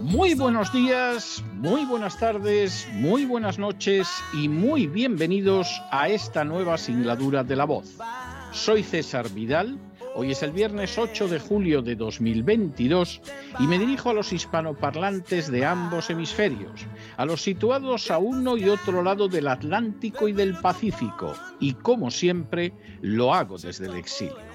[0.00, 6.78] muy buenos días, muy buenas tardes, muy buenas noches y muy bienvenidos a esta nueva
[6.78, 7.98] singladura de la voz.
[8.52, 9.76] Soy César Vidal,
[10.14, 13.20] hoy es el viernes 8 de julio de 2022
[13.58, 18.68] y me dirijo a los hispanoparlantes de ambos hemisferios, a los situados a uno y
[18.68, 24.51] otro lado del Atlántico y del Pacífico, y como siempre lo hago desde el exilio.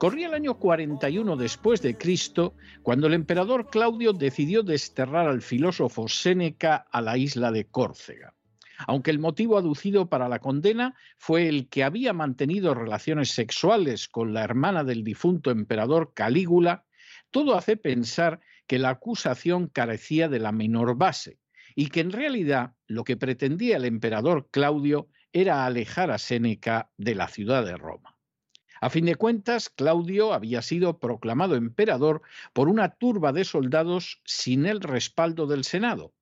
[0.00, 6.08] Corría el año 41 después de Cristo, cuando el emperador Claudio decidió desterrar al filósofo
[6.08, 8.34] Séneca a la isla de Córcega.
[8.86, 14.32] Aunque el motivo aducido para la condena fue el que había mantenido relaciones sexuales con
[14.32, 16.86] la hermana del difunto emperador Calígula,
[17.30, 21.40] todo hace pensar que la acusación carecía de la menor base
[21.74, 27.14] y que en realidad lo que pretendía el emperador Claudio era alejar a Séneca de
[27.14, 28.16] la ciudad de Roma.
[28.80, 32.22] A fin de cuentas, Claudio había sido proclamado emperador
[32.54, 36.14] por una turba de soldados sin el respaldo del Senado,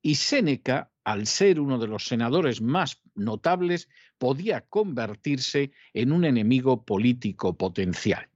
[0.00, 6.84] y Séneca, al ser uno de los senadores más notables, podía convertirse en un enemigo
[6.84, 8.28] político potencial.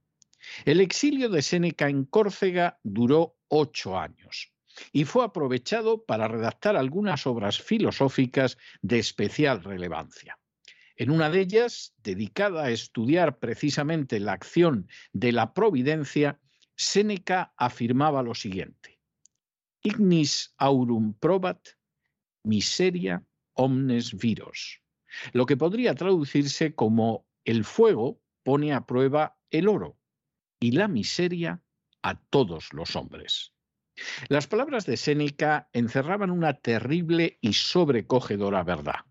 [0.65, 4.51] El exilio de Séneca en Córcega duró ocho años
[4.91, 10.40] y fue aprovechado para redactar algunas obras filosóficas de especial relevancia.
[11.01, 16.39] En una de ellas, dedicada a estudiar precisamente la acción de la providencia,
[16.75, 18.99] Séneca afirmaba lo siguiente:
[19.81, 21.69] Ignis aurum probat,
[22.43, 24.83] miseria omnes viros,
[25.33, 29.97] lo que podría traducirse como el fuego pone a prueba el oro
[30.59, 31.63] y la miseria
[32.03, 33.55] a todos los hombres.
[34.29, 39.01] Las palabras de Séneca encerraban una terrible y sobrecogedora verdad.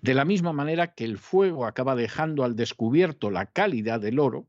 [0.00, 4.48] De la misma manera que el fuego acaba dejando al descubierto la calidad del oro,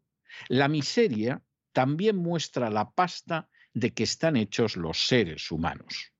[0.49, 1.41] la miseria
[1.73, 6.13] también muestra la pasta de que están hechos los seres humanos.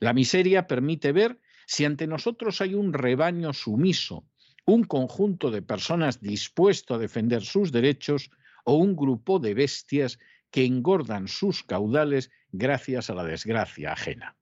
[0.00, 4.26] La miseria permite ver si ante nosotros hay un rebaño sumiso,
[4.66, 8.30] un conjunto de personas dispuesto a defender sus derechos
[8.64, 10.18] o un grupo de bestias
[10.50, 14.36] que engordan sus caudales gracias a la desgracia ajena.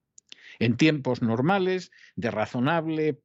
[0.59, 3.21] En tiempos normales, de razonable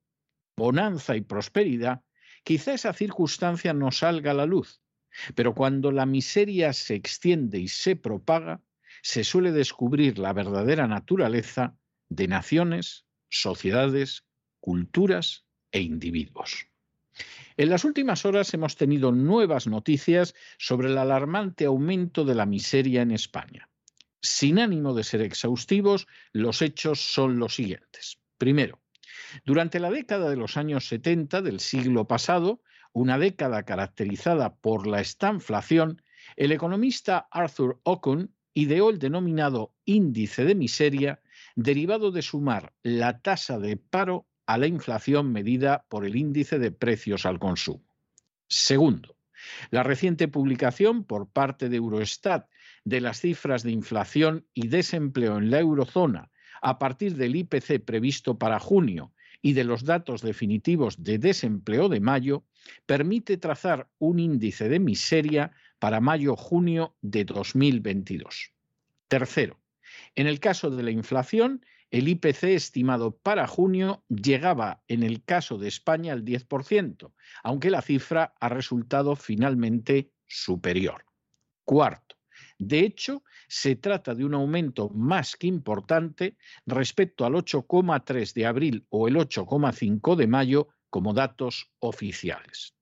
[0.60, 2.04] bonanza y prosperidad,
[2.44, 4.84] quizá esa circunstancia no salga a la luz,
[5.34, 8.62] pero cuando la miseria se extiende y se propaga,
[9.02, 11.76] se suele descubrir la verdadera naturaleza
[12.10, 14.26] de naciones, sociedades,
[14.60, 16.68] culturas e individuos.
[17.58, 23.02] En las últimas horas hemos tenido nuevas noticias sobre el alarmante aumento de la miseria
[23.02, 23.70] en España.
[24.22, 28.20] Sin ánimo de ser exhaustivos, los hechos son los siguientes.
[28.38, 28.80] Primero,
[29.46, 32.62] durante la década de los años 70 del siglo pasado,
[32.94, 36.02] una década caracterizada por la estanflación,
[36.36, 41.22] el economista Arthur Ocon ideó el denominado índice de miseria,
[41.56, 46.72] derivado de sumar la tasa de paro a la inflación medida por el índice de
[46.72, 47.84] precios al consumo.
[48.48, 49.16] Segundo,
[49.70, 52.48] la reciente publicación por parte de Eurostat
[52.84, 58.38] de las cifras de inflación y desempleo en la eurozona a partir del IPC previsto
[58.38, 62.44] para junio y de los datos definitivos de desempleo de mayo
[62.86, 68.52] permite trazar un índice de miseria para mayo-junio de 2022.
[69.08, 69.60] Tercero,
[70.16, 75.58] en el caso de la inflación, el IPC estimado para junio llegaba en el caso
[75.58, 77.12] de España al 10%,
[77.44, 81.06] aunque la cifra ha resultado finalmente superior.
[81.64, 82.19] Cuarto,
[82.60, 86.36] de hecho, se trata de un aumento más que importante
[86.66, 92.76] respecto al 8,3 de abril o el 8,5 de mayo como datos oficiales.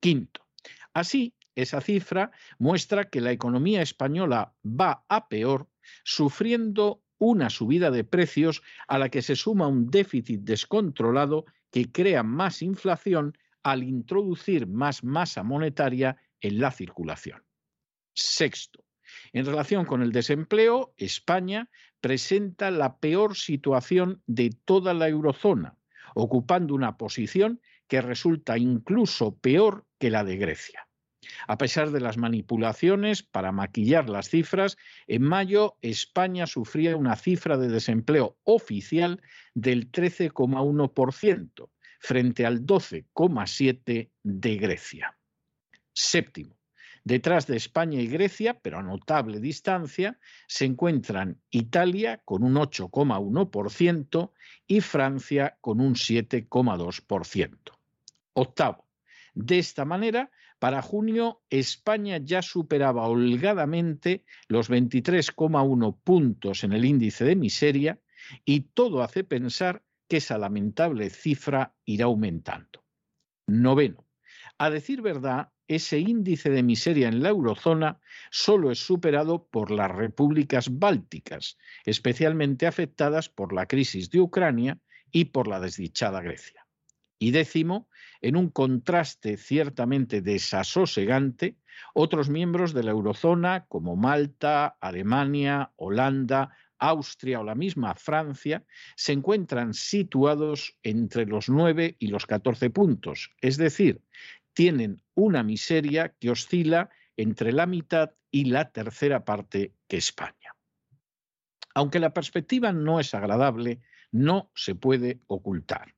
[0.00, 0.46] Quinto,
[0.94, 2.30] así, esa cifra
[2.60, 5.68] muestra que la economía española va a peor,
[6.04, 12.22] sufriendo una subida de precios a la que se suma un déficit descontrolado que crea
[12.22, 17.42] más inflación al introducir más masa monetaria en la circulación.
[18.14, 18.84] Sexto,
[19.32, 21.68] en relación con el desempleo, España
[22.00, 25.76] presenta la peor situación de toda la eurozona,
[26.14, 30.88] ocupando una posición que resulta incluso peor que la de Grecia.
[31.46, 34.76] A pesar de las manipulaciones para maquillar las cifras,
[35.06, 39.20] en mayo España sufría una cifra de desempleo oficial
[39.54, 41.70] del 13,1%
[42.00, 45.18] frente al 12,7% de Grecia.
[45.92, 46.57] Séptimo.
[47.08, 54.32] Detrás de España y Grecia, pero a notable distancia, se encuentran Italia con un 8,1%
[54.66, 57.72] y Francia con un 7,2%.
[58.34, 58.86] Octavo.
[59.32, 67.24] De esta manera, para junio, España ya superaba holgadamente los 23,1 puntos en el índice
[67.24, 67.98] de miseria
[68.44, 72.84] y todo hace pensar que esa lamentable cifra irá aumentando.
[73.46, 74.04] Noveno.
[74.58, 79.90] A decir verdad, ese índice de miseria en la eurozona solo es superado por las
[79.90, 84.78] repúblicas bálticas, especialmente afectadas por la crisis de Ucrania
[85.12, 86.66] y por la desdichada Grecia.
[87.18, 87.88] Y décimo,
[88.20, 91.56] en un contraste ciertamente desasosegante,
[91.94, 98.64] otros miembros de la eurozona como Malta, Alemania, Holanda, Austria o la misma Francia
[98.96, 104.00] se encuentran situados entre los 9 y los 14 puntos, es decir,
[104.58, 110.56] tienen una miseria que oscila entre la mitad y la tercera parte que España.
[111.74, 115.94] Aunque la perspectiva no es agradable, no se puede ocultar.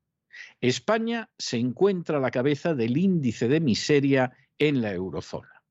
[0.60, 5.62] España se encuentra a la cabeza del índice de miseria en la eurozona.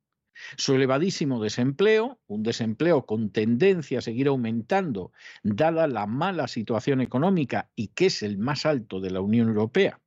[0.58, 5.12] Su elevadísimo desempleo, un desempleo con tendencia a seguir aumentando
[5.43, 10.01] dada la mala situación económica y que es el más alto de la Unión Europea,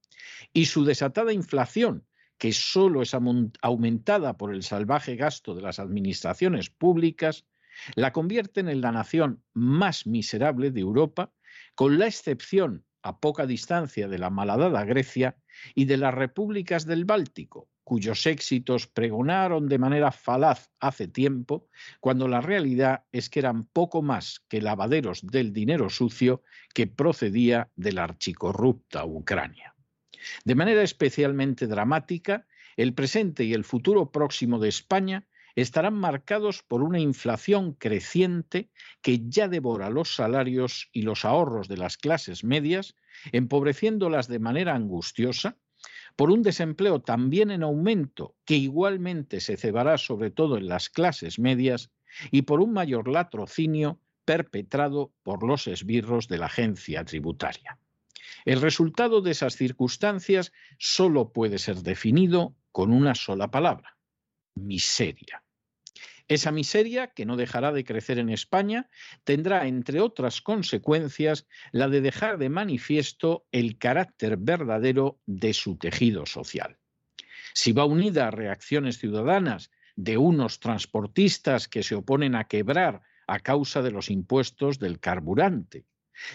[0.52, 2.08] y su desatada inflación,
[2.42, 7.46] que solo es aumentada por el salvaje gasto de las administraciones públicas,
[7.94, 11.32] la convierten en la nación más miserable de Europa,
[11.76, 15.36] con la excepción a poca distancia de la malhadada Grecia
[15.76, 21.68] y de las repúblicas del Báltico, cuyos éxitos pregonaron de manera falaz hace tiempo,
[22.00, 26.42] cuando la realidad es que eran poco más que lavaderos del dinero sucio
[26.74, 29.71] que procedía de la archicorrupta Ucrania.
[30.44, 36.82] De manera especialmente dramática, el presente y el futuro próximo de España estarán marcados por
[36.82, 38.70] una inflación creciente
[39.02, 42.96] que ya devora los salarios y los ahorros de las clases medias,
[43.32, 45.56] empobreciéndolas de manera angustiosa,
[46.16, 51.38] por un desempleo también en aumento que igualmente se cebará sobre todo en las clases
[51.38, 51.90] medias
[52.30, 57.78] y por un mayor latrocinio perpetrado por los esbirros de la agencia tributaria.
[58.44, 63.96] El resultado de esas circunstancias solo puede ser definido con una sola palabra,
[64.54, 65.42] miseria.
[66.28, 68.88] Esa miseria, que no dejará de crecer en España,
[69.24, 76.24] tendrá, entre otras consecuencias, la de dejar de manifiesto el carácter verdadero de su tejido
[76.24, 76.78] social.
[77.54, 83.40] Si va unida a reacciones ciudadanas de unos transportistas que se oponen a quebrar a
[83.40, 85.84] causa de los impuestos del carburante,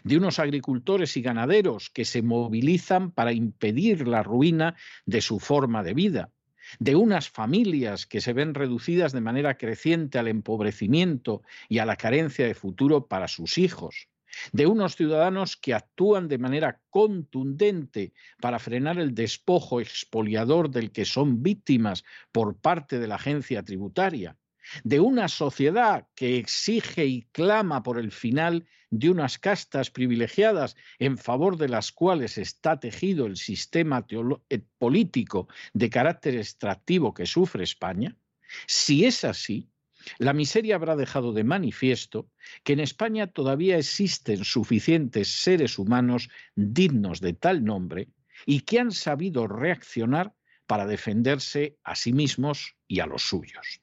[0.03, 4.75] de unos agricultores y ganaderos que se movilizan para impedir la ruina
[5.05, 6.31] de su forma de vida,
[6.79, 11.95] de unas familias que se ven reducidas de manera creciente al empobrecimiento y a la
[11.95, 14.09] carencia de futuro para sus hijos,
[14.51, 21.05] de unos ciudadanos que actúan de manera contundente para frenar el despojo expoliador del que
[21.05, 24.37] son víctimas por parte de la agencia tributaria,
[24.83, 31.17] de una sociedad que exige y clama por el final de unas castas privilegiadas en
[31.17, 34.05] favor de las cuales está tejido el sistema
[34.49, 38.17] eh, político de carácter extractivo que sufre España?
[38.65, 39.69] Si es así,
[40.19, 42.29] la miseria habrá dejado de manifiesto
[42.63, 48.09] que en España todavía existen suficientes seres humanos dignos de tal nombre
[48.45, 50.33] y que han sabido reaccionar
[50.65, 53.81] para defenderse a sí mismos y a los suyos.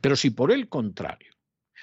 [0.00, 1.34] Pero si por el contrario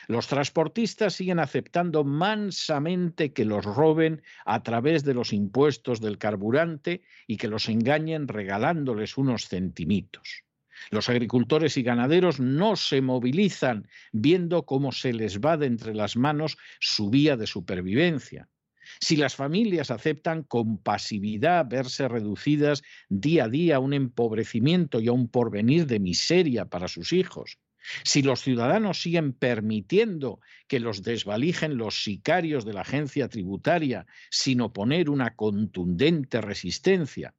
[0.07, 7.03] los transportistas siguen aceptando mansamente que los roben a través de los impuestos del carburante
[7.27, 10.43] y que los engañen regalándoles unos centimitos.
[10.89, 16.17] Los agricultores y ganaderos no se movilizan viendo cómo se les va de entre las
[16.17, 18.50] manos su vía de supervivencia.
[19.00, 25.07] Si las familias aceptan con pasividad verse reducidas día a día a un empobrecimiento y
[25.07, 27.60] a un porvenir de miseria para sus hijos,
[28.03, 34.61] si los ciudadanos siguen permitiendo que los desvalijen los sicarios de la agencia tributaria sin
[34.61, 37.33] oponer una contundente resistencia,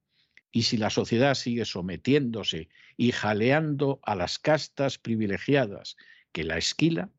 [0.51, 5.97] y si la sociedad sigue sometiéndose y jaleando a las castas privilegiadas
[6.31, 7.11] que la esquila,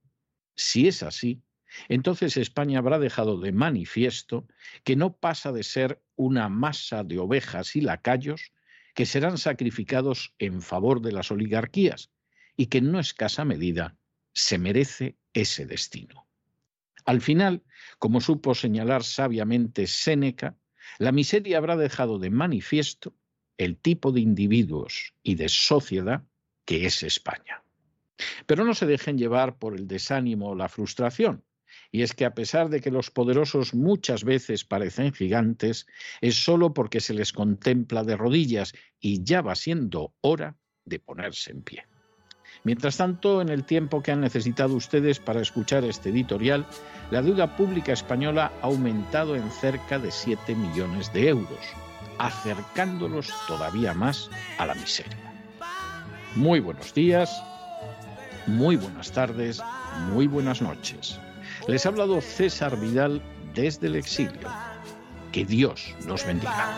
[0.55, 1.41] si es así,
[1.89, 4.47] entonces España habrá dejado de manifiesto
[4.83, 8.51] que no pasa de ser una masa de ovejas y lacayos
[8.93, 12.11] que serán sacrificados en favor de las oligarquías,
[12.55, 13.97] y que en no escasa medida
[14.33, 16.27] se merece ese destino.
[17.05, 17.63] Al final,
[17.99, 20.55] como supo señalar sabiamente Séneca,
[20.99, 23.15] la miseria habrá dejado de manifiesto
[23.57, 26.23] el tipo de individuos y de sociedad
[26.65, 27.63] que es España.
[28.45, 31.43] Pero no se dejen llevar por el desánimo o la frustración.
[31.91, 35.87] Y es que a pesar de que los poderosos muchas veces parecen gigantes,
[36.21, 41.51] es solo porque se les contempla de rodillas y ya va siendo hora de ponerse
[41.51, 41.85] en pie.
[42.63, 46.65] Mientras tanto, en el tiempo que han necesitado ustedes para escuchar este editorial,
[47.11, 51.59] la deuda pública española ha aumentado en cerca de 7 millones de euros,
[52.19, 55.17] acercándolos todavía más a la miseria.
[56.35, 57.29] Muy buenos días,
[58.47, 59.61] muy buenas tardes,
[60.13, 61.19] muy buenas noches.
[61.67, 63.21] Les ha hablado César Vidal
[63.53, 64.49] desde el exilio.
[65.33, 66.77] Que Dios los bendiga.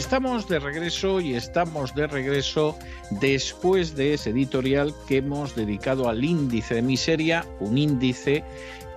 [0.00, 2.76] Estamos de regreso y estamos de regreso
[3.20, 8.42] después de ese editorial que hemos dedicado al índice de miseria, un índice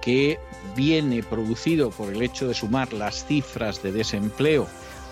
[0.01, 0.39] que
[0.77, 4.65] viene producido por el hecho de sumar las cifras de desempleo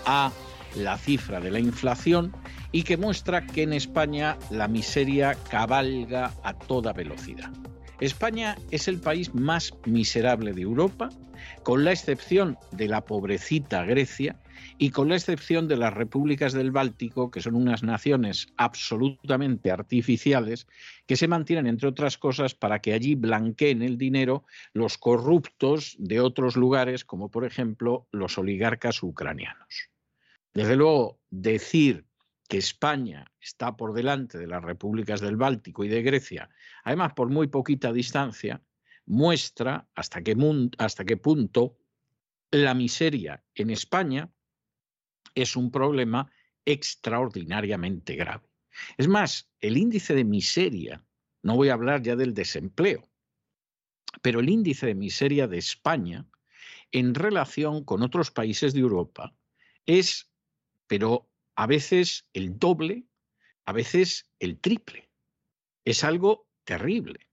[0.06, 0.32] a
[0.76, 2.34] la cifra de la inflación
[2.72, 7.50] y que muestra que en España la miseria cabalga a toda velocidad.
[8.00, 11.10] España es el país más miserable de Europa,
[11.62, 14.38] con la excepción de la pobrecita Grecia
[14.82, 20.66] y con la excepción de las repúblicas del Báltico, que son unas naciones absolutamente artificiales,
[21.06, 26.18] que se mantienen, entre otras cosas, para que allí blanqueen el dinero los corruptos de
[26.18, 29.90] otros lugares, como por ejemplo los oligarcas ucranianos.
[30.52, 32.04] Desde luego, decir
[32.48, 36.50] que España está por delante de las repúblicas del Báltico y de Grecia,
[36.82, 38.60] además por muy poquita distancia,
[39.06, 40.36] muestra hasta qué,
[40.78, 41.78] hasta qué punto
[42.50, 44.28] la miseria en España
[45.34, 46.30] es un problema
[46.64, 48.48] extraordinariamente grave.
[48.96, 51.04] Es más, el índice de miseria,
[51.42, 53.08] no voy a hablar ya del desempleo,
[54.20, 56.26] pero el índice de miseria de España
[56.90, 59.34] en relación con otros países de Europa
[59.86, 60.30] es,
[60.86, 63.04] pero a veces el doble,
[63.64, 65.10] a veces el triple.
[65.84, 67.28] Es algo terrible.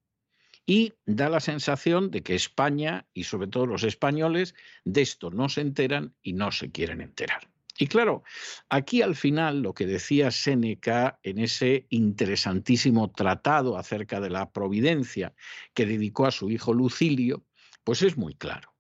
[0.66, 5.50] Y da la sensación de que España y sobre todo los españoles de esto no
[5.50, 7.50] se enteran y no se quieren enterar.
[7.82, 8.24] Y claro,
[8.68, 15.34] aquí al final lo que decía Séneca en ese interesantísimo tratado acerca de la providencia
[15.74, 17.46] que dedicó a su hijo Lucilio,
[17.86, 18.76] pues es muy claro.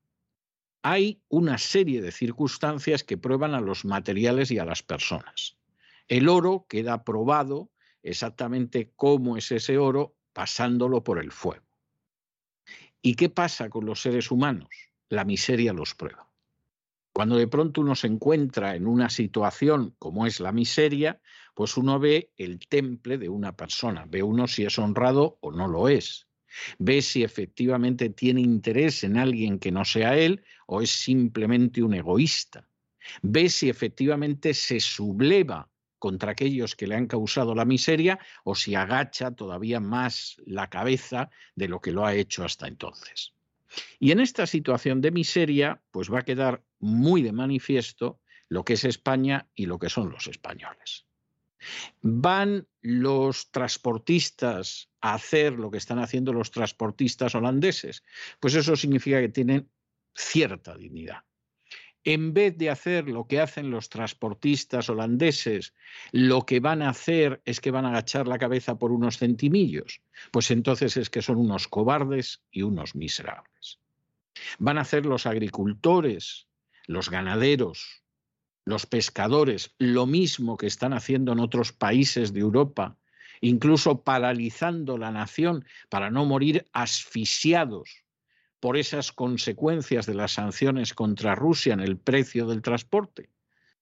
[0.83, 5.57] Hay una serie de circunstancias que prueban a los materiales y a las personas.
[6.09, 7.71] El oro queda probado
[8.03, 11.65] exactamente cómo es ese oro pasándolo por el fuego.
[13.01, 14.67] ¿Y qué pasa con los seres humanos?
[15.07, 16.28] La miseria los prueba.
[17.19, 21.19] Cuando de pronto uno se encuentra en una situación como es la miseria,
[21.53, 25.67] pues uno ve el temple de una persona, ve uno si es honrado o no
[25.67, 26.29] lo es,
[26.77, 31.93] ve si efectivamente tiene interés en alguien que no sea él o es simplemente un
[31.93, 32.69] egoísta,
[33.21, 38.75] ve si efectivamente se subleva contra aquellos que le han causado la miseria o si
[38.75, 43.33] agacha todavía más la cabeza de lo que lo ha hecho hasta entonces.
[43.99, 48.73] Y en esta situación de miseria, pues va a quedar muy de manifiesto lo que
[48.73, 51.05] es España y lo que son los españoles.
[52.01, 58.03] ¿Van los transportistas a hacer lo que están haciendo los transportistas holandeses?
[58.39, 59.69] Pues eso significa que tienen
[60.15, 61.23] cierta dignidad.
[62.03, 65.73] En vez de hacer lo que hacen los transportistas holandeses,
[66.11, 70.01] lo que van a hacer es que van a agachar la cabeza por unos centimillos,
[70.31, 73.79] pues entonces es que son unos cobardes y unos miserables.
[74.59, 76.47] Van a hacer los agricultores
[76.89, 78.01] los ganaderos,
[78.65, 82.97] los pescadores, lo mismo que están haciendo en otros países de Europa,
[83.41, 88.05] incluso paralizando la nación para no morir asfixiados
[88.59, 93.29] por esas consecuencias de las sanciones contra Rusia en el precio del transporte,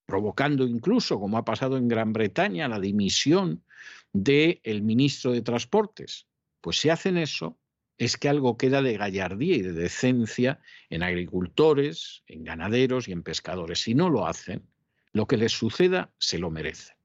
[0.06, 3.64] provocando incluso, como ha pasado en Gran Bretaña, la dimisión
[4.12, 6.26] del ministro de Transportes.
[6.60, 7.58] Pues si hacen eso,
[7.98, 13.24] es que algo queda de gallardía y de decencia en agricultores, en ganaderos y en
[13.24, 13.80] pescadores.
[13.80, 14.62] Si no lo hacen,
[15.12, 16.96] lo que les suceda se lo merece.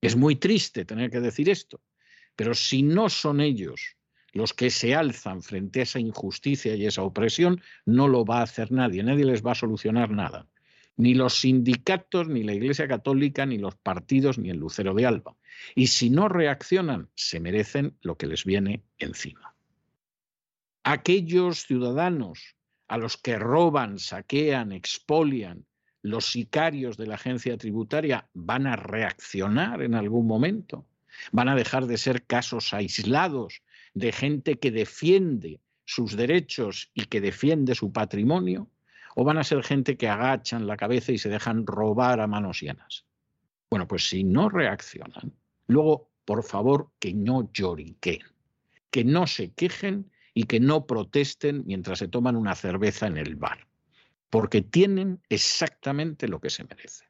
[0.00, 1.80] Es muy triste tener que decir esto,
[2.36, 3.97] pero si no son ellos
[4.38, 8.44] los que se alzan frente a esa injusticia y esa opresión, no lo va a
[8.44, 10.46] hacer nadie, nadie les va a solucionar nada.
[10.96, 15.36] Ni los sindicatos, ni la Iglesia Católica, ni los partidos, ni el Lucero de Alba.
[15.74, 19.54] Y si no reaccionan, se merecen lo que les viene encima
[20.88, 22.56] aquellos ciudadanos
[22.88, 25.66] a los que roban, saquean, expolian,
[26.00, 30.86] los sicarios de la agencia tributaria van a reaccionar en algún momento,
[31.30, 33.62] van a dejar de ser casos aislados
[33.98, 38.68] de gente que defiende sus derechos y que defiende su patrimonio,
[39.14, 42.60] o van a ser gente que agachan la cabeza y se dejan robar a manos
[42.60, 43.04] llenas.
[43.70, 45.34] Bueno, pues si no reaccionan,
[45.66, 48.22] luego, por favor, que no lloriquen,
[48.90, 53.34] que no se quejen y que no protesten mientras se toman una cerveza en el
[53.34, 53.66] bar,
[54.30, 57.07] porque tienen exactamente lo que se merecen.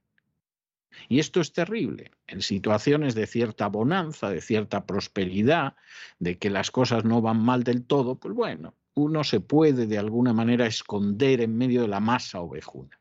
[1.09, 2.11] Y esto es terrible.
[2.27, 5.77] En situaciones de cierta bonanza, de cierta prosperidad,
[6.19, 9.99] de que las cosas no van mal del todo, pues bueno, uno se puede de
[9.99, 13.01] alguna manera esconder en medio de la masa ovejuna.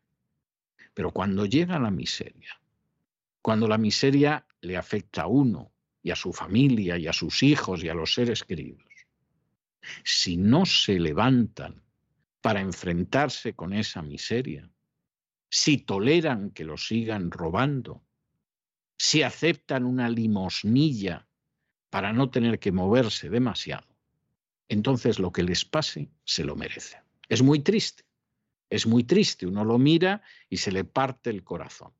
[0.93, 2.59] Pero cuando llega la miseria,
[3.41, 5.71] cuando la miseria le afecta a uno
[6.03, 8.87] y a su familia y a sus hijos y a los seres queridos,
[10.03, 11.83] si no se levantan
[12.41, 14.69] para enfrentarse con esa miseria,
[15.49, 18.03] si toleran que lo sigan robando,
[18.97, 21.27] si aceptan una limosnilla
[21.89, 23.87] para no tener que moverse demasiado,
[24.69, 27.01] entonces lo que les pase se lo merece.
[27.29, 28.03] Es muy triste,
[28.69, 31.93] es muy triste, uno lo mira y se le parte el corazón.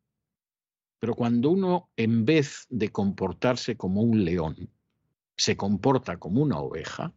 [0.99, 4.69] Pero cuando uno, en vez de comportarse como un león,
[5.37, 7.13] se comporta como una oveja,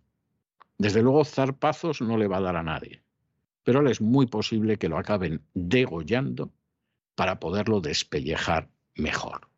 [0.78, 3.02] desde luego zarpazos no le va a dar a nadie.
[3.62, 6.52] Pero es muy posible que lo acaben degollando
[7.14, 9.48] para poderlo despellejar mejor.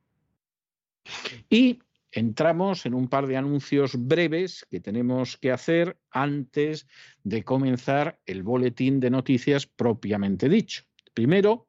[1.49, 6.87] Y entramos en un par de anuncios breves que tenemos que hacer antes
[7.25, 10.85] de comenzar el boletín de noticias propiamente dicho.
[11.15, 11.69] Primero,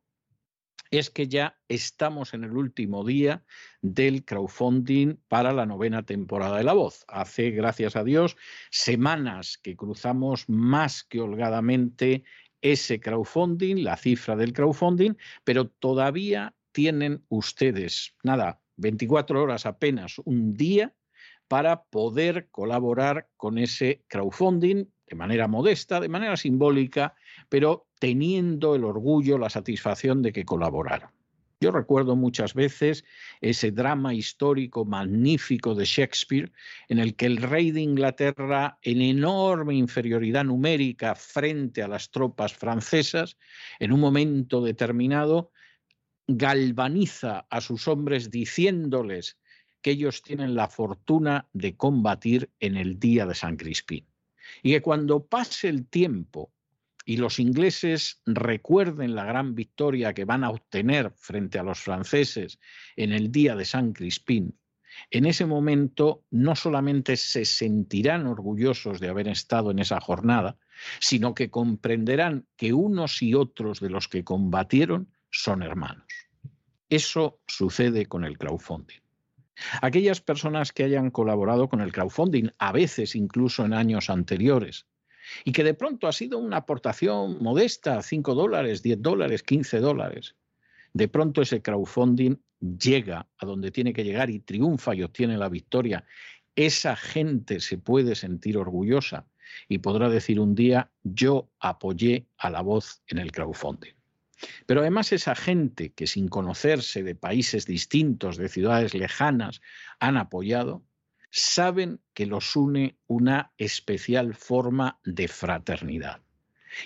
[0.99, 3.43] es que ya estamos en el último día
[3.81, 7.03] del crowdfunding para la novena temporada de La Voz.
[7.07, 8.37] Hace, gracias a Dios,
[8.69, 12.23] semanas que cruzamos más que holgadamente
[12.61, 20.53] ese crowdfunding, la cifra del crowdfunding, pero todavía tienen ustedes, nada, 24 horas apenas, un
[20.53, 20.93] día,
[21.47, 27.15] para poder colaborar con ese crowdfunding de manera modesta, de manera simbólica,
[27.49, 31.09] pero teniendo el orgullo, la satisfacción de que colaboraron.
[31.61, 33.05] Yo recuerdo muchas veces
[33.39, 36.51] ese drama histórico magnífico de Shakespeare,
[36.89, 42.53] en el que el rey de Inglaterra, en enorme inferioridad numérica frente a las tropas
[42.53, 43.37] francesas,
[43.79, 45.51] en un momento determinado,
[46.27, 49.37] galvaniza a sus hombres diciéndoles
[49.81, 54.05] que ellos tienen la fortuna de combatir en el día de San Crispín.
[54.61, 56.52] Y que cuando pase el tiempo
[57.05, 62.59] y los ingleses recuerden la gran victoria que van a obtener frente a los franceses
[62.95, 64.57] en el día de San Crispín,
[65.11, 70.57] en ese momento no solamente se sentirán orgullosos de haber estado en esa jornada,
[70.99, 76.05] sino que comprenderán que unos y otros de los que combatieron son hermanos.
[76.89, 78.99] Eso sucede con el crowdfunding.
[79.81, 84.87] Aquellas personas que hayan colaborado con el crowdfunding, a veces incluso en años anteriores,
[85.43, 90.35] y que de pronto ha sido una aportación modesta, 5 dólares, 10 dólares, 15 dólares,
[90.93, 95.49] de pronto ese crowdfunding llega a donde tiene que llegar y triunfa y obtiene la
[95.49, 96.05] victoria,
[96.55, 99.25] esa gente se puede sentir orgullosa
[99.67, 103.93] y podrá decir un día, yo apoyé a la voz en el crowdfunding.
[104.65, 109.61] Pero además esa gente que sin conocerse de países distintos, de ciudades lejanas,
[109.99, 110.83] han apoyado,
[111.35, 116.21] saben que los une una especial forma de fraternidad.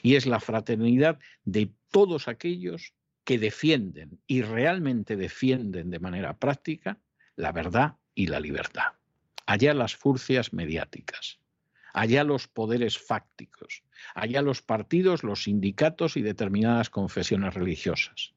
[0.01, 2.93] Y es la fraternidad de todos aquellos
[3.25, 6.97] que defienden y realmente defienden de manera práctica
[7.35, 8.93] la verdad y la libertad.
[9.45, 11.39] Allá las furcias mediáticas
[11.97, 13.83] allá los poderes fácticos,
[14.13, 18.35] allá los partidos, los sindicatos y determinadas confesiones religiosas.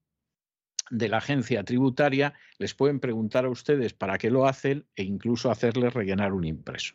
[0.91, 5.51] de la agencia tributaria, les pueden preguntar a ustedes para qué lo hacen e incluso
[5.51, 6.95] hacerles rellenar un impreso.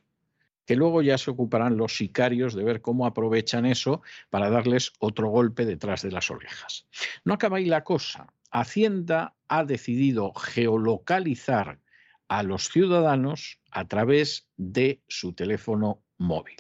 [0.65, 5.29] Que luego ya se ocuparán los sicarios de ver cómo aprovechan eso para darles otro
[5.29, 6.87] golpe detrás de las orejas.
[7.25, 8.27] No acaba ahí la cosa.
[8.51, 11.79] Hacienda ha decidido geolocalizar
[12.27, 16.57] a los ciudadanos a través de su teléfono móvil.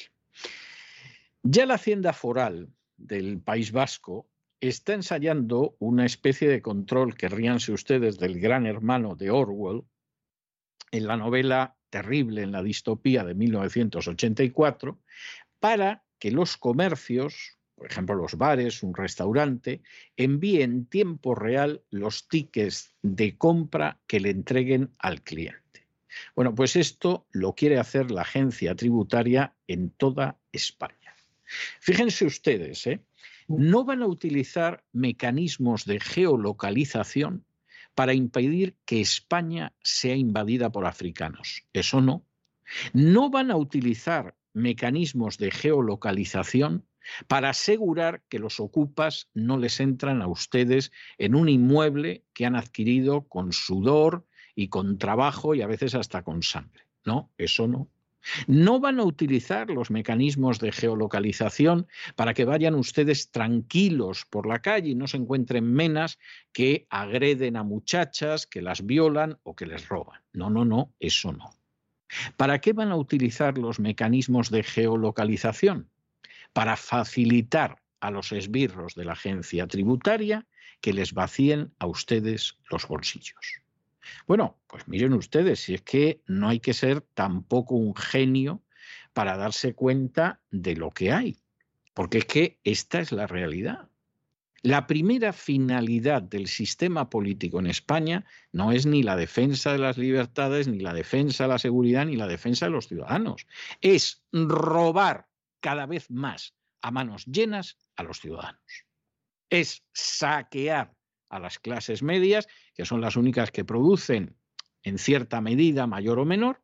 [1.43, 4.27] Ya la Hacienda Foral del País Vasco
[4.59, 9.83] está ensayando una especie de control que ríanse ustedes del gran hermano de Orwell
[10.91, 14.99] en la novela terrible en la distopía de 1984
[15.59, 19.83] para que los comercios, por ejemplo los bares, un restaurante,
[20.17, 25.85] envíen en tiempo real los tickets de compra que le entreguen al cliente.
[26.35, 31.13] Bueno, pues esto lo quiere hacer la agencia tributaria en toda España.
[31.79, 33.01] Fíjense ustedes, ¿eh?
[33.47, 37.45] no van a utilizar mecanismos de geolocalización
[37.95, 41.63] para impedir que España sea invadida por africanos.
[41.73, 42.25] Eso no.
[42.93, 46.85] No van a utilizar mecanismos de geolocalización
[47.27, 52.55] para asegurar que los ocupas no les entran a ustedes en un inmueble que han
[52.55, 54.25] adquirido con sudor
[54.55, 56.83] y con trabajo y a veces hasta con sangre.
[57.05, 57.89] No, eso no.
[58.47, 64.61] No van a utilizar los mecanismos de geolocalización para que vayan ustedes tranquilos por la
[64.61, 66.19] calle y no se encuentren menas
[66.51, 70.21] que agreden a muchachas, que las violan o que les roban.
[70.31, 71.51] No, no, no, eso no.
[72.37, 75.89] ¿Para qué van a utilizar los mecanismos de geolocalización?
[76.53, 80.45] Para facilitar a los esbirros de la agencia tributaria
[80.81, 83.62] que les vacíen a ustedes los bolsillos.
[84.27, 88.63] Bueno, pues miren ustedes, si es que no hay que ser tampoco un genio
[89.13, 91.37] para darse cuenta de lo que hay,
[91.93, 93.89] porque es que esta es la realidad.
[94.63, 99.97] La primera finalidad del sistema político en España no es ni la defensa de las
[99.97, 103.45] libertades, ni la defensa de la seguridad, ni la defensa de los ciudadanos.
[103.81, 105.27] Es robar
[105.59, 108.85] cada vez más a manos llenas a los ciudadanos.
[109.49, 110.93] Es saquear
[111.33, 114.37] a las clases medias, que son las únicas que producen
[114.83, 116.61] en cierta medida, mayor o menor,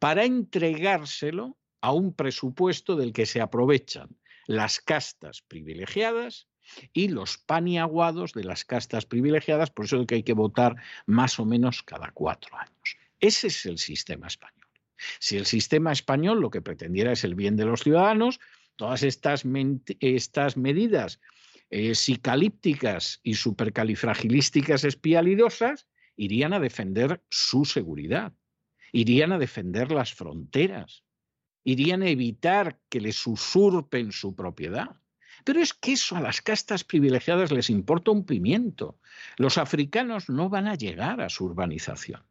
[0.00, 4.08] para entregárselo a un presupuesto del que se aprovechan
[4.46, 6.48] las castas privilegiadas
[6.92, 10.74] y los paniaguados de las castas privilegiadas, por eso es que hay que votar
[11.06, 12.96] más o menos cada cuatro años.
[13.20, 14.66] Ese es el sistema español.
[15.20, 18.40] Si el sistema español lo que pretendiera es el bien de los ciudadanos,
[18.74, 19.44] todas estas,
[20.00, 21.20] estas medidas
[21.72, 21.94] eh,
[23.22, 28.34] y supercalifragilísticas espialidosas irían a defender su seguridad,
[28.92, 31.02] irían a defender las fronteras,
[31.64, 35.00] irían a evitar que les usurpen su propiedad.
[35.44, 38.98] Pero es que eso a las castas privilegiadas les importa un pimiento.
[39.38, 42.22] Los africanos no van a llegar a su urbanización.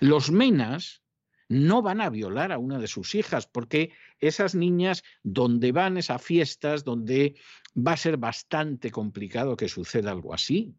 [0.00, 1.02] Los menas
[1.48, 6.22] no van a violar a una de sus hijas, porque esas niñas, donde van esas
[6.22, 7.36] fiestas, donde
[7.76, 10.74] va a ser bastante complicado que suceda algo así.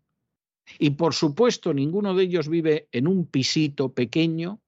[0.79, 4.61] Y por supuesto, ninguno de ellos vive en un pisito pequeño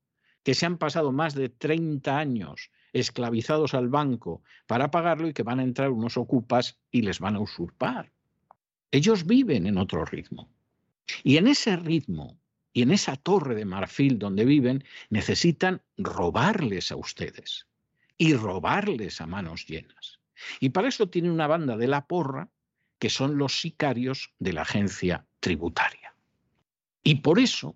[0.44, 5.44] que se han pasado más de 30 años esclavizados al banco para pagarlo y que
[5.44, 8.12] van a entrar unos ocupas y les van a usurpar.
[8.92, 10.50] Ellos viven en otro ritmo.
[11.24, 12.40] Y en ese ritmo
[12.80, 17.68] y en esa torre de marfil donde viven necesitan robarles a ustedes
[18.18, 20.22] y robarles a manos llenas.
[20.62, 22.48] Y para eso tienen una banda de la porra
[22.98, 26.15] que son los sicarios de la agencia tributaria.
[27.04, 27.76] Y por eso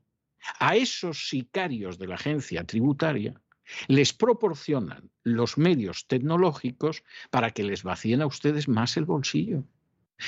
[0.58, 3.42] a esos sicarios de la agencia tributaria
[3.89, 9.66] les proporcionan los medios tecnológicos para que les vacíen a ustedes más el bolsillo.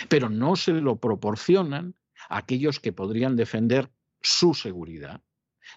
[0.09, 1.95] Pero no se lo proporcionan
[2.27, 3.89] a aquellos que podrían defender
[4.25, 5.21] su seguridad,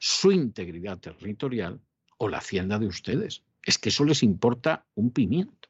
[0.01, 1.81] su integridad territorial
[2.17, 3.45] o la hacienda de ustedes.
[3.63, 5.69] Es que eso les importa un pimiento.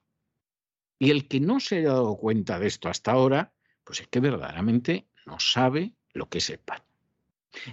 [0.98, 3.52] Y el que no se haya dado cuenta de esto hasta ahora,
[3.84, 6.58] pues es que verdaderamente no sabe lo que es.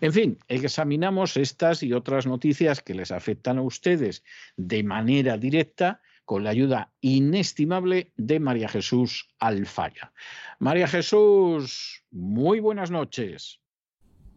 [0.02, 4.24] En fin, examinamos estas y otras noticias que les afectan a ustedes
[4.56, 10.12] de manera directa con la ayuda inestimable de María Jesús Alfaya.
[10.60, 13.60] María Jesús, muy buenas noches.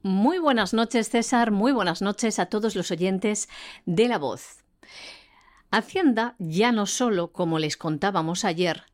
[0.02, 1.50] Muy buenas noches, César.
[1.50, 3.48] Muy buenas noches a todos los oyentes
[3.84, 4.62] de La Voz.
[5.72, 8.84] Hacienda ya no solo, como les contábamos ayer,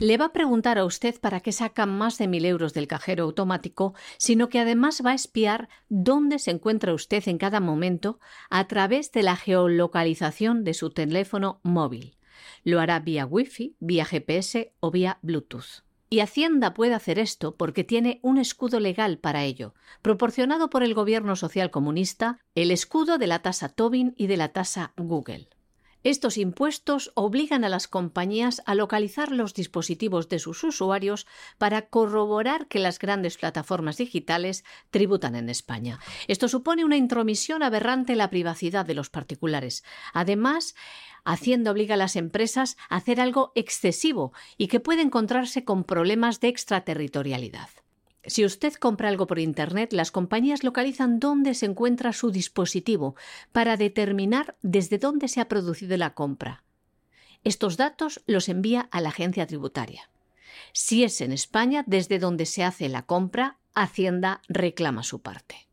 [0.00, 3.24] le va a preguntar a usted para qué saca más de mil euros del cajero
[3.24, 8.66] automático, sino que además va a espiar dónde se encuentra usted en cada momento a
[8.68, 12.16] través de la geolocalización de su teléfono móvil.
[12.64, 15.87] Lo hará vía Wi-Fi, vía GPS o vía Bluetooth.
[16.10, 20.94] Y Hacienda puede hacer esto porque tiene un escudo legal para ello, proporcionado por el
[20.94, 25.48] gobierno social comunista, el escudo de la tasa Tobin y de la tasa Google.
[26.04, 31.26] Estos impuestos obligan a las compañías a localizar los dispositivos de sus usuarios
[31.58, 35.98] para corroborar que las grandes plataformas digitales tributan en España.
[36.28, 39.82] Esto supone una intromisión aberrante en la privacidad de los particulares.
[40.14, 40.76] Además,
[41.30, 46.40] Hacienda obliga a las empresas a hacer algo excesivo y que puede encontrarse con problemas
[46.40, 47.68] de extraterritorialidad.
[48.24, 53.14] Si usted compra algo por Internet, las compañías localizan dónde se encuentra su dispositivo
[53.52, 56.64] para determinar desde dónde se ha producido la compra.
[57.44, 60.08] Estos datos los envía a la agencia tributaria.
[60.72, 65.67] Si es en España, desde donde se hace la compra, Hacienda reclama su parte.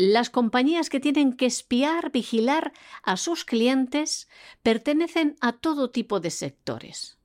[0.00, 4.28] Las compañías que tienen que espiar, vigilar a sus clientes
[4.62, 7.18] pertenecen a todo tipo de sectores.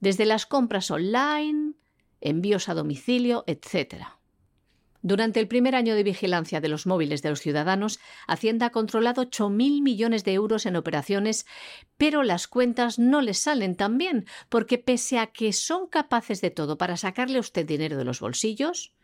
[0.00, 1.74] Desde las compras online,
[2.22, 4.06] envíos a domicilio, etc.
[5.02, 9.24] Durante el primer año de vigilancia de los móviles de los ciudadanos, Hacienda ha controlado
[9.24, 11.44] 8.000 millones de euros en operaciones,
[11.98, 16.50] pero las cuentas no les salen tan bien, porque pese a que son capaces de
[16.50, 18.94] todo para sacarle a usted dinero de los bolsillos,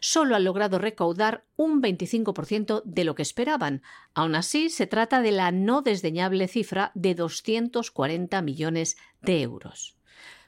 [0.00, 3.82] solo han logrado recaudar un 25% de lo que esperaban.
[4.14, 9.96] Aún así, se trata de la no desdeñable cifra de 240 millones de euros.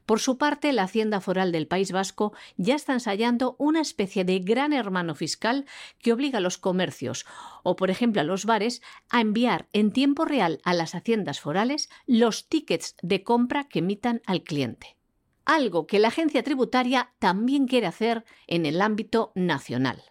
[0.07, 4.40] Por su parte, la Hacienda Foral del País Vasco ya está ensayando una especie de
[4.40, 5.64] gran hermano fiscal
[6.01, 7.25] que obliga a los comercios
[7.62, 11.88] o, por ejemplo, a los bares a enviar en tiempo real a las haciendas forales
[12.07, 14.97] los tickets de compra que emitan al cliente.
[15.44, 20.02] Algo que la agencia tributaria también quiere hacer en el ámbito nacional.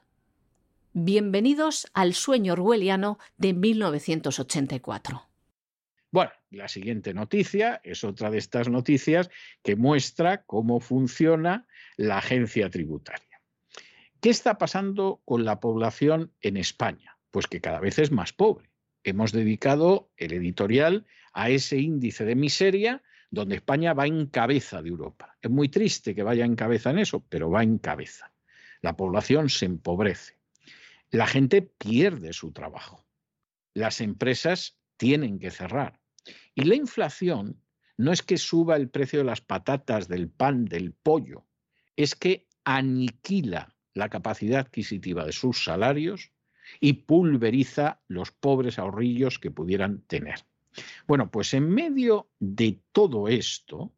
[0.94, 5.30] Bienvenidos al sueño orwelliano de 1984.
[6.12, 9.30] Bueno, la siguiente noticia es otra de estas noticias
[9.64, 11.66] que muestra cómo funciona
[11.96, 13.40] la agencia tributaria.
[14.20, 17.18] ¿Qué está pasando con la población en España?
[17.32, 18.70] Pues que cada vez es más pobre.
[19.06, 24.90] Hemos dedicado el editorial a ese índice de miseria donde España va en cabeza de
[24.90, 25.38] Europa.
[25.42, 28.34] Es muy triste que vaya en cabeza en eso, pero va en cabeza.
[28.82, 30.38] La población se empobrece.
[31.10, 33.06] La gente pierde su trabajo.
[33.74, 36.00] Las empresas tienen que cerrar.
[36.54, 37.62] Y la inflación
[37.98, 41.46] no es que suba el precio de las patatas, del pan, del pollo,
[41.96, 46.32] es que aniquila la capacidad adquisitiva de sus salarios
[46.80, 50.46] y pulveriza los pobres ahorrillos que pudieran tener.
[51.08, 53.92] Bueno, pues en medio de todo esto,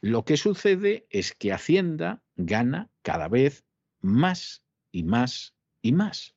[0.00, 3.64] lo que sucede es que Hacienda gana cada vez
[4.00, 6.34] más y más y más.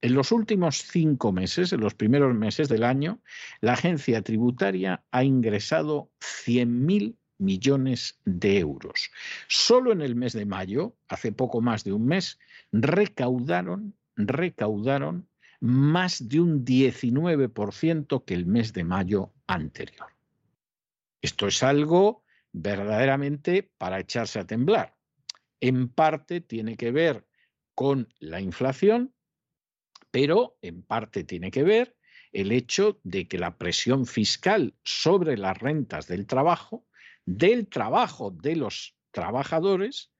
[0.00, 3.22] En los últimos cinco meses, en los primeros meses del año,
[3.60, 9.10] la agencia tributaria ha ingresado 100.000 millones de euros.
[9.48, 12.38] Solo en el mes de mayo, hace poco más de un mes,
[12.70, 15.26] recaudaron, recaudaron
[15.60, 20.08] más de un 19% que el mes de mayo anterior.
[21.22, 24.96] Esto es algo verdaderamente para echarse a temblar.
[25.60, 27.26] En parte tiene que ver
[27.74, 29.14] con la inflación,
[30.10, 31.96] pero en parte tiene que ver
[32.32, 36.86] el hecho de que la presión fiscal sobre las rentas del trabajo,
[37.24, 40.12] del trabajo de los trabajadores,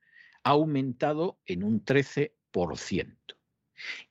[0.44, 2.32] ha aumentado en un 13%.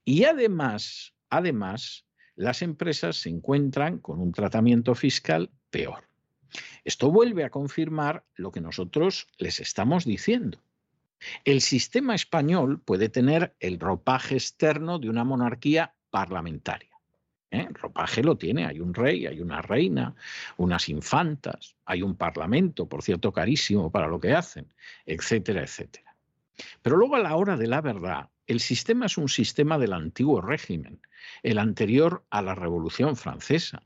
[0.03, 6.07] Y además, además, las empresas se encuentran con un tratamiento fiscal peor.
[6.83, 10.59] Esto vuelve a confirmar lo que nosotros les estamos diciendo.
[11.45, 16.89] El sistema español puede tener el ropaje externo de una monarquía parlamentaria.
[17.49, 17.67] ¿eh?
[17.71, 20.15] Ropaje lo tiene, hay un rey, hay una reina,
[20.57, 24.67] unas infantas, hay un parlamento, por cierto, carísimo para lo que hacen,
[25.05, 26.15] etcétera, etcétera.
[26.81, 30.41] Pero luego a la hora de la verdad, el sistema es un sistema del antiguo
[30.41, 31.01] régimen,
[31.43, 33.83] el anterior a la Revolución Francesa,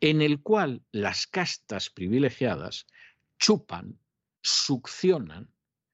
[0.00, 2.86] en el cual las castas privilegiadas
[3.38, 3.98] chupan,
[4.42, 5.50] succionan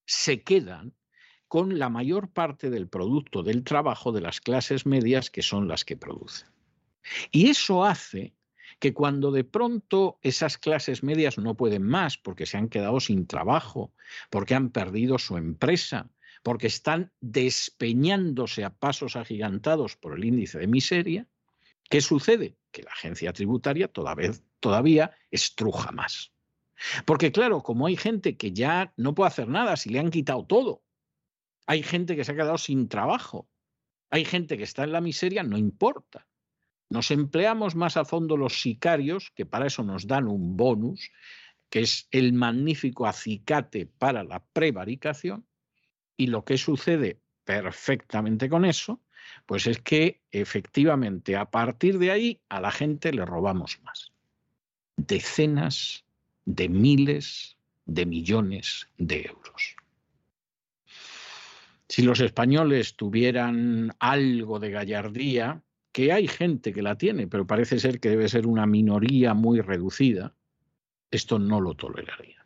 [0.07, 0.95] se quedan
[1.47, 5.85] con la mayor parte del producto del trabajo de las clases medias que son las
[5.85, 6.49] que producen.
[7.31, 8.35] Y eso hace
[8.79, 13.27] que cuando de pronto esas clases medias no pueden más porque se han quedado sin
[13.27, 13.93] trabajo,
[14.31, 16.11] porque han perdido su empresa,
[16.43, 21.29] porque están despeñándose a pasos agigantados por el índice de miseria,
[21.89, 22.57] ¿qué sucede?
[22.71, 26.33] Que la agencia tributaria todavía, estruja más.
[27.05, 30.47] Porque claro, como hay gente que ya no puede hacer nada si le han quitado
[30.47, 30.83] todo,
[31.67, 33.49] hay gente que se ha quedado sin trabajo,
[34.09, 36.27] hay gente que está en la miseria, no importa.
[36.89, 41.13] Nos empleamos más a fondo los sicarios, que para eso nos dan un bonus,
[41.69, 45.47] que es el magnífico acicate para la prevaricación,
[46.21, 49.01] y lo que sucede perfectamente con eso,
[49.47, 54.13] pues es que efectivamente a partir de ahí a la gente le robamos más.
[54.99, 56.05] Decenas
[56.45, 57.57] de miles
[57.87, 59.77] de millones de euros.
[61.89, 67.81] Si los españoles tuvieran algo de gallardía, que hay gente que la tiene, pero parece
[67.81, 70.35] ser que debe ser una minoría muy reducida,
[71.11, 72.40] esto no lo toleraría.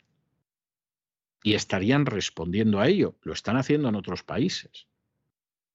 [1.44, 3.14] Y estarían respondiendo a ello.
[3.22, 4.88] Lo están haciendo en otros países.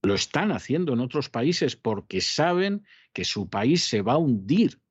[0.01, 4.81] Lo están haciendo en otros países porque saben que su país se va a hundir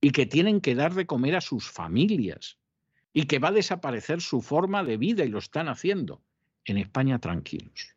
[0.00, 2.58] y que tienen que dar de comer a sus familias
[3.12, 6.22] y que va a desaparecer su forma de vida y lo están haciendo.
[6.64, 7.94] En España tranquilos,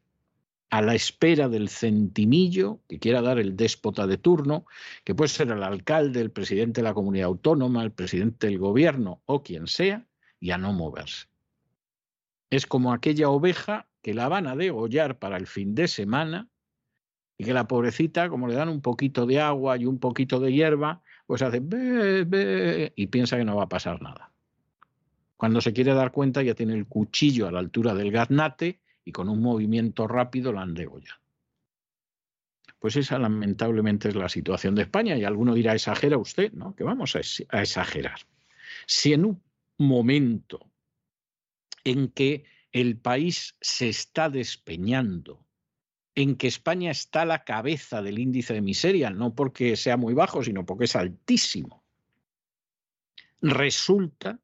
[0.70, 4.66] a la espera del centimillo que quiera dar el déspota de turno,
[5.04, 9.22] que puede ser el alcalde, el presidente de la comunidad autónoma, el presidente del gobierno
[9.26, 10.06] o quien sea,
[10.40, 11.28] y a no moverse.
[12.54, 16.50] Es como aquella oveja que la van a degollar para el fin de semana
[17.36, 20.54] Y que la pobrecita, como le dan un poquito de agua y un poquito de
[20.54, 24.32] hierba, pues hace be, y piensa que no va a pasar nada.
[25.36, 29.12] Cuando se quiere dar cuenta ya tiene el cuchillo a la altura del gaznate y
[29.12, 31.20] con un movimiento rápido la han degollado.
[32.78, 36.76] Pues esa lamentablemente es la situación de España y alguno dirá, exagera usted, ¿no?
[36.76, 37.20] Que vamos a
[37.62, 38.20] exagerar.
[38.86, 39.42] Si en un
[39.80, 40.70] momento
[41.84, 45.46] en que el país se está despeñando,
[46.16, 50.14] en que España está a la cabeza del índice de miseria, no porque sea muy
[50.14, 51.84] bajo, sino porque es altísimo.
[53.42, 54.40] Resulta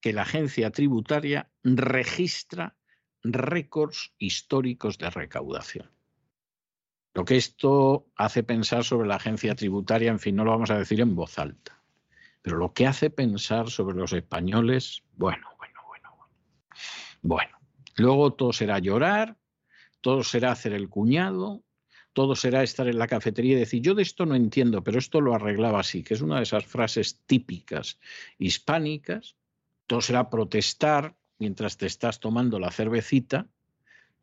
[0.00, 2.76] que la agencia tributaria registra
[3.22, 5.90] récords históricos de recaudación.
[7.14, 10.78] Lo que esto hace pensar sobre la agencia tributaria, en fin, no lo vamos a
[10.78, 11.80] decir en voz alta,
[12.42, 15.55] pero lo que hace pensar sobre los españoles, bueno,
[17.22, 17.56] bueno.
[17.96, 19.36] Luego todo será llorar,
[20.00, 21.64] todo será hacer el cuñado,
[22.12, 25.20] todo será estar en la cafetería y decir, yo de esto no entiendo, pero esto
[25.20, 27.98] lo arreglaba así, que es una de esas frases típicas
[28.38, 29.36] hispánicas,
[29.86, 33.46] todo será protestar mientras te estás tomando la cervecita.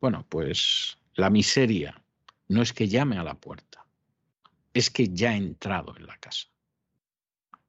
[0.00, 2.02] Bueno, pues la miseria
[2.48, 3.86] no es que llame a la puerta,
[4.72, 6.48] es que ya ha entrado en la casa.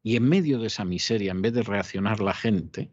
[0.02, 2.92] Y en medio de esa miseria, en vez de reaccionar la gente,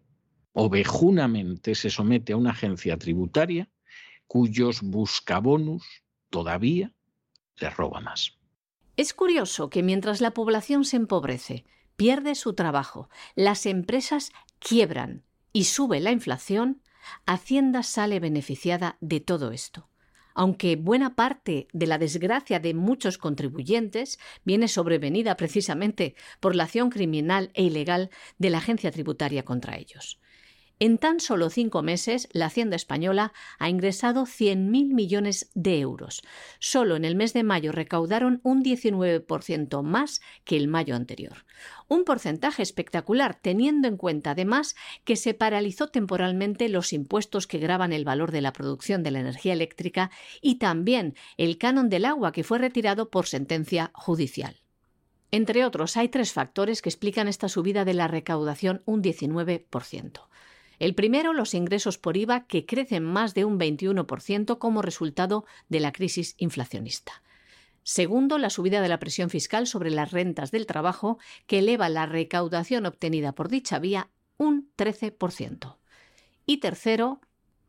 [0.53, 3.69] ovejunamente se somete a una agencia tributaria
[4.27, 5.85] cuyos buscabonus
[6.31, 6.93] todavía
[7.57, 8.39] le roba más.
[8.97, 11.65] Es curioso que mientras la población se empobrece,
[11.97, 16.83] pierde su trabajo, las empresas quiebran y sube la inflación,
[17.27, 19.89] Hacienda sale beneficiada de todo esto.
[20.35, 26.91] Aunque buena parte de la desgracia de muchos contribuyentes viene sobrevenida precisamente por la acción
[26.91, 30.22] criminal e ilegal de la agencia tributaria contra ellos.
[30.83, 36.23] En tan solo cinco meses, la Hacienda española ha ingresado 100.000 millones de euros.
[36.59, 41.45] Solo en el mes de mayo recaudaron un 19% más que el mayo anterior.
[41.87, 44.75] Un porcentaje espectacular, teniendo en cuenta además
[45.05, 49.21] que se paralizó temporalmente los impuestos que graban el valor de la producción de la
[49.21, 50.11] energía eléctrica
[50.41, 54.57] y también el canon del agua que fue retirado por sentencia judicial.
[55.31, 60.23] Entre otros, hay tres factores que explican esta subida de la recaudación un 19%.
[60.79, 65.81] El primero, los ingresos por IVA, que crecen más de un 21% como resultado de
[65.81, 67.23] la crisis inflacionista.
[67.85, 72.07] Segundo, la subida de la presión fiscal sobre las rentas del trabajo, que eleva la
[72.07, 75.77] recaudación obtenida por dicha vía un 13%.
[76.47, 77.21] Y tercero,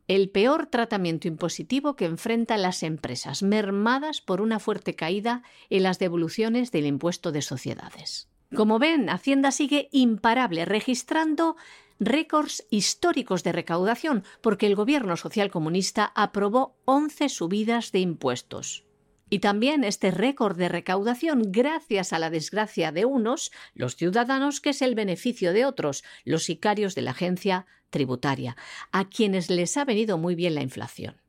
[0.08, 5.98] el peor tratamiento impositivo que enfrentan las empresas, mermadas por una fuerte caída en las
[5.98, 8.28] devoluciones del impuesto de sociedades.
[8.56, 11.56] Como ven, Hacienda sigue imparable, registrando
[12.00, 18.86] récords históricos de recaudación porque el gobierno socialcomunista aprobó 11 subidas de impuestos.
[19.30, 24.70] Y también este récord de recaudación gracias a la desgracia de unos, los ciudadanos, que
[24.70, 28.56] es el beneficio de otros, los sicarios de la agencia tributaria,
[28.92, 31.23] a quienes les ha venido muy bien la inflación.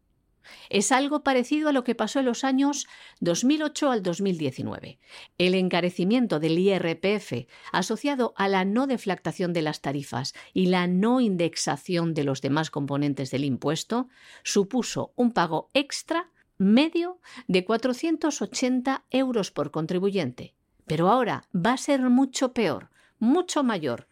[0.71, 2.87] Es algo parecido a lo que pasó en los años
[3.21, 4.99] 2008 al 2019.
[5.39, 11.21] El encarecimiento del IRPF, asociado a la no deflactación de las tarifas y la no
[11.21, 14.09] indexación de los demás componentes del impuesto,
[14.43, 20.55] supuso un pago extra medio de 480 euros por contribuyente.
[20.87, 24.09] Pero ahora va a ser mucho peor, mucho mayor.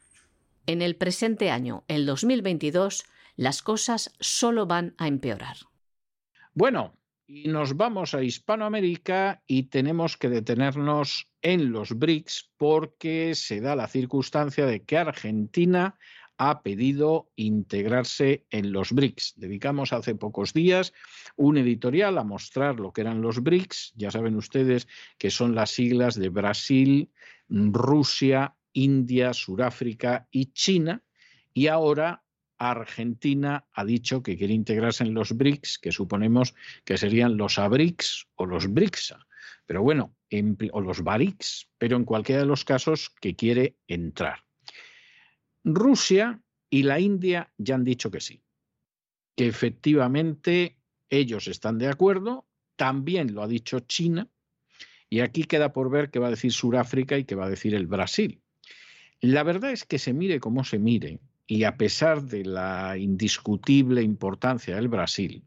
[0.67, 3.05] En el presente año, el 2022,
[3.37, 5.57] las cosas solo van a empeorar.
[6.55, 6.99] Bueno,
[7.29, 13.89] nos vamos a Hispanoamérica y tenemos que detenernos en los BRICS porque se da la
[13.89, 15.99] circunstancia de que Argentina
[16.37, 19.35] ha pedido integrarse en los BRICS.
[19.37, 20.93] Dedicamos hace pocos días
[21.37, 23.95] un editorial a mostrar lo que eran los BRICS.
[23.97, 24.87] Ya saben ustedes
[25.17, 27.11] que son las siglas de Brasil,
[27.49, 31.03] Rusia, India, Sudáfrica y China.
[31.55, 32.22] Y ahora
[32.71, 36.55] Argentina ha dicho que quiere integrarse en los BRICS, que suponemos
[36.85, 39.27] que serían los ABRICS o los BRICSA,
[39.67, 40.15] pero bueno,
[40.73, 44.45] o los BARICS, pero en cualquiera de los casos que quiere entrar.
[45.65, 46.41] Rusia
[46.71, 48.43] y la India ya han dicho que sí,
[49.37, 50.79] que efectivamente
[51.11, 52.47] ellos están de acuerdo,
[52.77, 54.29] también lo ha dicho China,
[55.11, 57.75] y aquí queda por ver qué va a decir Sudáfrica y qué va a decir
[57.75, 58.41] el Brasil.
[59.21, 64.03] La verdad es que se mire como se mire, y a pesar de la indiscutible
[64.03, 65.45] importancia del Brasil,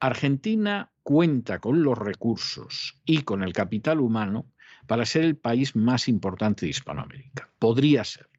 [0.00, 4.50] Argentina cuenta con los recursos y con el capital humano
[4.86, 7.50] para ser el país más importante de Hispanoamérica.
[7.58, 8.30] Podría serlo.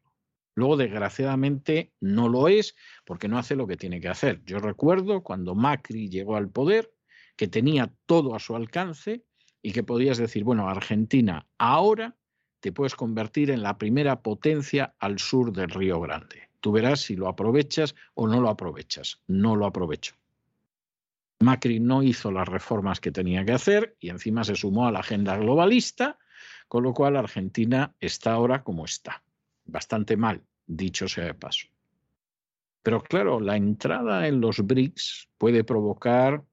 [0.55, 2.75] Luego, desgraciadamente, no lo es
[3.05, 4.41] porque no hace lo que tiene que hacer.
[4.43, 6.91] Yo recuerdo cuando Macri llegó al poder
[7.35, 9.23] que tenía todo a su alcance
[9.61, 12.17] y que podías decir, bueno, Argentina, ahora
[12.59, 16.46] te puedes convertir en la primera potencia al sur del Río Grande.
[16.59, 19.21] Tú verás si lo aprovechas o no lo aprovechas.
[19.27, 20.15] No lo aprovecho.
[21.39, 24.99] Macri no hizo las reformas que tenía que hacer y encima se sumó a la
[24.99, 26.17] agenda globalista,
[26.67, 29.23] con lo cual Argentina está ahora como está.
[29.65, 31.67] Bastante mal, dicho sea de paso.
[32.81, 36.43] Pero claro, la entrada en los BRICS puede provocar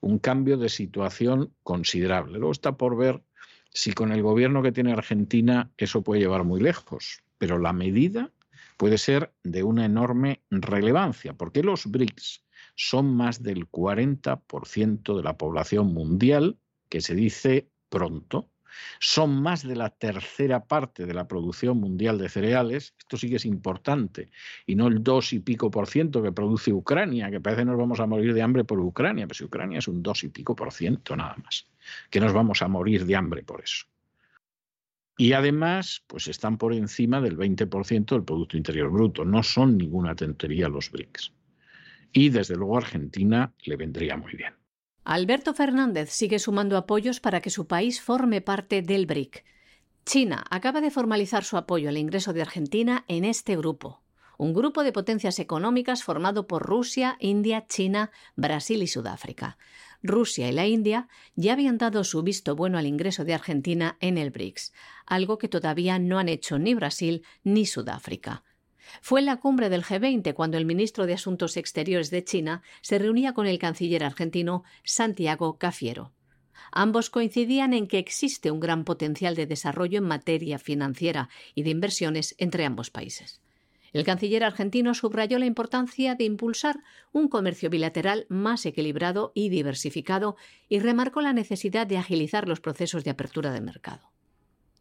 [0.00, 2.38] un cambio de situación considerable.
[2.38, 3.22] Luego está por ver
[3.70, 8.30] si con el gobierno que tiene Argentina eso puede llevar muy lejos, pero la medida
[8.76, 12.44] puede ser de una enorme relevancia, porque los BRICS
[12.74, 16.58] son más del 40% de la población mundial,
[16.88, 18.50] que se dice pronto,
[19.00, 23.36] son más de la tercera parte de la producción mundial de cereales, esto sí que
[23.36, 24.30] es importante,
[24.66, 27.78] y no el dos y pico por ciento que produce Ucrania, que parece que nos
[27.78, 30.56] vamos a morir de hambre por Ucrania, pero si Ucrania es un dos y pico
[30.56, 31.68] por ciento nada más,
[32.10, 33.86] que nos vamos a morir de hambre por eso.
[35.16, 39.24] Y además, pues están por encima del 20% del Producto Interior Bruto.
[39.24, 41.32] No son ninguna tontería los BRICS.
[42.12, 44.54] Y desde luego Argentina le vendría muy bien.
[45.04, 49.44] Alberto Fernández sigue sumando apoyos para que su país forme parte del BRIC.
[50.04, 54.02] China acaba de formalizar su apoyo al ingreso de Argentina en este grupo,
[54.36, 59.58] un grupo de potencias económicas formado por Rusia, India, China, Brasil y Sudáfrica.
[60.02, 64.18] Rusia y la India ya habían dado su visto bueno al ingreso de Argentina en
[64.18, 64.72] el BRICS,
[65.06, 68.44] algo que todavía no han hecho ni Brasil ni Sudáfrica.
[69.00, 72.98] Fue en la cumbre del G20 cuando el ministro de Asuntos Exteriores de China se
[72.98, 76.12] reunía con el canciller argentino Santiago Cafiero.
[76.72, 81.70] Ambos coincidían en que existe un gran potencial de desarrollo en materia financiera y de
[81.70, 83.40] inversiones entre ambos países.
[83.92, 86.80] El canciller argentino subrayó la importancia de impulsar
[87.12, 90.36] un comercio bilateral más equilibrado y diversificado
[90.68, 94.10] y remarcó la necesidad de agilizar los procesos de apertura de mercado.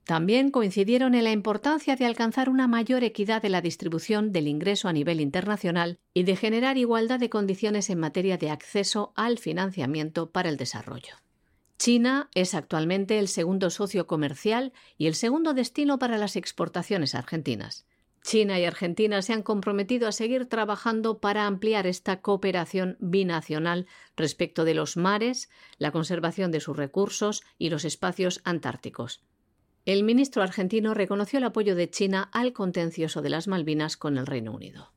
[0.06, 4.88] También coincidieron en la importancia de alcanzar una mayor equidad de la distribución del ingreso
[4.88, 10.32] a nivel internacional y de generar igualdad de condiciones en materia de acceso al financiamiento
[10.32, 11.16] para el desarrollo.
[11.78, 17.86] China es actualmente el segundo socio comercial y el segundo destino para las exportaciones argentinas.
[18.24, 24.64] China y Argentina se han comprometido a seguir trabajando para ampliar esta cooperación binacional respecto
[24.64, 29.24] de los mares, la conservación de sus recursos y los espacios antárticos.
[29.86, 34.28] El ministro argentino reconoció el apoyo de China al contencioso de las Malvinas con el
[34.28, 34.94] Reino Unido.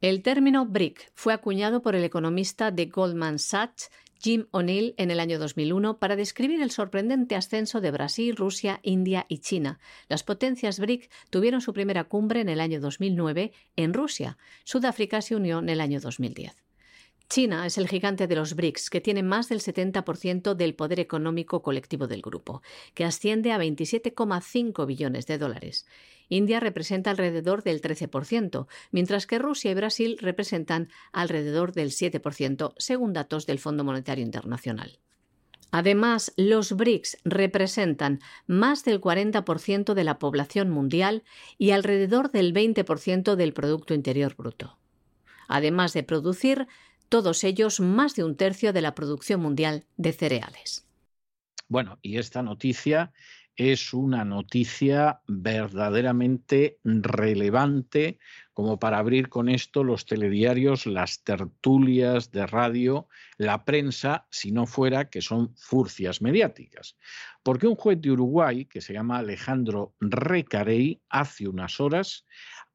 [0.00, 5.18] El término BRIC fue acuñado por el economista de Goldman Sachs, Jim O'Neill, en el
[5.18, 9.80] año 2001 para describir el sorprendente ascenso de Brasil, Rusia, India y China.
[10.08, 14.36] Las potencias BRIC tuvieron su primera cumbre en el año 2009 en Rusia.
[14.64, 16.54] Sudáfrica se unió en el año 2010.
[17.30, 21.62] China es el gigante de los BRICS, que tiene más del 70% del poder económico
[21.62, 22.60] colectivo del grupo,
[22.92, 25.86] que asciende a 27,5 billones de dólares.
[26.30, 33.12] India representa alrededor del 13%, mientras que Rusia y Brasil representan alrededor del 7%, según
[33.12, 34.98] datos del Fondo Monetario Internacional.
[35.72, 41.22] Además, los BRICS representan más del 40% de la población mundial
[41.58, 44.78] y alrededor del 20% del Producto Interior Bruto.
[45.46, 46.66] Además de producir
[47.08, 50.86] todos ellos más de un tercio de la producción mundial de cereales.
[51.68, 53.12] Bueno, y esta noticia
[53.60, 58.18] es una noticia verdaderamente relevante
[58.54, 63.06] como para abrir con esto los telediarios, las tertulias de radio,
[63.36, 66.96] la prensa, si no fuera que son furcias mediáticas.
[67.42, 72.24] Porque un juez de Uruguay, que se llama Alejandro Recarey, hace unas horas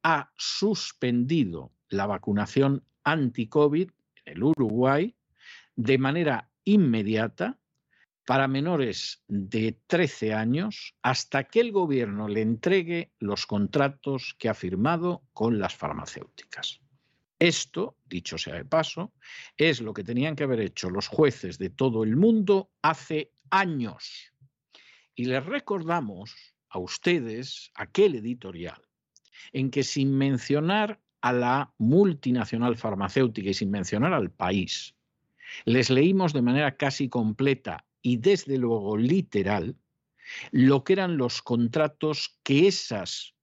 [0.04, 3.90] ha suspendido la vacunación anti-COVID
[4.26, 5.16] el Uruguay
[5.76, 7.58] de manera inmediata
[8.26, 14.54] para menores de 13 años hasta que el gobierno le entregue los contratos que ha
[14.56, 16.82] firmado con las farmacéuticas.
[17.38, 19.14] Esto, dicho sea de paso,
[19.58, 24.34] es lo que tenían que haber hecho los jueces de todo el mundo hace años.
[25.14, 26.36] Y les recordamos
[26.70, 28.82] a ustedes aquel editorial
[29.54, 34.96] en que sin mencionar a la multinacional farmacéutica y sin mencionar al país,
[35.66, 39.76] les leímos de manera casi completa y desde luego literal
[40.52, 43.34] lo que eran los contratos que esas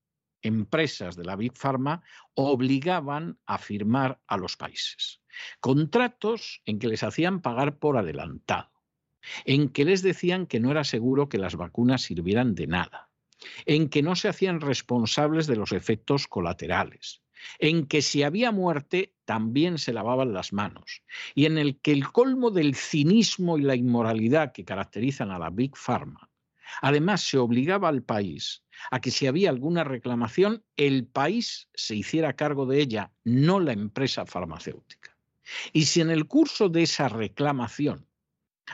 [0.41, 2.05] empresas de la Big Pharma
[2.35, 5.21] obligaban a firmar a los países.
[5.59, 8.71] Contratos en que les hacían pagar por adelantado,
[9.45, 13.11] en que les decían que no era seguro que las vacunas sirvieran de nada,
[13.67, 17.22] en que no se hacían responsables de los efectos colaterales,
[17.59, 21.03] en que si había muerte también se lavaban las manos
[21.35, 25.51] y en el que el colmo del cinismo y la inmoralidad que caracterizan a la
[25.51, 26.31] Big Pharma,
[26.81, 32.35] además se obligaba al país a que si había alguna reclamación, el país se hiciera
[32.35, 35.17] cargo de ella, no la empresa farmacéutica.
[35.73, 38.07] Y si en el curso de esa reclamación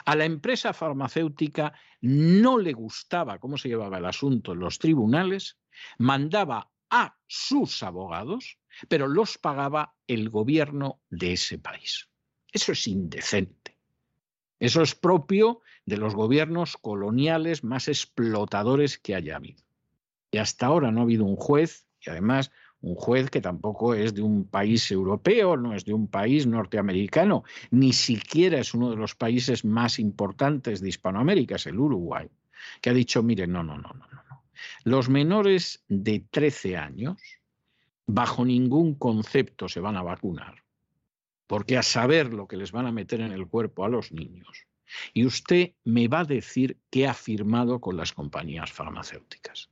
[0.04, 5.58] a la empresa farmacéutica no le gustaba cómo se llevaba el asunto en los tribunales,
[5.98, 8.57] mandaba a sus abogados,
[8.88, 12.08] pero los pagaba el gobierno de ese país.
[12.52, 13.76] Eso es indecente.
[14.60, 19.64] Eso es propio de los gobiernos coloniales más explotadores que haya habido.
[20.30, 22.50] Y hasta ahora no ha habido un juez, y además
[22.80, 27.44] un juez que tampoco es de un país europeo, no es de un país norteamericano,
[27.70, 32.28] ni siquiera es uno de los países más importantes de Hispanoamérica, es el Uruguay,
[32.80, 34.42] que ha dicho, mire, no, no, no, no, no.
[34.84, 37.20] Los menores de 13 años,
[38.08, 40.64] bajo ningún concepto se van a vacunar,
[41.46, 44.66] porque a saber lo que les van a meter en el cuerpo a los niños.
[45.12, 49.68] Y usted me va a decir qué ha firmado con las compañías farmacéuticas.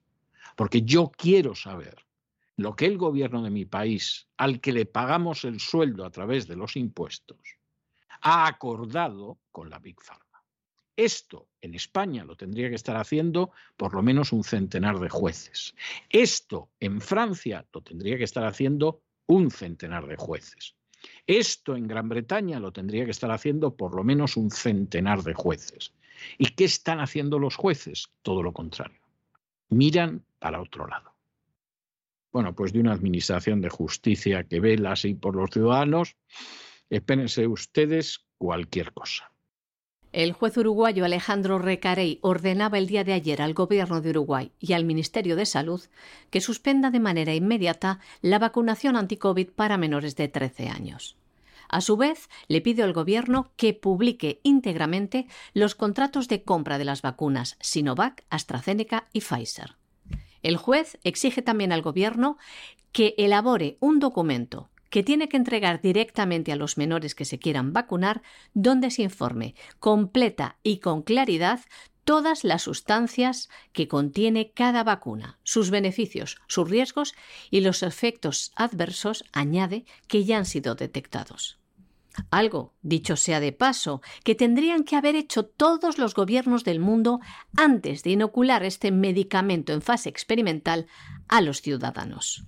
[0.55, 1.97] Porque yo quiero saber
[2.57, 6.47] lo que el gobierno de mi país, al que le pagamos el sueldo a través
[6.47, 7.57] de los impuestos,
[8.20, 10.26] ha acordado con la Big Pharma.
[10.97, 15.74] Esto en España lo tendría que estar haciendo por lo menos un centenar de jueces.
[16.09, 20.74] Esto en Francia lo tendría que estar haciendo un centenar de jueces.
[21.26, 25.34] Esto en Gran Bretaña lo tendría que estar haciendo por lo menos un centenar de
[25.34, 25.92] jueces.
[26.38, 28.09] ¿Y qué están haciendo los jueces?
[28.22, 29.01] Todo lo contrario.
[29.68, 31.16] Miran para otro lado
[32.36, 36.16] bueno, pues de una administración de justicia que vela así por los ciudadanos,
[36.90, 39.32] espérense ustedes cualquier cosa.
[40.16, 44.72] El juez uruguayo Alejandro Recarey ordenaba el día de ayer al Gobierno de Uruguay y
[44.72, 45.82] al Ministerio de Salud
[46.30, 51.18] que suspenda de manera inmediata la vacunación anti-COVID para menores de 13 años.
[51.68, 56.86] A su vez, le pide al Gobierno que publique íntegramente los contratos de compra de
[56.86, 59.76] las vacunas Sinovac, AstraZeneca y Pfizer.
[60.42, 62.38] El juez exige también al Gobierno
[62.90, 67.72] que elabore un documento que tiene que entregar directamente a los menores que se quieran
[67.72, 68.22] vacunar,
[68.55, 71.61] donde se informe completa y con claridad
[72.07, 77.14] todas las sustancias que contiene cada vacuna, sus beneficios, sus riesgos
[77.51, 81.59] y los efectos adversos, añade, que ya han sido detectados.
[82.30, 87.20] Algo, dicho sea de paso, que tendrían que haber hecho todos los gobiernos del mundo
[87.57, 90.87] antes de inocular este medicamento en fase experimental
[91.28, 92.47] a los ciudadanos.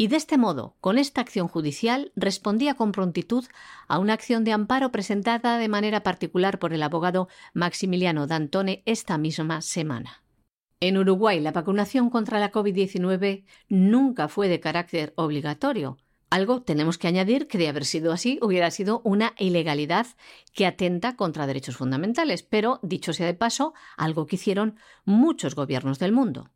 [0.00, 3.44] Y de este modo, con esta acción judicial, respondía con prontitud
[3.86, 9.18] a una acción de amparo presentada de manera particular por el abogado Maximiliano D'Antone esta
[9.18, 10.22] misma semana.
[10.80, 15.98] En Uruguay, la vacunación contra la COVID-19 nunca fue de carácter obligatorio,
[16.30, 20.06] algo tenemos que añadir que de haber sido así hubiera sido una ilegalidad
[20.54, 25.98] que atenta contra derechos fundamentales, pero dicho sea de paso, algo que hicieron muchos gobiernos
[25.98, 26.48] del mundo.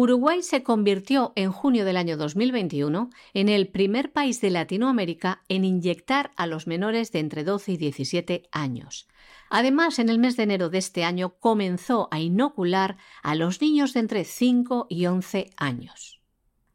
[0.00, 5.64] Uruguay se convirtió en junio del año 2021 en el primer país de Latinoamérica en
[5.64, 9.08] inyectar a los menores de entre 12 y 17 años.
[9.50, 13.92] Además, en el mes de enero de este año comenzó a inocular a los niños
[13.92, 16.20] de entre 5 y 11 años.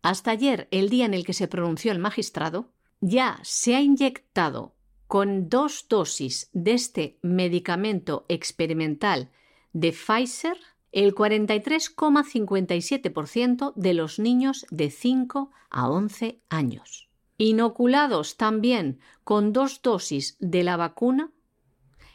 [0.02, 4.76] Hasta ayer, el día en el que se pronunció el magistrado, ya se ha inyectado
[5.08, 9.32] con dos dosis de este medicamento experimental
[9.72, 10.58] de Pfizer
[10.94, 17.10] el 43,57% de los niños de 5 a 11 años.
[17.38, 21.32] Inoculados también con dos dosis de la vacuna,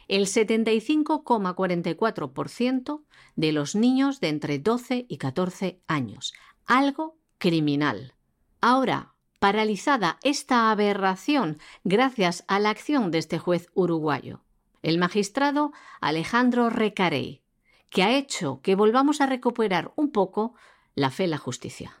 [0.07, 3.03] el 75,44%
[3.35, 6.33] de los niños de entre 12 y 14 años,
[6.65, 8.13] algo criminal.
[8.61, 14.45] Ahora, paralizada esta aberración gracias a la acción de este juez uruguayo,
[14.81, 17.41] el magistrado Alejandro Recarey,
[17.89, 20.55] que ha hecho que volvamos a recuperar un poco
[20.95, 21.93] la fe en la justicia.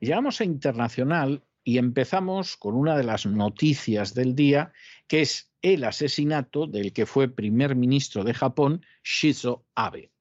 [0.00, 4.72] Llegamos a internacional y empezamos con una de las noticias del día,
[5.08, 10.12] que es el asesinato del que fue primer ministro de Japón, Shizo Abe.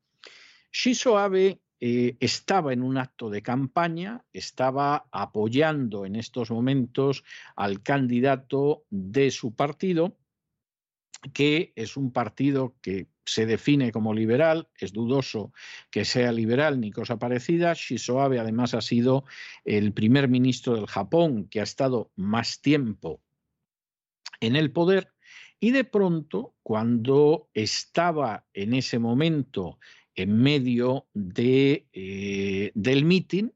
[0.72, 7.24] Shizo Abe eh, estaba en un acto de campaña, estaba apoyando en estos momentos
[7.56, 10.18] al candidato de su partido,
[11.34, 15.52] que es un partido que se define como liberal, es dudoso
[15.90, 17.74] que sea liberal ni cosa parecida.
[17.74, 19.26] Shizo Abe además ha sido
[19.64, 23.22] el primer ministro del Japón que ha estado más tiempo
[24.40, 25.16] en el poder
[25.60, 29.80] y de pronto, cuando estaba en ese momento
[30.14, 33.54] en medio eh, del mitin,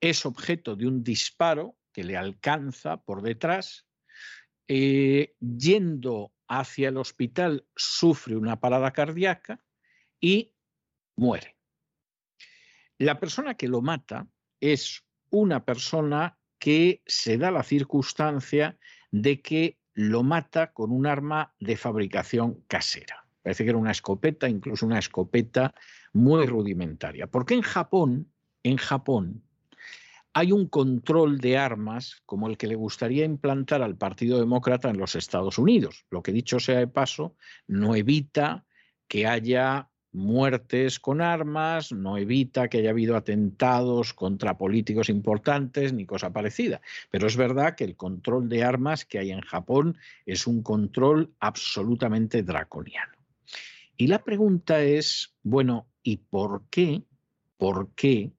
[0.00, 3.86] es objeto de un disparo que le alcanza por detrás,
[4.68, 9.60] eh, yendo hacia el hospital sufre una parada cardíaca
[10.20, 10.54] y
[11.16, 11.56] muere.
[12.98, 14.26] La persona que lo mata
[14.60, 18.78] es una persona que se da la circunstancia
[19.10, 23.26] de que lo mata con un arma de fabricación casera.
[23.42, 25.74] Parece que era una escopeta, incluso una escopeta
[26.12, 27.26] muy rudimentaria.
[27.26, 28.32] Porque en Japón,
[28.62, 29.45] en Japón,
[30.36, 34.98] hay un control de armas como el que le gustaría implantar al Partido Demócrata en
[34.98, 36.04] los Estados Unidos.
[36.10, 38.66] Lo que dicho sea de paso, no evita
[39.08, 46.04] que haya muertes con armas, no evita que haya habido atentados contra políticos importantes ni
[46.04, 46.82] cosa parecida.
[47.10, 51.32] Pero es verdad que el control de armas que hay en Japón es un control
[51.40, 53.14] absolutamente draconiano.
[53.96, 57.04] Y la pregunta es, bueno, ¿y por qué?
[57.56, 58.32] ¿Por qué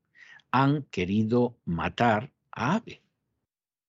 [0.51, 3.01] han querido matar a Abe.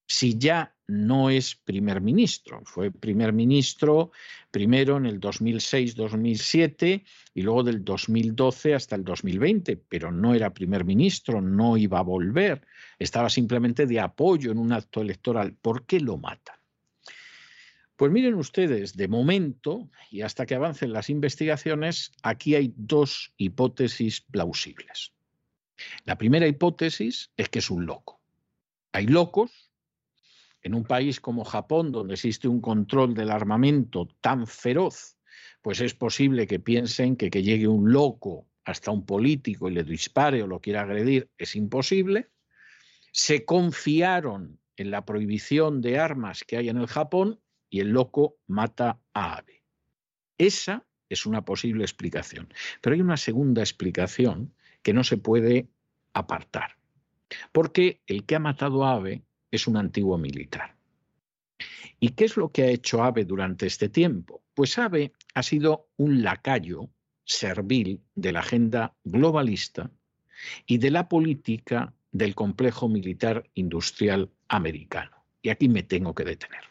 [0.07, 4.11] Si ya no es primer ministro, fue primer ministro
[4.49, 7.03] primero en el 2006-2007
[7.35, 12.03] y luego del 2012 hasta el 2020, pero no era primer ministro, no iba a
[12.03, 12.65] volver,
[12.97, 15.53] estaba simplemente de apoyo en un acto electoral.
[15.53, 16.57] ¿Por qué lo matan?
[17.95, 24.21] Pues miren ustedes, de momento, y hasta que avancen las investigaciones, aquí hay dos hipótesis
[24.21, 25.13] plausibles.
[26.05, 28.21] La primera hipótesis es que es un loco.
[28.91, 29.71] Hay locos
[30.61, 35.17] en un país como Japón, donde existe un control del armamento tan feroz,
[35.61, 39.83] pues es posible que piensen que que llegue un loco hasta un político y le
[39.83, 42.29] dispare o lo quiera agredir es imposible.
[43.11, 48.37] Se confiaron en la prohibición de armas que hay en el Japón y el loco
[48.47, 49.63] mata a Abe.
[50.37, 52.53] Esa es una posible explicación.
[52.81, 55.69] Pero hay una segunda explicación que no se puede
[56.13, 56.77] apartar.
[57.51, 60.75] Porque el que ha matado a Abe es un antiguo militar.
[61.99, 64.43] ¿Y qué es lo que ha hecho Abe durante este tiempo?
[64.53, 66.89] Pues Abe ha sido un lacayo
[67.25, 69.91] servil de la agenda globalista
[70.65, 75.25] y de la política del complejo militar industrial americano.
[75.41, 76.63] Y aquí me tengo que detener.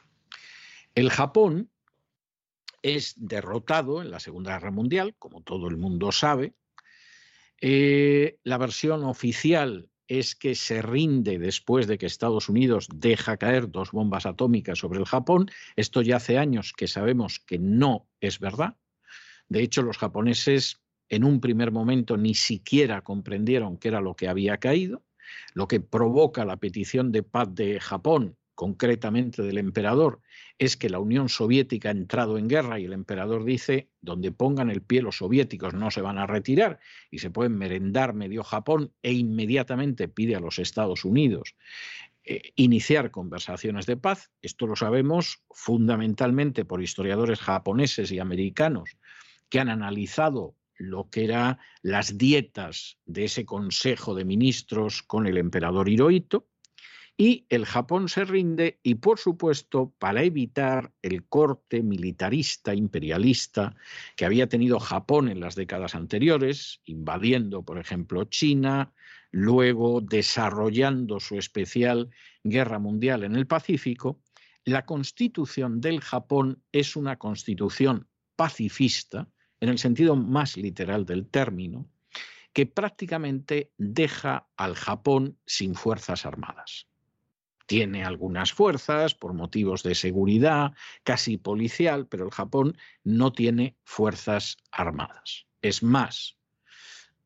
[0.95, 1.71] El Japón
[2.83, 6.55] es derrotado en la Segunda Guerra Mundial, como todo el mundo sabe,
[7.61, 13.71] eh, la versión oficial es que se rinde después de que Estados Unidos deja caer
[13.71, 15.51] dos bombas atómicas sobre el Japón.
[15.77, 18.77] Esto ya hace años que sabemos que no es verdad.
[19.49, 20.81] De hecho, los japoneses
[21.11, 25.05] en un primer momento ni siquiera comprendieron qué era lo que había caído.
[25.53, 30.21] Lo que provoca la petición de paz de Japón concretamente del emperador,
[30.59, 34.69] es que la Unión Soviética ha entrado en guerra y el emperador dice, donde pongan
[34.69, 38.93] el pie los soviéticos no se van a retirar y se pueden merendar medio Japón
[39.01, 41.55] e inmediatamente pide a los Estados Unidos
[42.25, 44.33] eh, iniciar conversaciones de paz.
[44.43, 48.97] Esto lo sabemos fundamentalmente por historiadores japoneses y americanos
[49.51, 55.39] que han analizado lo que eran las dietas de ese Consejo de Ministros con el
[55.39, 56.49] emperador Hirohito
[57.21, 63.75] y el Japón se rinde y, por supuesto, para evitar el corte militarista, imperialista
[64.15, 68.93] que había tenido Japón en las décadas anteriores, invadiendo, por ejemplo, China,
[69.33, 72.09] luego desarrollando su especial
[72.45, 74.21] guerra mundial en el Pacífico,
[74.65, 78.07] la constitución del Japón es una constitución
[78.37, 81.91] pacifista, en el sentido más literal del término,
[82.53, 86.87] que prácticamente deja al Japón sin fuerzas armadas
[87.69, 90.73] tiene algunas fuerzas por motivos de seguridad,
[91.05, 95.47] casi policial, pero el Japón no tiene fuerzas armadas.
[95.61, 96.39] Es más,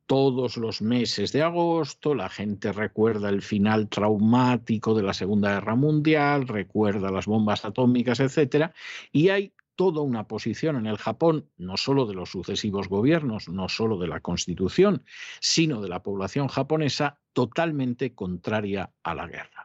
[0.07, 5.77] todos los meses de agosto la gente recuerda el final traumático de la Segunda Guerra
[5.77, 8.75] Mundial, recuerda las bombas atómicas, etcétera,
[9.13, 13.69] y hay toda una posición en el Japón, no solo de los sucesivos gobiernos, no
[13.69, 15.05] solo de la Constitución,
[15.41, 19.62] sino de la población japonesa totalmente contraria a la guerra.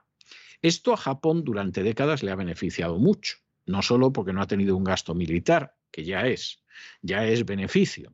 [0.61, 4.75] Esto a Japón durante décadas le ha beneficiado mucho, no solo porque no ha tenido
[4.75, 6.63] un gasto militar, que ya es,
[7.01, 8.13] ya es beneficio,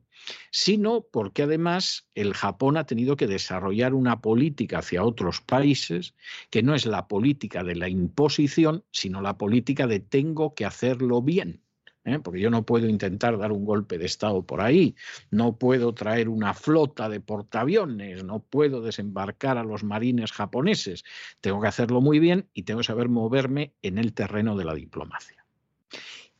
[0.50, 6.14] sino porque además el Japón ha tenido que desarrollar una política hacia otros países
[6.50, 11.22] que no es la política de la imposición, sino la política de tengo que hacerlo
[11.22, 11.63] bien.
[12.04, 12.18] ¿Eh?
[12.18, 14.94] porque yo no puedo intentar dar un golpe de Estado por ahí,
[15.30, 21.04] no puedo traer una flota de portaaviones, no puedo desembarcar a los marines japoneses,
[21.40, 24.74] tengo que hacerlo muy bien y tengo que saber moverme en el terreno de la
[24.74, 25.44] diplomacia.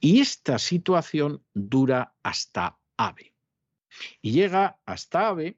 [0.00, 3.32] Y esta situación dura hasta Abe.
[4.20, 5.56] Y llega hasta Abe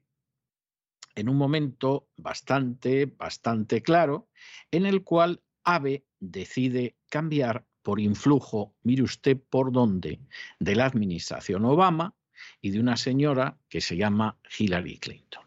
[1.15, 4.29] en un momento bastante, bastante claro,
[4.71, 10.19] en el cual Abe decide cambiar por influjo, mire usted por dónde,
[10.59, 12.13] de la administración Obama
[12.61, 15.43] y de una señora que se llama Hillary Clinton.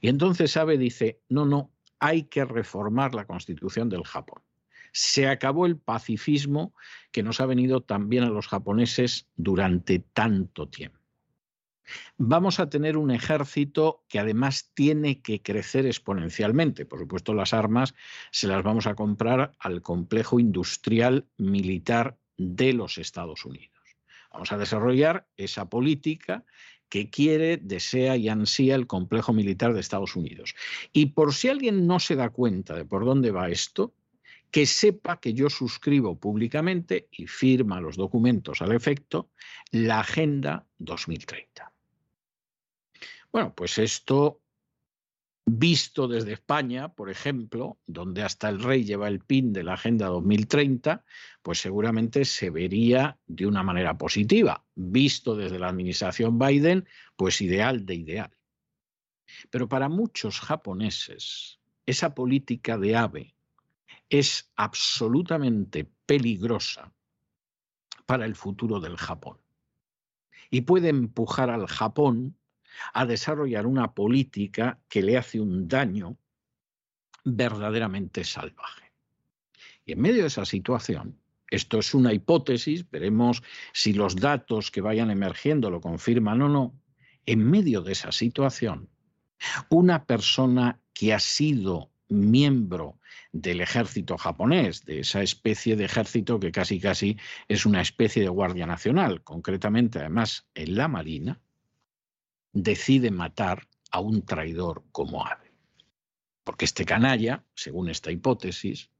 [0.00, 4.40] Y entonces Abe dice, no, no, hay que reformar la constitución del Japón.
[4.92, 6.72] Se acabó el pacifismo
[7.12, 10.99] que nos ha venido también a los japoneses durante tanto tiempo.
[12.16, 16.86] Vamos a tener un ejército que además tiene que crecer exponencialmente.
[16.86, 17.94] Por supuesto, las armas
[18.30, 23.70] se las vamos a comprar al complejo industrial militar de los Estados Unidos.
[24.32, 26.44] Vamos a desarrollar esa política
[26.88, 30.54] que quiere, desea y ansía el complejo militar de Estados Unidos.
[30.92, 33.94] Y por si alguien no se da cuenta de por dónde va esto,
[34.50, 39.30] que sepa que yo suscribo públicamente y firma los documentos al efecto
[39.70, 41.69] la Agenda 2030.
[43.32, 44.40] Bueno, pues esto
[45.46, 50.06] visto desde España, por ejemplo, donde hasta el rey lleva el pin de la Agenda
[50.06, 51.04] 2030,
[51.42, 54.64] pues seguramente se vería de una manera positiva.
[54.74, 58.36] Visto desde la administración Biden, pues ideal de ideal.
[59.50, 63.34] Pero para muchos japoneses, esa política de AVE
[64.08, 66.92] es absolutamente peligrosa
[68.06, 69.38] para el futuro del Japón.
[70.50, 72.36] Y puede empujar al Japón
[72.92, 76.16] a desarrollar una política que le hace un daño
[77.24, 78.92] verdaderamente salvaje.
[79.84, 81.18] Y en medio de esa situación,
[81.50, 83.42] esto es una hipótesis, veremos
[83.72, 86.80] si los datos que vayan emergiendo lo confirman o no,
[87.26, 88.88] en medio de esa situación,
[89.68, 92.98] una persona que ha sido miembro
[93.32, 97.16] del ejército japonés, de esa especie de ejército que casi casi
[97.48, 101.40] es una especie de guardia nacional, concretamente además en la Marina,
[102.52, 105.52] decide matar a un traidor como Abe.
[106.44, 108.90] Porque este canalla, según esta hipótesis,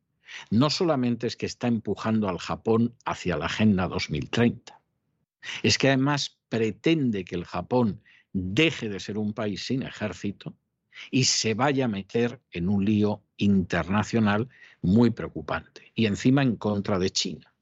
[0.51, 4.81] no solamente es que está empujando al Japón hacia la Agenda 2030,
[5.63, 10.55] es que además pretende que el Japón deje de ser un país sin ejército
[11.11, 14.49] y se vaya a meter en un lío internacional
[14.83, 15.93] muy preocupante.
[15.95, 17.53] Y encima en contra de China,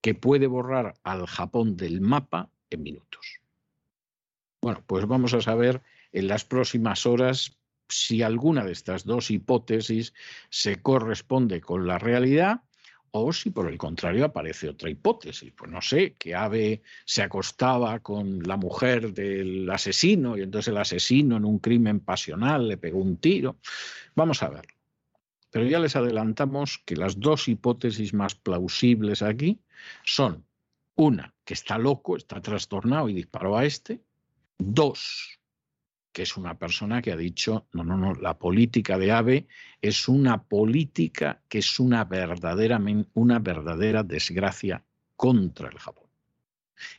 [0.00, 3.41] que puede borrar al Japón del mapa en minutos.
[4.62, 5.82] Bueno, pues vamos a saber
[6.12, 7.58] en las próximas horas
[7.88, 10.14] si alguna de estas dos hipótesis
[10.50, 12.62] se corresponde con la realidad
[13.10, 15.52] o si por el contrario aparece otra hipótesis.
[15.52, 20.78] Pues no sé, que Ave se acostaba con la mujer del asesino y entonces el
[20.78, 23.58] asesino en un crimen pasional le pegó un tiro.
[24.14, 24.66] Vamos a ver.
[25.50, 29.60] Pero ya les adelantamos que las dos hipótesis más plausibles aquí
[30.04, 30.46] son
[30.94, 34.00] una, que está loco, está trastornado y disparó a este.
[34.64, 35.40] Dos,
[36.12, 39.48] que es una persona que ha dicho, no, no, no, la política de AVE
[39.80, 42.80] es una política que es una verdadera,
[43.14, 44.84] una verdadera desgracia
[45.16, 46.06] contra el Japón.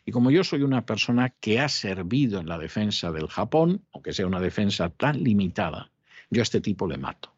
[0.06, 4.14] Y como yo soy una persona que ha servido en la defensa del Japón, aunque
[4.14, 5.92] sea una defensa tan limitada,
[6.30, 7.34] yo a este tipo le mato.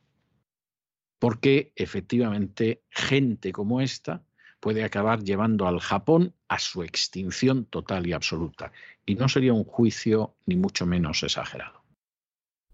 [1.20, 4.24] Porque efectivamente gente como esta
[4.60, 8.72] puede acabar llevando al Japón a su extinción total y absoluta.
[9.06, 11.84] Y no sería un juicio ni mucho menos exagerado.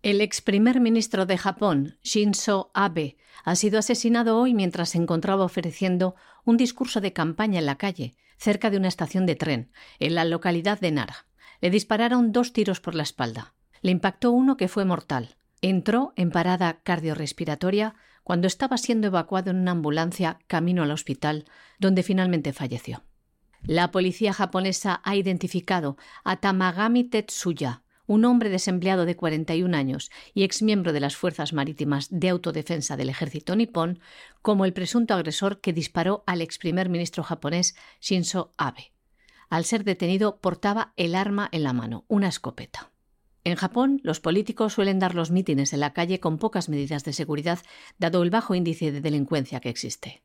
[0.02, 5.44] El ex primer ministro de Japón, Shinzo Abe, ha sido asesinado hoy mientras se encontraba
[5.44, 10.16] ofreciendo un discurso de campaña en la calle, cerca de una estación de tren, en
[10.16, 11.28] la localidad de Nara.
[11.62, 13.54] Le dispararon dos tiros por la espalda.
[13.82, 15.36] Le impactó uno que fue mortal.
[15.62, 21.46] Entró en parada cardiorrespiratoria cuando estaba siendo evacuado en una ambulancia camino al hospital,
[21.78, 23.04] donde finalmente falleció.
[23.64, 30.44] La policía japonesa ha identificado a Tamagami Tetsuya, un hombre desempleado de 41 años y
[30.44, 34.00] exmiembro de las Fuerzas Marítimas de Autodefensa del ejército nipón,
[34.42, 38.92] como el presunto agresor que disparó al ex primer ministro japonés Shinzo Abe.
[39.50, 42.92] Al ser detenido portaba el arma en la mano, una escopeta.
[43.44, 47.14] En Japón, los políticos suelen dar los mítines en la calle con pocas medidas de
[47.14, 47.60] seguridad,
[48.00, 50.24] dado el bajo índice de delincuencia que existe.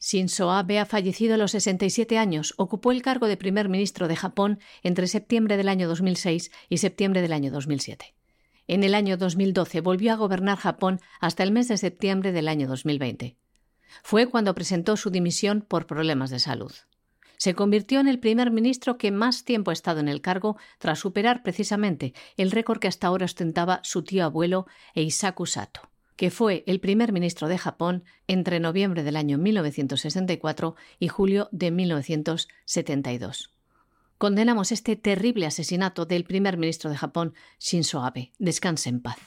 [0.00, 2.54] Shinzo Abe ha fallecido a los 67 años.
[2.56, 7.22] Ocupó el cargo de primer ministro de Japón entre septiembre del año 2006 y septiembre
[7.22, 8.14] del año 2007.
[8.66, 12.68] En el año 2012 volvió a gobernar Japón hasta el mes de septiembre del año
[12.68, 13.36] 2020.
[14.02, 16.72] Fue cuando presentó su dimisión por problemas de salud
[17.38, 20.98] se convirtió en el primer ministro que más tiempo ha estado en el cargo tras
[20.98, 25.80] superar precisamente el récord que hasta ahora ostentaba su tío abuelo Eisaku Sato,
[26.18, 31.70] que fue el primer ministro de Japón entre noviembre del año 1964 y julio de
[31.70, 33.54] 1972.
[34.18, 38.32] Condenamos este terrible asesinato del primer ministro de Japón, Shinzo Abe.
[38.40, 39.18] Descanse en paz.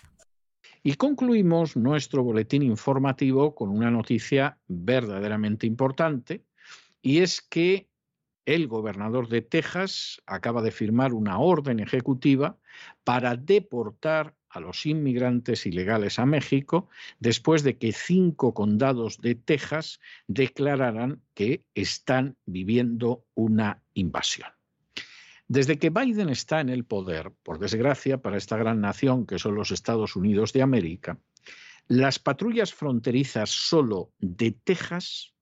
[0.83, 6.43] Y concluimos nuestro boletín informativo con una noticia verdaderamente importante,
[7.01, 7.87] y es que
[8.45, 12.57] el gobernador de Texas acaba de firmar una orden ejecutiva
[13.05, 16.89] para deportar a los inmigrantes ilegales a México
[17.20, 24.49] después de que cinco condados de Texas declararan que están viviendo una invasión.
[25.47, 29.56] Desde que Biden está en el poder, por desgracia para esta gran nación que son
[29.56, 31.20] los Estados Unidos de América,
[31.88, 35.34] las patrullas fronterizas solo de Texas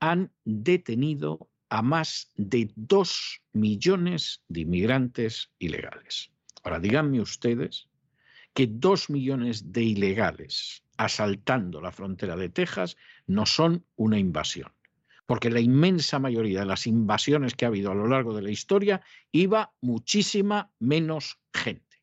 [0.00, 6.32] han detenido a más de dos millones de inmigrantes ilegales.
[6.64, 7.88] Ahora, díganme ustedes
[8.56, 12.96] que dos millones de ilegales asaltando la frontera de Texas
[13.26, 14.72] no son una invasión
[15.26, 18.50] porque la inmensa mayoría de las invasiones que ha habido a lo largo de la
[18.50, 19.02] historia
[19.32, 22.02] iba muchísima menos gente.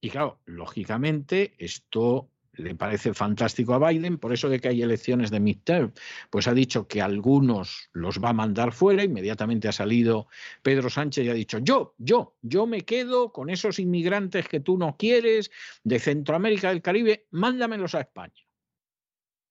[0.00, 5.30] Y claro, lógicamente esto le parece fantástico a Biden, por eso de que hay elecciones
[5.30, 5.92] de midterm,
[6.30, 10.28] pues ha dicho que algunos los va a mandar fuera, inmediatamente ha salido
[10.62, 14.76] Pedro Sánchez y ha dicho, yo, yo, yo me quedo con esos inmigrantes que tú
[14.76, 15.50] no quieres
[15.84, 18.42] de Centroamérica, del Caribe, mándamelos a España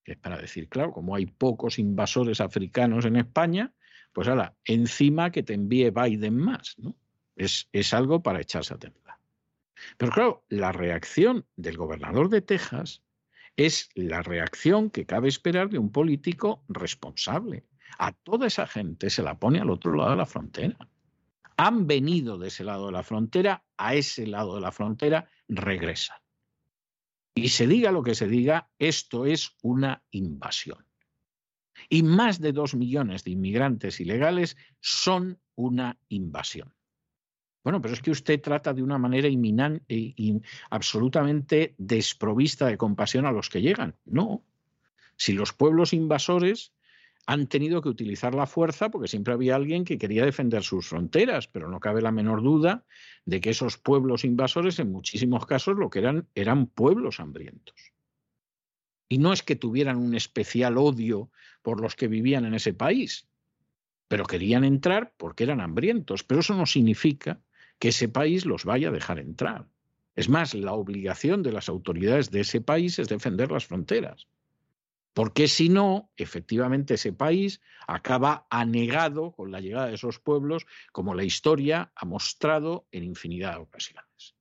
[0.06, 3.74] es para decir, claro, como hay pocos invasores africanos en España,
[4.14, 6.96] pues ahora, encima que te envíe Biden más, ¿no?
[7.36, 9.21] Es, es algo para echarse a temblar.
[9.98, 13.04] Pero claro, la reacción del gobernador de Texas
[13.58, 17.66] es la reacción que cabe esperar de un político responsable.
[17.98, 20.78] A toda esa gente se la pone al otro lado de la frontera.
[21.58, 26.18] Han venido de ese lado de la frontera, a ese lado de la frontera regresan.
[27.36, 30.86] Y se diga lo que se diga, esto es una invasión.
[31.90, 36.74] Y más de dos millones de inmigrantes ilegales son una invasión.
[37.64, 43.32] Bueno, pero es que usted trata de una manera y absolutamente desprovista de compasión a
[43.32, 43.96] los que llegan.
[44.06, 44.44] No.
[45.16, 46.74] Si los pueblos invasores
[47.28, 51.48] han tenido que utilizar la fuerza porque siempre había alguien que quería defender sus fronteras,
[51.48, 52.84] pero no cabe la menor duda
[53.26, 57.94] de que esos pueblos invasores en muchísimos casos lo que eran eran pueblos hambrientos.
[59.08, 61.30] Y no es que tuvieran un especial odio
[61.62, 63.28] por los que vivían en ese país,
[64.08, 67.40] pero querían entrar porque eran hambrientos, pero eso no significa
[67.82, 69.68] que ese país los vaya a dejar entrar.
[70.16, 74.28] Es más, la obligación de las autoridades de ese país es defender las fronteras
[75.14, 81.14] porque si no, efectivamente ese país acaba anegado con la llegada de esos pueblos, como
[81.14, 84.36] la historia ha mostrado en infinidad de ocasiones.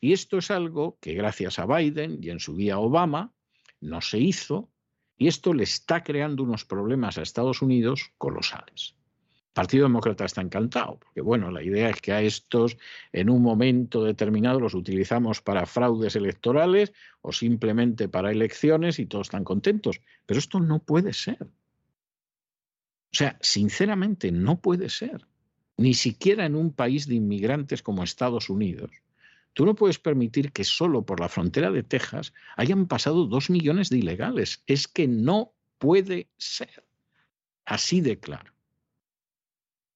[0.00, 3.32] Y esto es algo que gracias a Biden y en su día Obama
[3.80, 4.70] no se hizo,
[5.16, 8.96] y esto le está creando unos problemas a Estados Unidos colosales.
[9.52, 12.76] Partido Demócrata está encantado, porque bueno, la idea es que a estos
[13.12, 19.26] en un momento determinado los utilizamos para fraudes electorales o simplemente para elecciones y todos
[19.26, 20.00] están contentos.
[20.24, 21.42] Pero esto no puede ser.
[23.12, 25.26] O sea, sinceramente no puede ser.
[25.76, 28.90] Ni siquiera en un país de inmigrantes como Estados Unidos.
[29.52, 33.90] Tú no puedes permitir que solo por la frontera de Texas hayan pasado dos millones
[33.90, 34.62] de ilegales.
[34.68, 36.84] Es que no puede ser.
[37.64, 38.52] Así de claro.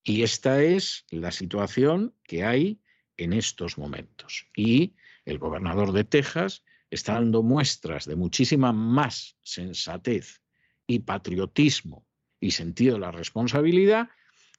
[0.07, 2.79] Y esta es la situación que hay
[3.17, 4.47] en estos momentos.
[4.55, 4.93] Y
[5.25, 10.41] el gobernador de Texas está dando muestras de muchísima más sensatez
[10.85, 12.05] y patriotismo
[12.39, 14.09] y sentido de la responsabilidad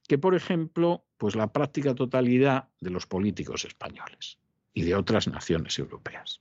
[0.09, 4.39] que, por ejemplo, pues la práctica totalidad de los políticos españoles
[4.75, 6.41] y de otras naciones europeas.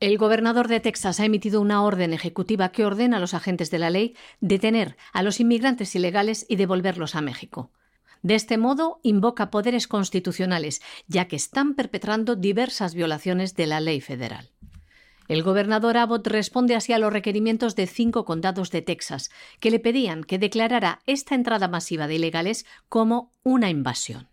[0.00, 3.78] El gobernador de Texas ha emitido una orden ejecutiva que ordena a los agentes de
[3.78, 7.70] la ley detener a los inmigrantes ilegales y devolverlos a México.
[8.22, 14.00] De este modo, invoca poderes constitucionales, ya que están perpetrando diversas violaciones de la ley
[14.00, 14.50] federal.
[15.30, 19.78] El gobernador Abbott responde así a los requerimientos de cinco condados de Texas, que le
[19.78, 24.28] pedían que declarara esta entrada masiva de ilegales como una invasión.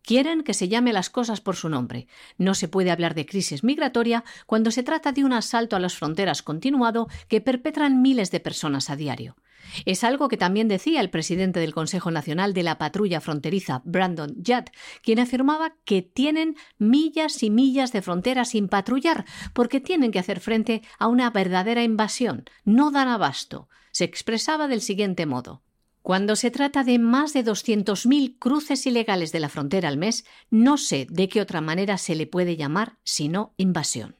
[0.00, 2.08] Quieren que se llame las cosas por su nombre.
[2.36, 5.94] No se puede hablar de crisis migratoria cuando se trata de un asalto a las
[5.94, 9.36] fronteras continuado que perpetran miles de personas a diario.
[9.84, 14.34] Es algo que también decía el presidente del Consejo Nacional de la Patrulla Fronteriza, Brandon
[14.36, 14.70] Judd,
[15.02, 20.40] quien afirmaba que tienen millas y millas de frontera sin patrullar porque tienen que hacer
[20.40, 22.44] frente a una verdadera invasión.
[22.64, 23.68] No dan abasto.
[23.92, 25.62] Se expresaba del siguiente modo.
[26.02, 30.76] Cuando se trata de más de 200.000 cruces ilegales de la frontera al mes, no
[30.76, 34.16] sé de qué otra manera se le puede llamar sino invasión.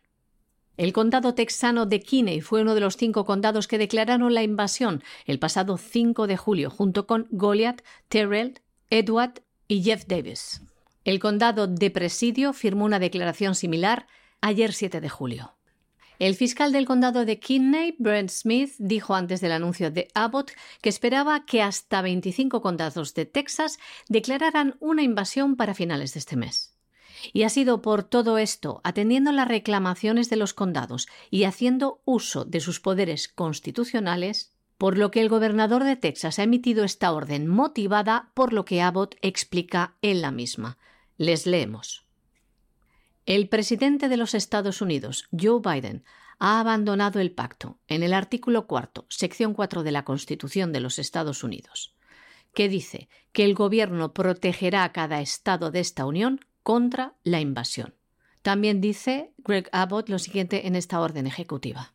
[0.77, 5.05] El condado texano de Kinney fue uno de los cinco condados que declararon la invasión
[5.25, 8.61] el pasado 5 de julio, junto con Goliath, Terrell,
[8.91, 10.63] Edward y Jeff Davis.
[11.05, 14.09] El condado de Presidio firmó una declaración similar
[14.41, 15.55] ayer 7 de julio.
[16.19, 20.89] El fiscal del condado de Kinney, Brent Smith, dijo antes del anuncio de Abbott que
[20.89, 26.74] esperaba que hasta 25 condados de Texas declararan una invasión para finales de este mes.
[27.33, 32.45] Y ha sido por todo esto, atendiendo las reclamaciones de los condados y haciendo uso
[32.45, 37.47] de sus poderes constitucionales, por lo que el gobernador de Texas ha emitido esta orden
[37.47, 40.79] motivada por lo que Abbott explica en la misma.
[41.17, 42.05] Les leemos.
[43.27, 46.05] El presidente de los Estados Unidos, Joe Biden,
[46.39, 50.99] ha abandonado el pacto en el artículo cuarto, sección 4 de la Constitución de los
[50.99, 51.95] Estados Unidos,
[52.53, 57.95] que dice que el gobierno protegerá a cada estado de esta Unión contra la invasión.
[58.43, 61.95] También dice Greg Abbott lo siguiente en esta orden ejecutiva.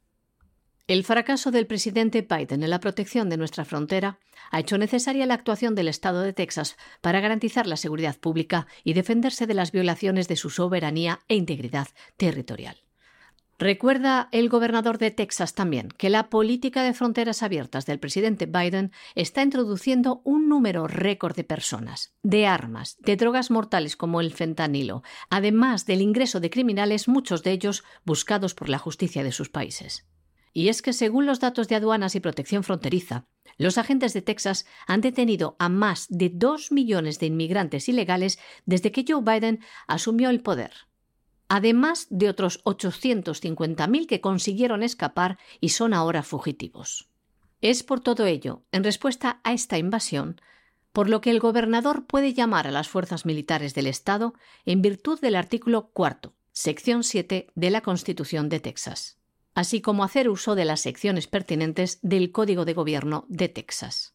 [0.88, 4.18] El fracaso del presidente Biden en la protección de nuestra frontera
[4.50, 8.94] ha hecho necesaria la actuación del Estado de Texas para garantizar la seguridad pública y
[8.94, 12.78] defenderse de las violaciones de su soberanía e integridad territorial.
[13.60, 18.94] Recuerda el gobernador de Texas también que la política de fronteras abiertas del presidente Biden
[19.16, 25.04] está introduciendo un número récord de personas, de armas, de drogas mortales como el fentanilo,
[25.30, 30.08] además del ingreso de criminales, muchos de ellos buscados por la justicia de sus países.
[30.54, 33.26] Y es que según los datos de aduanas y protección fronteriza,
[33.58, 38.94] los agentes de Texas han detenido a más de dos millones de inmigrantes ilegales desde
[38.94, 40.72] que Joe Biden asumió el poder,
[41.50, 47.10] además de otros 850.000 que consiguieron escapar y son ahora fugitivos.
[47.60, 50.40] Es por todo ello, en respuesta a esta invasión,
[50.94, 54.34] por lo que el gobernador puede llamar a las fuerzas militares del Estado
[54.66, 59.20] en virtud del artículo cuarto, sección 7 de la Constitución de Texas
[59.60, 64.14] así como hacer uso de las secciones pertinentes del Código de Gobierno de Texas.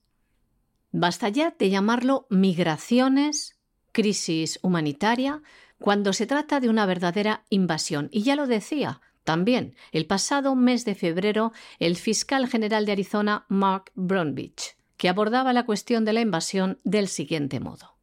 [0.90, 3.58] Basta ya de llamarlo migraciones,
[3.92, 5.42] crisis humanitaria,
[5.78, 8.08] cuando se trata de una verdadera invasión.
[8.12, 13.46] Y ya lo decía también el pasado mes de febrero el fiscal general de Arizona,
[13.48, 17.94] Mark Bromwich, que abordaba la cuestión de la invasión del siguiente modo.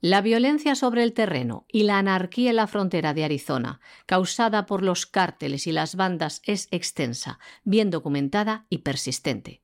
[0.00, 4.82] La violencia sobre el terreno y la anarquía en la frontera de Arizona, causada por
[4.82, 9.61] los cárteles y las bandas, es extensa, bien documentada y persistente.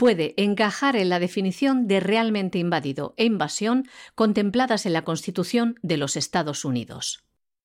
[0.00, 5.98] Puede encajar en la definición de realmente invadido e invasión contempladas en la Constitución de
[5.98, 7.22] los Estados Unidos.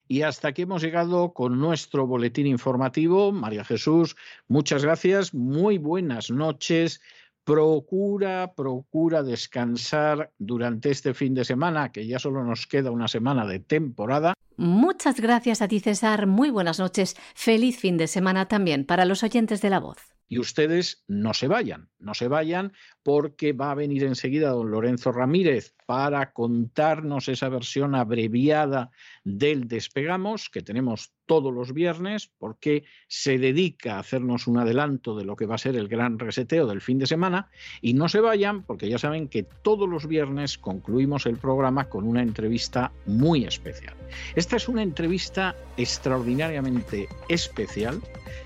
[0.09, 3.31] Y hasta aquí hemos llegado con nuestro boletín informativo.
[3.31, 4.17] María Jesús,
[4.49, 6.99] muchas gracias, muy buenas noches
[7.45, 13.45] procura, procura descansar durante este fin de semana, que ya solo nos queda una semana
[13.45, 14.33] de temporada.
[14.57, 16.25] Muchas gracias a ti, César.
[16.25, 17.15] Muy buenas noches.
[17.35, 20.14] Feliz fin de semana también para los oyentes de la voz.
[20.27, 22.73] Y ustedes no se vayan, no se vayan
[23.03, 28.91] porque va a venir enseguida don Lorenzo Ramírez para contarnos esa versión abreviada
[29.23, 35.25] del Despegamos que tenemos todos los viernes porque se dedica a hacernos un adelanto de
[35.25, 37.49] lo que va a ser el gran reseteo del fin de semana
[37.81, 42.05] y no se vayan porque ya saben que todos los viernes concluimos el programa con
[42.05, 43.95] una entrevista muy especial.
[44.35, 48.01] Esta es una entrevista extraordinariamente especial,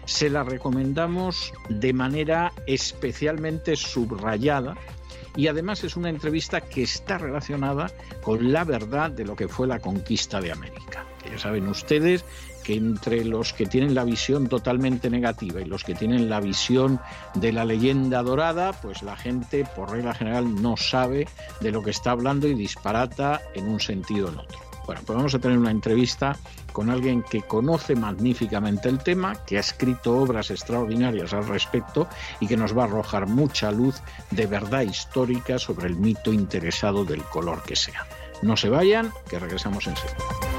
[0.06, 4.76] se la recomendamos de manera especialmente subrayada
[5.36, 9.68] y además es una entrevista que está relacionada con la verdad de lo que fue
[9.68, 11.06] la conquista de América.
[11.30, 12.26] ya saben ustedes
[12.64, 17.00] que entre los que tienen la visión totalmente negativa y los que tienen la visión
[17.36, 21.28] de la leyenda dorada, pues la gente por regla general no sabe
[21.62, 24.60] de lo que está hablando y disparata en un sentido o en otro.
[24.86, 26.36] Bueno, pues vamos a tener una entrevista
[26.74, 32.08] con alguien que conoce magníficamente el tema, que ha escrito obras extraordinarias al respecto
[32.40, 34.02] y que nos va a arrojar mucha luz
[34.32, 38.08] de verdad histórica sobre el mito interesado del color que sea.
[38.42, 40.59] No se vayan, que regresamos enseguida.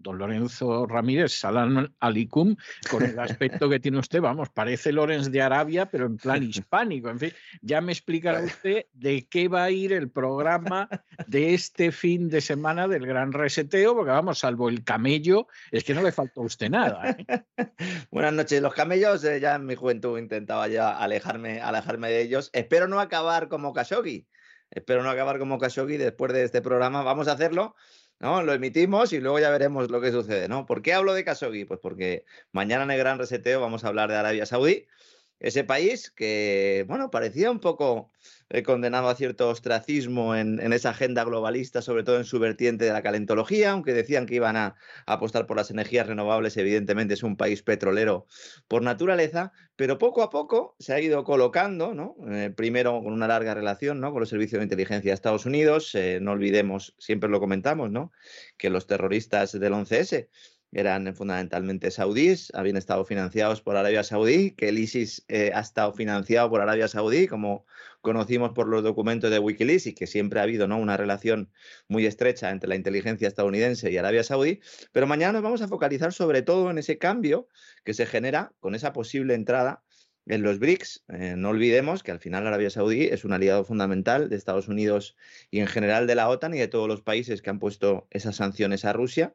[0.00, 2.56] don Lorenzo Ramírez, Salam Alicum,
[2.90, 7.10] con el aspecto que tiene usted, vamos, parece Lorenz de Arabia, pero en plan hispánico.
[7.10, 10.88] En fin, ya me explicará usted de qué va a ir el programa
[11.26, 15.94] de este fin de semana del Gran Reseteo, porque vamos, salvo el camello, es que
[15.94, 17.10] no le falta a usted nada.
[17.10, 17.44] ¿eh?
[18.10, 18.62] Buenas noches.
[18.62, 22.50] Los camellos, eh, ya en mi juventud intentaba ya alejarme, alejarme de ellos.
[22.54, 24.26] Espero no acabar como Khashoggi.
[24.70, 27.02] Espero no acabar como Khashoggi después de este programa.
[27.02, 27.74] Vamos a hacerlo
[28.20, 28.42] ¿no?
[28.42, 30.66] Lo emitimos y luego ya veremos lo que sucede, ¿no?
[30.66, 31.64] ¿Por qué hablo de Khashoggi?
[31.64, 34.86] Pues porque mañana en el Gran Reseteo vamos a hablar de Arabia Saudí,
[35.40, 38.10] ese país que, bueno, parecía un poco
[38.50, 42.92] eh, condenado a cierto ostracismo en, esa agenda globalista, sobre todo en su vertiente de
[42.92, 44.76] la calentología, aunque decían que iban a,
[45.06, 48.26] apostar por las energías renovables, evidentemente es un país petrolero
[48.68, 52.16] por naturaleza, pero poco a poco se ha ido colocando, ¿no?
[52.30, 54.12] Eh, primero con una larga relación ¿no?
[54.12, 58.12] con los servicios de inteligencia de Estados Unidos, eh, no olvidemos, siempre lo comentamos, ¿no?
[58.58, 60.28] que los terroristas del 11S
[60.72, 65.92] eran fundamentalmente saudíes, habían estado financiados por Arabia Saudí, que el ISIS eh, ha estado
[65.92, 67.66] financiado por Arabia Saudí, como
[68.00, 70.78] conocimos por los documentos de Wikileaks, y que siempre ha habido ¿no?
[70.78, 71.50] una relación
[71.88, 74.60] muy estrecha entre la inteligencia estadounidense y Arabia Saudí.
[74.92, 77.48] Pero mañana nos vamos a focalizar sobre todo en ese cambio
[77.84, 79.82] que se genera con esa posible entrada
[80.30, 81.04] en los BRICS.
[81.08, 85.16] Eh, no olvidemos que al final Arabia Saudí es un aliado fundamental de Estados Unidos
[85.50, 88.36] y en general de la OTAN y de todos los países que han puesto esas
[88.36, 89.34] sanciones a Rusia.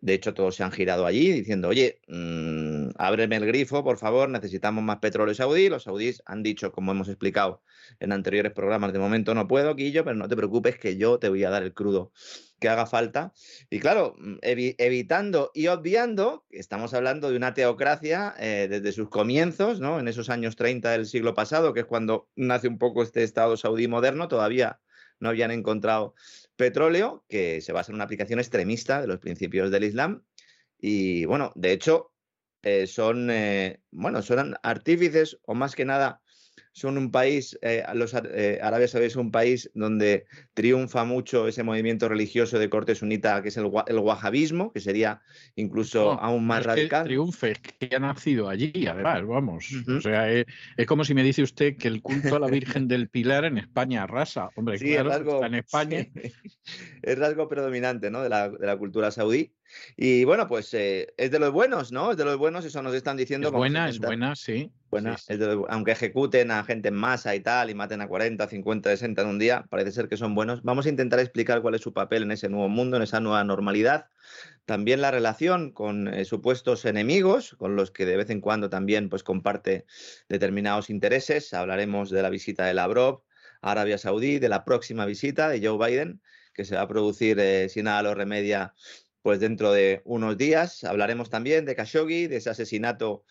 [0.00, 4.28] De hecho, todos se han girado allí diciendo, oye, mmm, ábreme el grifo, por favor,
[4.28, 5.68] necesitamos más petróleo saudí.
[5.68, 7.62] Los saudíes han dicho, como hemos explicado
[7.98, 11.28] en anteriores programas, de momento no puedo, Guillo, pero no te preocupes que yo te
[11.28, 12.12] voy a dar el crudo
[12.60, 13.32] que haga falta.
[13.70, 19.80] Y claro, mm, evitando y obviando, estamos hablando de una teocracia eh, desde sus comienzos,
[19.80, 19.98] ¿no?
[19.98, 23.56] En esos años 30 del siglo pasado, que es cuando nace un poco este Estado
[23.56, 24.80] saudí moderno, todavía
[25.20, 26.14] no habían encontrado
[26.56, 30.24] petróleo, que se basa en una aplicación extremista de los principios del Islam.
[30.78, 32.12] Y bueno, de hecho,
[32.62, 36.20] eh, son, eh, bueno, son artífices o más que nada
[36.76, 41.62] son un país, eh, los eh, Arabia Saudí es un país donde triunfa mucho ese
[41.62, 45.22] movimiento religioso de corte sunita que es el, el wahabismo, que sería
[45.54, 47.04] incluso aún más radical.
[47.04, 49.70] Que triunfe, que ha nacido allí, además, vamos.
[49.88, 50.44] O sea, es,
[50.86, 54.02] como si me dice usted que el culto a la Virgen del Pilar en España
[54.02, 54.50] arrasa.
[54.54, 56.06] Hombre, claro, está en España.
[57.02, 58.22] Es rasgo predominante ¿no?
[58.22, 59.55] de, la, de la cultura saudí.
[59.96, 62.10] Y bueno, pues eh, es de los buenos, ¿no?
[62.10, 63.48] Es de los buenos, eso nos están diciendo.
[63.48, 64.70] Es buena, es buena, sí.
[64.90, 65.16] Buena,
[65.68, 69.28] aunque ejecuten a gente en masa y tal, y maten a 40, 50, 60 en
[69.28, 70.62] un día, parece ser que son buenos.
[70.62, 73.42] Vamos a intentar explicar cuál es su papel en ese nuevo mundo, en esa nueva
[73.42, 74.06] normalidad.
[74.64, 79.08] También la relación con eh, supuestos enemigos, con los que de vez en cuando también
[79.08, 79.86] pues, comparte
[80.28, 81.52] determinados intereses.
[81.52, 83.22] Hablaremos de la visita de Lavrov
[83.62, 86.20] a Arabia Saudí, de la próxima visita de Joe Biden,
[86.52, 88.74] que se va a producir, eh, si nada lo remedia,
[89.26, 93.24] pues dentro de unos días hablaremos también de Khashoggi, de ese asesinato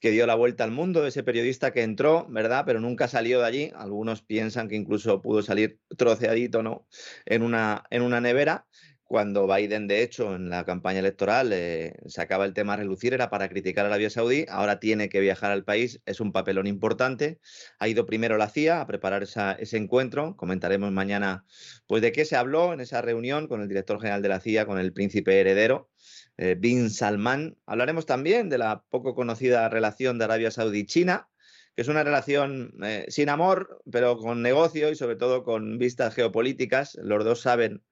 [0.00, 2.62] que dio la vuelta al mundo, de ese periodista que entró, ¿verdad?
[2.64, 3.72] Pero nunca salió de allí.
[3.74, 6.86] Algunos piensan que incluso pudo salir troceadito, ¿no?
[7.26, 8.68] En una, en una nevera
[9.10, 13.28] cuando Biden, de hecho, en la campaña electoral eh, sacaba el tema a relucir, era
[13.28, 17.40] para criticar a Arabia Saudí, ahora tiene que viajar al país, es un papelón importante.
[17.80, 21.44] Ha ido primero la CIA a preparar ese encuentro, comentaremos mañana
[21.88, 24.64] pues de qué se habló en esa reunión con el director general de la CIA,
[24.64, 25.90] con el príncipe heredero,
[26.36, 27.56] eh, Bin Salman.
[27.66, 31.28] Hablaremos también de la poco conocida relación de Arabia Saudí-China,
[31.74, 36.14] que es una relación eh, sin amor, pero con negocio y sobre todo con vistas
[36.14, 36.96] geopolíticas.
[37.02, 37.82] Los dos saben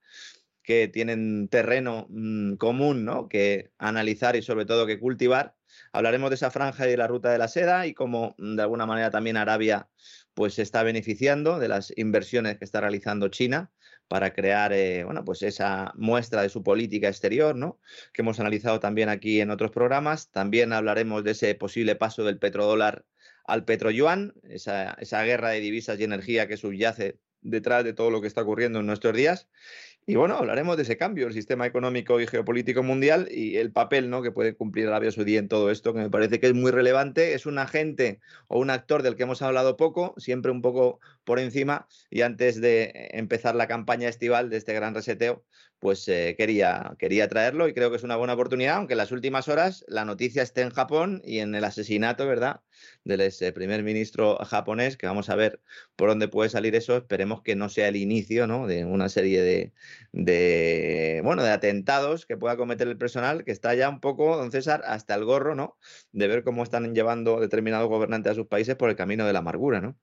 [0.68, 3.26] que tienen terreno mm, común ¿no?
[3.26, 5.54] que analizar y sobre todo que cultivar.
[5.92, 8.62] Hablaremos de esa franja y de la ruta de la seda y cómo mm, de
[8.62, 9.88] alguna manera también Arabia
[10.34, 13.72] pues se está beneficiando de las inversiones que está realizando China
[14.08, 17.80] para crear eh, bueno, pues esa muestra de su política exterior, ¿no?
[18.12, 20.30] que hemos analizado también aquí en otros programas.
[20.30, 23.06] También hablaremos de ese posible paso del petrodólar
[23.46, 28.20] al petroyuan, esa, esa guerra de divisas y energía que subyace detrás de todo lo
[28.20, 29.48] que está ocurriendo en nuestros días.
[30.08, 34.08] Y bueno, hablaremos de ese cambio, el sistema económico y geopolítico mundial y el papel
[34.08, 34.22] ¿no?
[34.22, 37.34] que puede cumplir Arabia Saudí en todo esto, que me parece que es muy relevante.
[37.34, 41.38] Es un agente o un actor del que hemos hablado poco, siempre un poco por
[41.38, 41.88] encima.
[42.08, 45.44] Y antes de empezar la campaña estival de este gran reseteo,
[45.78, 49.12] pues eh, quería, quería traerlo y creo que es una buena oportunidad, aunque en las
[49.12, 52.62] últimas horas la noticia esté en Japón y en el asesinato, ¿verdad?,
[53.04, 55.60] del ese primer ministro japonés, que vamos a ver
[55.96, 56.96] por dónde puede salir eso.
[56.96, 59.72] Esperemos que no sea el inicio, ¿no?, de una serie de,
[60.12, 64.50] de, bueno, de atentados que pueda cometer el personal, que está ya un poco, don
[64.52, 65.78] César, hasta el gorro, ¿no?,
[66.12, 69.40] de ver cómo están llevando determinados gobernantes a sus países por el camino de la
[69.40, 69.98] amargura, ¿no?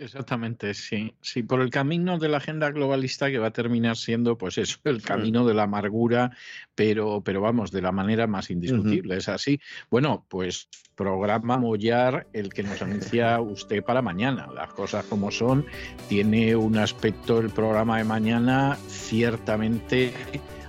[0.00, 1.12] Exactamente, sí.
[1.20, 4.78] Sí, por el camino de la agenda globalista que va a terminar siendo, pues eso,
[4.84, 6.30] el camino de la amargura,
[6.74, 9.18] pero, pero vamos, de la manera más indiscutible.
[9.18, 9.60] Es así.
[9.90, 14.48] Bueno, pues programa Mollar, el que nos anuncia usted para mañana.
[14.54, 15.66] Las cosas como son.
[16.08, 20.14] Tiene un aspecto el programa de mañana ciertamente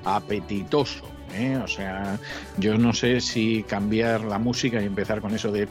[0.03, 1.11] apetitoso.
[1.34, 1.58] ¿Eh?
[1.58, 2.18] O sea,
[2.58, 5.68] yo no sé si cambiar la música y empezar con eso de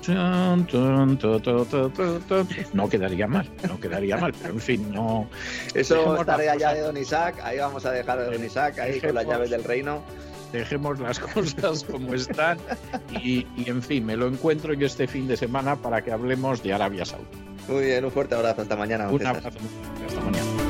[2.72, 5.28] no quedaría mal, no quedaría mal, pero en fin, no.
[5.74, 9.00] Eso es tarea ya de Don Isaac, ahí vamos a dejar a Don Isaac, ahí
[9.00, 10.02] con las llaves del reino.
[10.52, 12.58] Dejemos las cosas como están
[13.22, 16.60] y, y, en fin, me lo encuentro yo este fin de semana para que hablemos
[16.62, 17.24] de Arabia Saudí.
[17.68, 19.08] Muy bien, un fuerte abrazo, hasta mañana.
[19.08, 19.48] Un abrazo,
[20.06, 20.69] hasta mañana.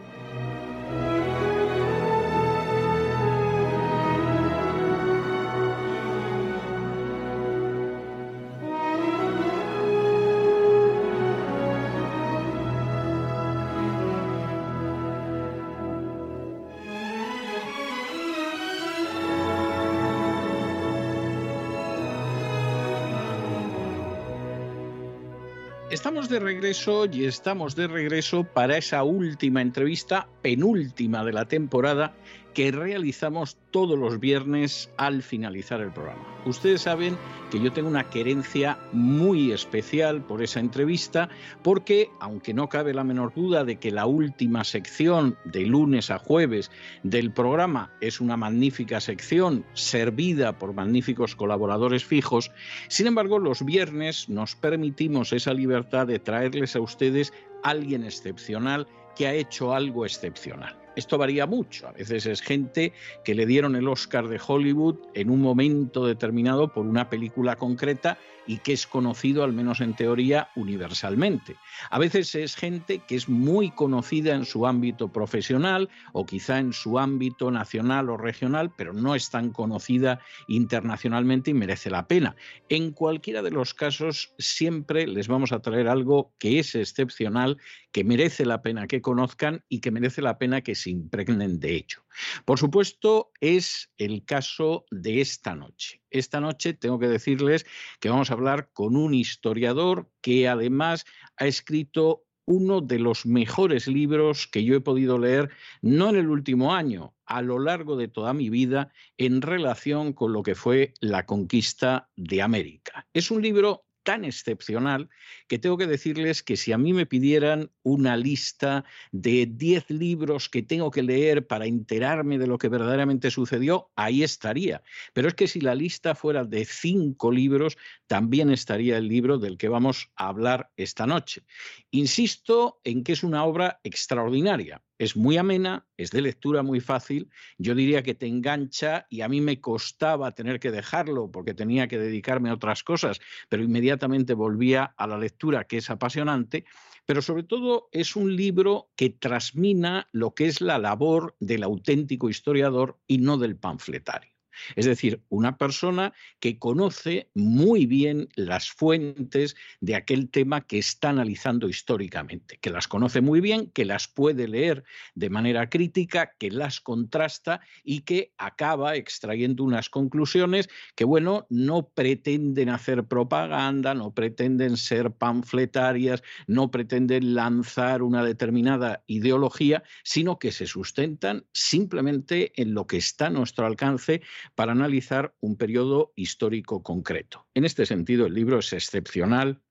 [26.31, 32.13] De regreso y estamos de regreso para esa última entrevista, penúltima de la temporada,
[32.53, 36.21] que realizamos todos los viernes al finalizar el programa.
[36.45, 37.17] Ustedes saben
[37.49, 41.29] que yo tengo una querencia muy especial por esa entrevista
[41.61, 46.17] porque, aunque no cabe la menor duda de que la última sección de lunes a
[46.17, 46.71] jueves
[47.03, 52.51] del programa es una magnífica sección servida por magníficos colaboradores fijos,
[52.87, 57.33] sin embargo los viernes nos permitimos esa libertad de traerles a ustedes
[57.63, 60.80] alguien excepcional que ha hecho algo excepcional.
[60.95, 61.87] Esto varía mucho.
[61.87, 62.93] A veces es gente
[63.23, 68.17] que le dieron el Oscar de Hollywood en un momento determinado por una película concreta
[68.51, 71.55] y que es conocido, al menos en teoría, universalmente.
[71.89, 76.73] A veces es gente que es muy conocida en su ámbito profesional o quizá en
[76.73, 80.19] su ámbito nacional o regional, pero no es tan conocida
[80.49, 82.35] internacionalmente y merece la pena.
[82.67, 87.57] En cualquiera de los casos, siempre les vamos a traer algo que es excepcional,
[87.93, 91.75] que merece la pena que conozcan y que merece la pena que se impregnen de
[91.75, 92.03] ello.
[92.45, 96.01] Por supuesto, es el caso de esta noche.
[96.09, 97.65] Esta noche tengo que decirles
[97.99, 101.05] que vamos a hablar con un historiador que además
[101.37, 105.51] ha escrito uno de los mejores libros que yo he podido leer,
[105.81, 110.33] no en el último año, a lo largo de toda mi vida, en relación con
[110.33, 113.07] lo que fue la conquista de América.
[113.13, 115.09] Es un libro tan excepcional
[115.47, 120.49] que tengo que decirles que si a mí me pidieran una lista de 10 libros
[120.49, 124.83] que tengo que leer para enterarme de lo que verdaderamente sucedió, ahí estaría.
[125.13, 129.57] Pero es que si la lista fuera de 5 libros, también estaría el libro del
[129.57, 131.43] que vamos a hablar esta noche.
[131.91, 137.31] Insisto en que es una obra extraordinaria es muy amena, es de lectura muy fácil,
[137.57, 141.87] yo diría que te engancha y a mí me costaba tener que dejarlo porque tenía
[141.87, 143.19] que dedicarme a otras cosas,
[143.49, 146.65] pero inmediatamente volvía a la lectura que es apasionante,
[147.07, 152.29] pero sobre todo es un libro que trasmina lo que es la labor del auténtico
[152.29, 154.30] historiador y no del panfletario.
[154.75, 161.09] Es decir, una persona que conoce muy bien las fuentes de aquel tema que está
[161.09, 164.83] analizando históricamente, que las conoce muy bien, que las puede leer
[165.15, 171.89] de manera crítica, que las contrasta y que acaba extrayendo unas conclusiones que, bueno, no
[171.89, 180.51] pretenden hacer propaganda, no pretenden ser panfletarias, no pretenden lanzar una determinada ideología, sino que
[180.51, 184.21] se sustentan simplemente en lo que está a nuestro alcance
[184.55, 187.47] para analizar un periodo histórico concreto.
[187.53, 189.61] En este sentido, el libro es excepcional,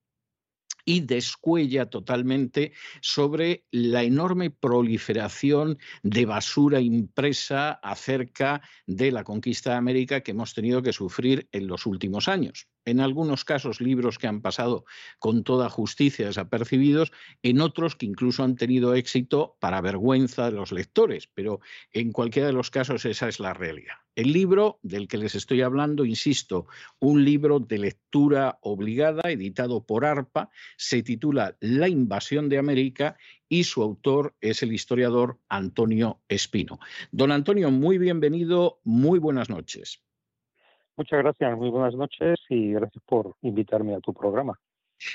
[0.84, 9.76] y descuella totalmente sobre la enorme proliferación de basura impresa acerca de la conquista de
[9.76, 14.26] América que hemos tenido que sufrir en los últimos años en algunos casos libros que
[14.26, 14.84] han pasado
[15.18, 17.12] con toda justicia desapercibidos,
[17.42, 21.60] en otros que incluso han tenido éxito para vergüenza de los lectores, pero
[21.92, 23.94] en cualquiera de los casos esa es la realidad.
[24.16, 26.66] El libro del que les estoy hablando, insisto,
[26.98, 33.16] un libro de lectura obligada, editado por ARPA, se titula La invasión de América
[33.48, 36.80] y su autor es el historiador Antonio Espino.
[37.12, 40.02] Don Antonio, muy bienvenido, muy buenas noches.
[41.00, 44.60] Muchas gracias, muy buenas noches y gracias por invitarme a tu programa.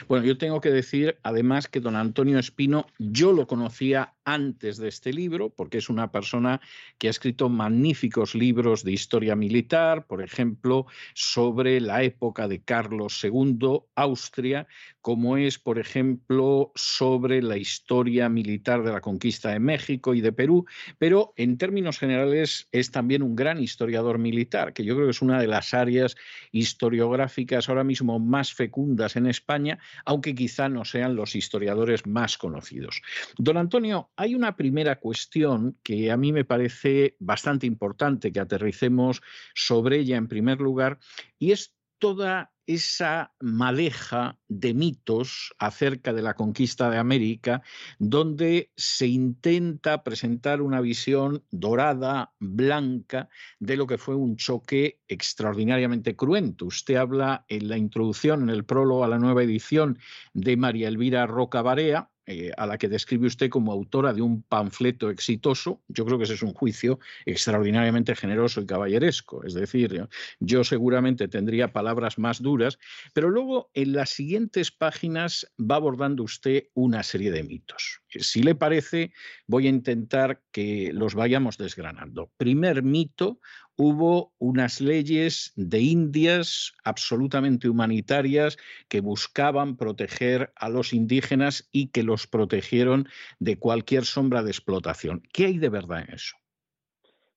[0.08, 4.88] Bueno, yo tengo que decir además que don Antonio Espino yo lo conocía antes de
[4.88, 6.60] este libro, porque es una persona
[6.98, 13.24] que ha escrito magníficos libros de historia militar, por ejemplo, sobre la época de Carlos
[13.24, 14.68] II, Austria,
[15.02, 20.34] como es, por ejemplo, sobre la historia militar de la conquista de México y de
[20.34, 20.66] Perú,
[20.98, 25.22] pero en términos generales es también un gran historiador militar, que yo creo que es
[25.22, 26.16] una de las áreas
[26.52, 29.75] historiográficas ahora mismo más fecundas en España,
[30.06, 33.02] aunque quizá no sean los historiadores más conocidos.
[33.38, 39.22] Don Antonio, hay una primera cuestión que a mí me parece bastante importante que aterricemos
[39.54, 41.00] sobre ella en primer lugar,
[41.38, 47.62] y es toda esa madeja de mitos acerca de la conquista de América,
[48.00, 53.30] donde se intenta presentar una visión dorada, blanca,
[53.60, 56.66] de lo que fue un choque extraordinariamente cruento.
[56.66, 60.00] Usted habla en la introducción, en el prólogo a la nueva edición
[60.34, 64.42] de María Elvira Roca Barea, eh, a la que describe usted como autora de un
[64.42, 69.44] panfleto exitoso, yo creo que ese es un juicio extraordinariamente generoso y caballeresco.
[69.44, 70.08] Es decir,
[70.40, 72.80] yo seguramente tendría palabras más duras,
[73.14, 78.02] pero luego en las siguientes páginas va abordando usted una serie de mitos.
[78.22, 79.12] Si le parece,
[79.48, 82.32] voy a intentar que los vayamos desgranando.
[82.38, 83.40] Primer mito,
[83.78, 92.04] hubo unas leyes de Indias absolutamente humanitarias que buscaban proteger a los indígenas y que
[92.04, 93.08] los protegieron
[93.40, 95.24] de cualquier sombra de explotación.
[95.34, 96.38] ¿Qué hay de verdad en eso?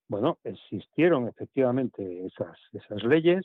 [0.08, 3.44] Bueno, existieron efectivamente esas, leyes,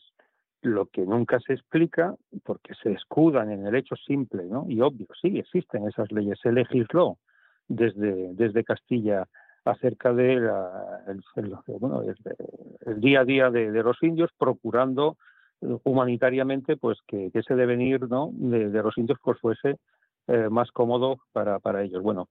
[0.62, 4.66] lo que nunca se explica, porque se escudan en el hecho simple ¿no?
[4.70, 7.18] y obvio, sí, existen esas leyes, se legisló
[7.68, 9.28] desde, desde Castilla
[9.66, 10.34] acerca de
[11.08, 15.18] el, día a día de, los indios, procurando
[15.62, 18.30] eh, humanitariamente pues que, ese devenir ¿no?
[18.34, 19.78] de, los indios pues fuese
[20.28, 22.04] eh, más cómodo para, para ellos.
[22.04, 22.28] Bueno,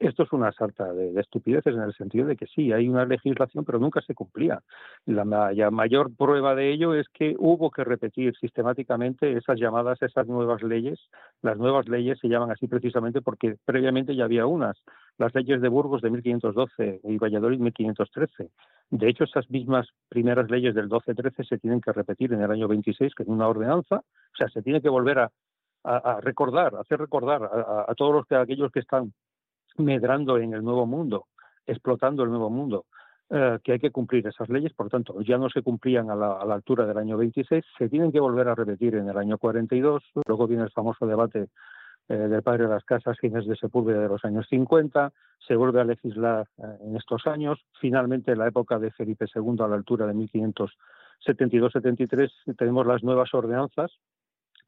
[0.00, 3.64] esto es una sarta de, estupideces en el sentido de que sí, hay una legislación,
[3.64, 4.60] pero nunca se cumplía.
[5.06, 5.24] La,
[5.70, 10.98] mayor prueba de ello es que hubo que repetir sistemáticamente esas llamadas, esas nuevas leyes.
[11.42, 14.76] Las nuevas leyes se llaman así precisamente porque previamente ya había unas,
[15.18, 18.50] las leyes de Burgos de 1512 y Valladolid 1513.
[18.90, 22.66] De hecho, esas mismas primeras leyes del 12-13 se tienen que repetir en el año
[22.66, 25.30] 26, que es una ordenanza, o sea, se tiene que volver a,
[26.20, 29.12] recordar, hacer recordar a, todos los que, aquellos que están
[29.78, 31.26] medrando en el nuevo mundo,
[31.66, 32.86] explotando el nuevo mundo,
[33.28, 36.42] eh, que hay que cumplir esas leyes, por tanto, ya no se cumplían a la,
[36.42, 40.46] altura del año 26, se tienen que volver a repetir en el año 42, luego
[40.46, 41.48] viene el famoso debate
[42.08, 45.12] eh, del padre de las casas, Ginés de Sepúlveda de los años 50,
[45.44, 49.56] se vuelve a legislar eh, en estos años, finalmente en la época de Felipe II
[49.58, 53.90] a la altura de 1572-73 tenemos las nuevas ordenanzas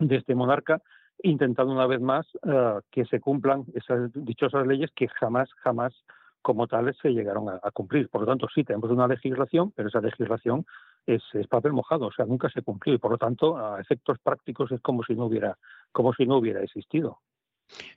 [0.00, 0.82] de este monarca
[1.22, 5.94] intentando una vez más eh, que se cumplan esas dichosas leyes que jamás, jamás
[6.42, 8.08] como tales se llegaron a, cumplir.
[8.08, 10.64] Por lo tanto, sí tenemos una legislación, pero esa legislación
[11.06, 14.18] es, es, papel mojado, o sea, nunca se cumplió y por lo tanto, a efectos
[14.20, 15.58] prácticos es como si no hubiera,
[15.92, 17.18] como si no hubiera existido.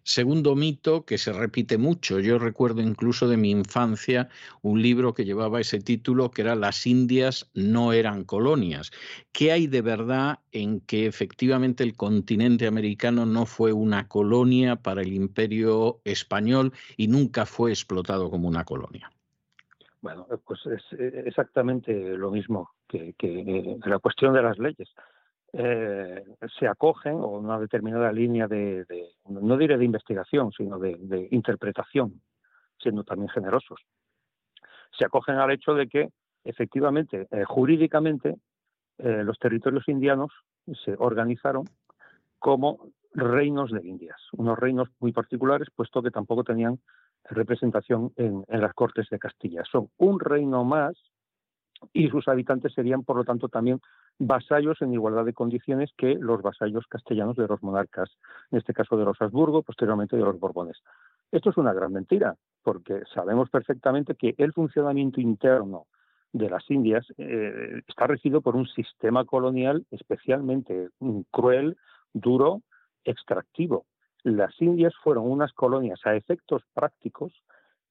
[0.04, 2.20] Segundo mito que se repite mucho.
[2.20, 4.30] Yo recuerdo incluso de mi infancia
[4.62, 8.92] un libro que llevaba ese título que era Las Indias no eran colonias.
[9.32, 15.02] ¿Qué hay de verdad en que efectivamente el continente americano no fue una colonia para
[15.02, 19.12] el imperio español y nunca fue explotado como una colonia?
[20.02, 24.90] Bueno, pues es eh, exactamente lo mismo que, que la cuestión de las leyes.
[25.54, 26.24] Eh,
[26.58, 28.86] se acogen a una determinada línea de,
[29.28, 32.22] no diré de investigación, sino de, interpretación,
[32.78, 33.82] siendo también generosos.
[34.98, 36.10] Se acogen al hecho de que,
[36.44, 38.38] efectivamente, eh, jurídicamente,
[38.98, 40.32] eh, los territorios indianos
[40.86, 41.66] se organizaron
[42.40, 46.80] como reinos de Indias, unos reinos muy particulares, puesto que tampoco tenían
[47.26, 49.64] representación en las Cortes de Castilla.
[49.70, 50.94] Son un reino más
[51.94, 53.80] y sus habitantes serían, por lo tanto, también
[54.20, 58.10] vasallos en igualdad de condiciones que los vasallos castellanos de los monarcas,
[58.52, 60.78] en este caso de los Habsburgo, posteriormente de los Borbones.
[61.32, 65.88] Esto es una gran mentira, porque sabemos perfectamente que el funcionamiento interno
[66.34, 70.90] de las Indias eh, está regido por un sistema colonial especialmente
[71.32, 71.78] cruel,
[72.14, 72.62] duro,
[73.04, 73.86] extractivo.
[74.24, 77.34] Las Indias fueron unas colonias a efectos prácticos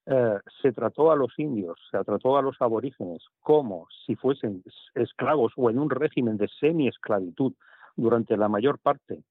[0.06, 4.62] eh, se trató a los indios, se trató a los aborígenes como si fuesen
[4.94, 7.52] esclavos o en un régimen de semi-esclavitud
[7.97, 9.22] durante la mayor parte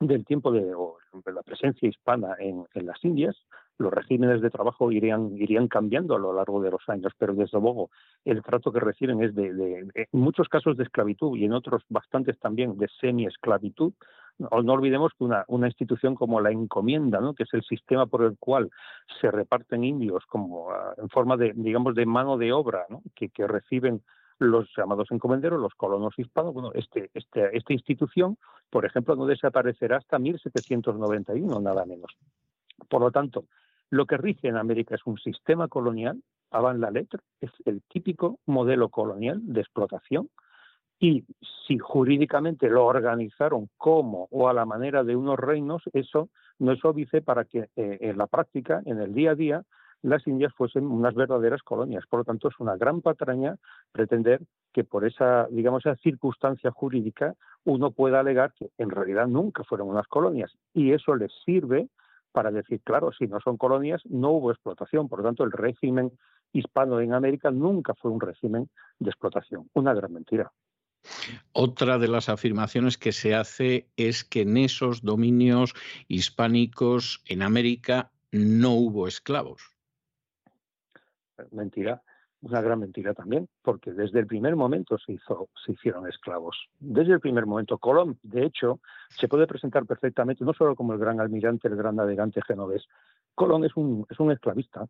[0.00, 0.72] del tiempo de,
[1.32, 3.36] la presencia hispana en, las Indias,
[3.78, 7.90] los regímenes de trabajo irían, cambiando a lo largo de los años, pero desde luego
[8.24, 12.76] el trato que reciben es de, muchos casos de esclavitud y en otros bastantes también
[12.76, 13.92] de semi-esclavitud,
[14.38, 17.34] no, olvidemos que una, una, institución como la encomienda, ¿no?
[17.34, 18.70] que es el sistema por el cual
[19.20, 23.02] se reparten indios como ah, en forma de, digamos, de mano de obra, ¿no?
[23.14, 24.02] que, que reciben
[24.38, 28.36] los llamados encomenderos, los colonos hispanos, bueno, este, este, esta institución,
[28.70, 32.10] por ejemplo, no desaparecerá hasta 1791, nada menos.
[32.88, 33.44] Por lo tanto,
[33.90, 36.20] lo que rige en América es un sistema colonial,
[36.50, 40.28] avant la letra, es el típico modelo colonial de explotación,
[41.04, 41.22] y
[41.66, 46.82] si jurídicamente lo organizaron como o a la manera de unos reinos, eso no es
[46.82, 49.62] óbice para que eh, en la práctica, en el día a día,
[50.00, 52.06] las Indias fuesen unas verdaderas colonias.
[52.08, 53.56] Por lo tanto, es una gran patraña
[53.92, 54.40] pretender
[54.72, 59.90] que por esa, digamos, esa circunstancia jurídica uno pueda alegar que en realidad nunca fueron
[59.90, 60.56] unas colonias.
[60.72, 61.90] Y eso les sirve
[62.32, 65.10] para decir, claro, si no son colonias, no hubo explotación.
[65.10, 66.12] Por lo tanto, el régimen
[66.54, 69.68] hispano en América nunca fue un régimen de explotación.
[69.74, 70.50] Una gran mentira.
[71.52, 75.74] Otra de las afirmaciones que se hace es que en esos dominios
[76.08, 79.62] hispánicos en América no hubo esclavos.
[81.50, 82.02] Mentira,
[82.42, 86.68] una gran mentira también, porque desde el primer momento se, hizo, se hicieron esclavos.
[86.78, 90.98] Desde el primer momento, Colón, de hecho, se puede presentar perfectamente, no solo como el
[90.98, 92.86] gran almirante, el gran navegante genovés,
[93.34, 94.86] Colón es un, es un esclavista,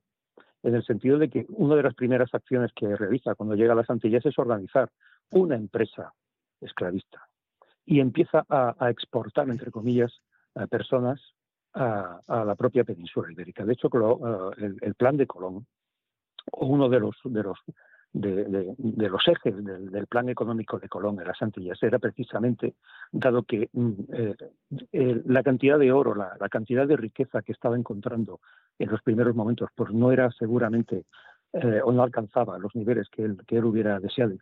[0.64, 3.76] en el sentido de que una de las primeras acciones que realiza cuando llega a
[3.76, 4.90] las Antillas es organizar
[5.30, 6.12] una empresa
[6.60, 7.28] esclavista
[7.86, 10.12] y empieza a, exportar, entre comillas,
[10.54, 11.20] a personas
[11.74, 13.64] a, la propia península ibérica.
[13.64, 13.88] De hecho,
[14.58, 15.66] eh, el, plan de Colón,
[16.52, 17.16] o uno de los,
[19.26, 22.74] ejes del, plan económico de Colón en las Antillas era precisamente,
[23.10, 23.92] dado que mm,
[24.92, 28.40] eh, la cantidad de oro, la, cantidad de riqueza que estaba encontrando
[28.78, 31.04] en los primeros momentos, pues no era seguramente
[31.52, 34.32] eh, o no alcanzaba los niveles que él, hubiera deseado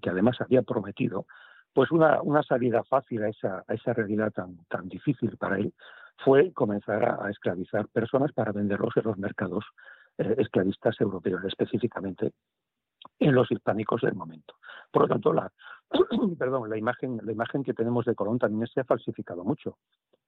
[0.00, 1.26] que además había prometido,
[1.72, 5.72] pues una, una salida fácil a esa, a esa realidad tan, tan difícil para él
[6.24, 9.64] fue comenzar a, esclavizar personas para venderlos en los mercados
[10.18, 12.32] eh, esclavistas europeos, específicamente
[13.20, 14.54] en los hispánicos del momento.
[14.90, 15.32] Por lo tanto,
[16.68, 19.76] la, imagen, la imagen que tenemos de Colón también se ha falsificado mucho,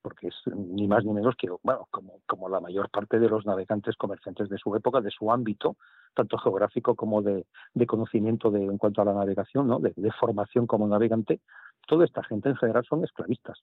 [0.02, 3.96] porque es ni más ni menos que, bueno, como, la mayor parte de los navegantes
[3.96, 5.76] comerciantes de su época, de su ámbito,
[6.14, 7.46] tanto geográfico como de,
[7.86, 9.78] conocimiento de, en cuanto a la navegación, ¿no?
[9.78, 11.40] de, formación como navegante,
[11.86, 13.58] toda esta gente en general son esclavistas.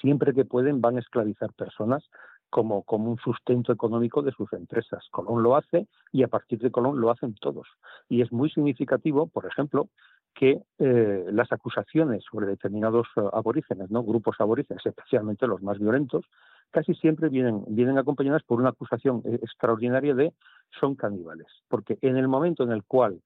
[0.00, 2.04] Siempre que pueden van a esclavizar personas
[2.50, 5.04] como, como un sustento económico de sus empresas.
[5.10, 7.66] Colón lo hace y a partir de Colón lo hacen todos.
[8.08, 9.88] Y es muy significativo, por ejemplo,
[10.34, 14.02] que eh, las acusaciones sobre determinados eh, aborígenes, ¿no?
[14.02, 16.26] grupos aborígenes, especialmente los más violentos,
[16.70, 20.34] casi siempre vienen, vienen acompañadas por una acusación eh, extraordinaria de
[20.78, 21.46] son caníbales.
[21.68, 23.22] Porque en el momento en el cual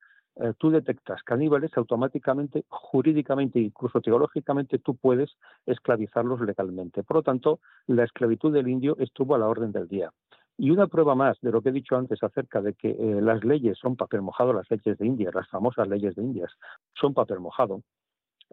[0.59, 5.31] tú detectas caníbales, automáticamente, jurídicamente e incluso teológicamente, tú puedes
[5.67, 7.03] esclavizarlos legalmente.
[7.03, 10.11] Por lo tanto, la esclavitud del indio estuvo a la orden del día.
[10.57, 13.43] Y una prueba más de lo que he dicho antes acerca de que eh, las
[13.45, 16.47] leyes son papel mojado, las leyes de India, las famosas leyes de India
[16.95, 17.83] son papel mojado,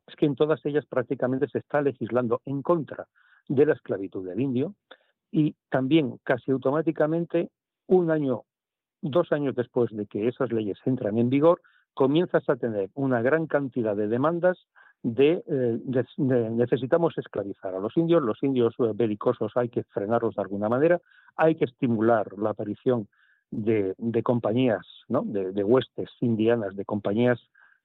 [0.07, 3.07] es que en todas ellas prácticamente se está legislando en contra
[3.49, 4.73] de la esclavitud del indio
[5.31, 7.49] y también casi automáticamente
[7.87, 8.43] un año,
[9.01, 11.61] dos años después de que esas leyes entran en vigor,
[11.97, 14.57] comienzas a tener una gran cantidad de demandas
[15.01, 15.79] de, eh,
[16.17, 21.01] necesitamos esclavizar a los indios, los indios eh, belicosos hay que frenarlos de alguna manera,
[21.35, 23.07] hay que estimular la aparición
[23.49, 27.39] de, compañías, de, huestes indianas, de compañías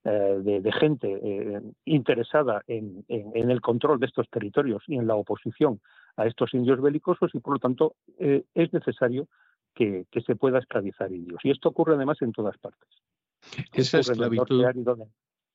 [0.05, 5.81] eh, de, gente interesada en, el control de estos territorios y en la oposición
[6.17, 9.29] a estos indios belicosos y por lo tanto es necesario
[9.75, 11.41] que, se pueda esclavizar indios.
[11.45, 12.89] Y esto ocurre además en todas partes.
[13.73, 14.65] Esa esclavitud.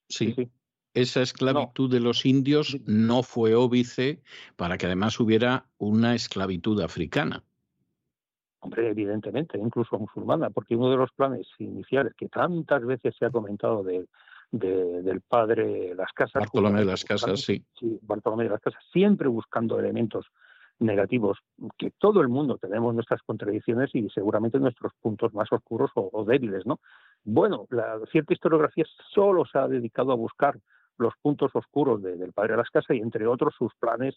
[0.07, 0.33] sí.
[0.33, 0.51] sí
[0.97, 4.23] esa esclavitud de los indios no fue óbice
[4.55, 7.43] para que además hubiera una esclavitud africana.
[8.61, 13.29] Hombre, evidentemente, incluso musulmana, porque uno de los planes iniciales que tantas veces se ha
[13.29, 14.07] comentado de,
[14.51, 16.41] del padre Las Casas.
[16.41, 17.63] Bartolomé de las Casas, sí.
[17.79, 20.25] Sí, Bartolomé de las Casas, siempre buscando elementos
[20.79, 21.39] negativos,
[21.77, 26.65] que todo el mundo tenemos nuestras contradicciones y seguramente nuestros puntos más oscuros o, débiles,
[26.65, 26.79] ¿no?
[27.23, 30.57] Bueno, la cierta historiografía solo se ha dedicado a buscar
[30.97, 34.15] los puntos oscuros del padre de las casas y entre otros sus planes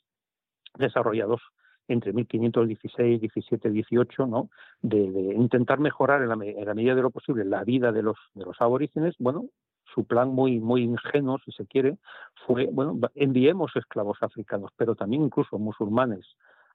[0.79, 1.41] desarrollados
[1.89, 4.49] entre 1516, 17, 18, ¿no?
[4.81, 8.17] De, intentar mejorar en la, en la, medida de lo posible la vida de los,
[8.35, 9.47] de los aborígenes, bueno,
[9.95, 11.99] su plan muy, muy ingenuo, si se quiere,
[12.47, 16.25] fue, bueno, enviemos esclavos africanos, pero también incluso musulmanes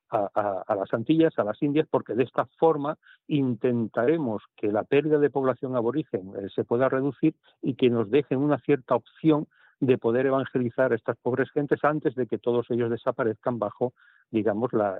[0.10, 5.30] a, las Antillas, a las Indias, porque de esta forma intentaremos que la pérdida de
[5.30, 9.48] población aborigen eh, se pueda reducir y que nos dejen una cierta opción
[9.80, 13.94] de poder evangelizar a estas pobres gentes antes de que todos ellos desaparezcan bajo,
[14.32, 14.98] digamos, la,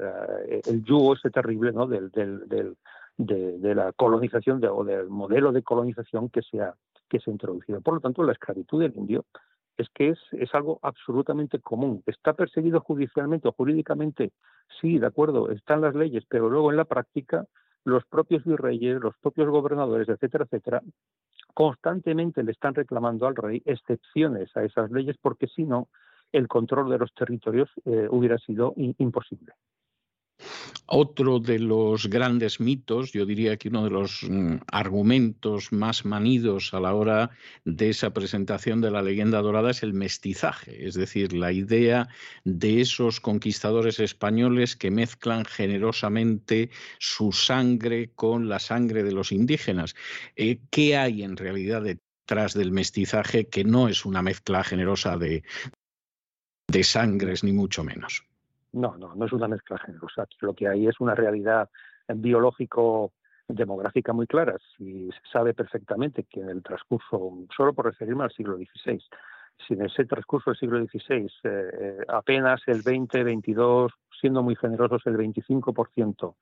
[0.66, 1.88] el yugo ese terrible ¿no?
[1.88, 6.60] del, de, la colonización o del modelo de colonización que se
[7.08, 7.82] que se ha introducido.
[7.82, 9.26] Por lo tanto, la esclavitud del indio
[9.78, 12.04] es que es, es algo absolutamente común.
[12.06, 14.32] Está perseguido judicialmente o jurídicamente,
[14.82, 17.46] sí, de acuerdo, están las leyes, pero luego en la práctica
[17.84, 20.82] los propios virreyes, los propios gobernadores, etcétera, etcétera,
[21.54, 25.88] constantemente le están reclamando al rey excepciones a esas leyes porque si no,
[26.32, 29.54] el control de los territorios eh, hubiera sido imposible.
[30.88, 36.74] Otro de los grandes mitos, yo diría que uno de los mm, argumentos más manidos
[36.74, 37.32] a la hora
[37.64, 42.08] de esa presentación de la leyenda dorada es el mestizaje, es decir, la idea
[42.44, 46.70] de esos conquistadores españoles que mezclan generosamente
[47.00, 49.96] su sangre con la sangre de los indígenas.
[50.36, 55.44] Eh, ¿Qué hay en realidad detrás del mestizaje que no es una mezcla generosa de,
[56.68, 58.24] de sangres, ni mucho menos?
[58.76, 60.28] No, no, no es una mezcla generosa.
[60.42, 61.70] Lo que hay es una realidad
[62.10, 63.14] biológico
[63.48, 64.58] demográfica muy clara.
[64.78, 69.02] Si se sabe perfectamente que en el transcurso, solo por referirme al siglo XVI,
[69.66, 74.58] si en ese transcurso del siglo XVI eh, eh, apenas el 20, 22, siendo muy
[74.58, 76.36] generosos el 25%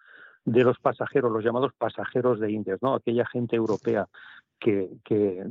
[0.46, 2.96] de los pasajeros, los llamados pasajeros de Indias, ¿no?
[2.96, 4.08] aquella gente europea
[4.60, 4.90] que,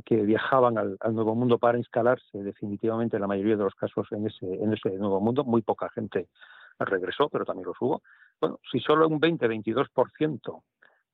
[0.09, 4.27] viajaban al, al, Nuevo Mundo para instalarse definitivamente en la mayoría de los casos en
[4.27, 6.27] ese, en ese Nuevo Mundo, muy poca gente
[6.79, 8.01] regresó, pero también los hubo.
[8.39, 10.61] Bueno, si solo un 20-22%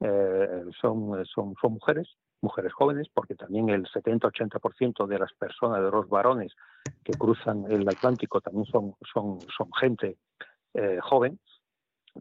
[0.02, 2.08] eh, son, son, son mujeres,
[2.42, 6.54] mujeres jóvenes, porque también el 70-80% de las personas, de los varones
[7.04, 10.18] que cruzan el Atlántico también son, son, son gente
[10.74, 11.40] eh, joven,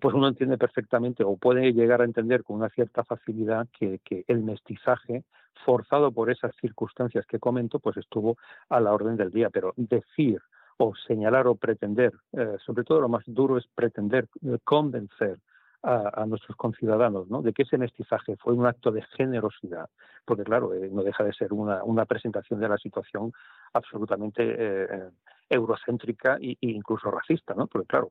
[0.01, 4.25] pues uno entiende perfectamente o puede llegar a entender con una cierta facilidad que, que,
[4.29, 5.25] el mestizaje
[5.65, 8.37] forzado por esas circunstancias que comento, pues estuvo
[8.69, 9.51] a la orden del día.
[9.51, 10.41] Pero decir
[10.79, 15.39] o señalar o pretender, eh, sobre todo lo más duro es pretender eh, convencer
[15.81, 17.41] a, nuestros conciudadanos ¿no?
[17.41, 19.89] de que ese mestizaje fue un acto de generosidad,
[20.25, 23.33] porque claro, eh, no deja de ser una, presentación de la situación
[23.73, 25.13] absolutamente
[25.49, 28.11] eurocéntrica e, incluso racista, porque claro,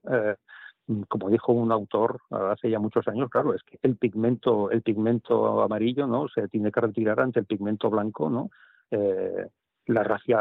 [1.10, 5.62] como dijo un autor hace ya muchos años, claro, es que el pigmento, el pigmento
[5.62, 6.30] amarillo, ¿no?
[6.30, 8.50] Se tiene que retirar ante el pigmento blanco, ¿no?
[9.88, 10.36] La, eh,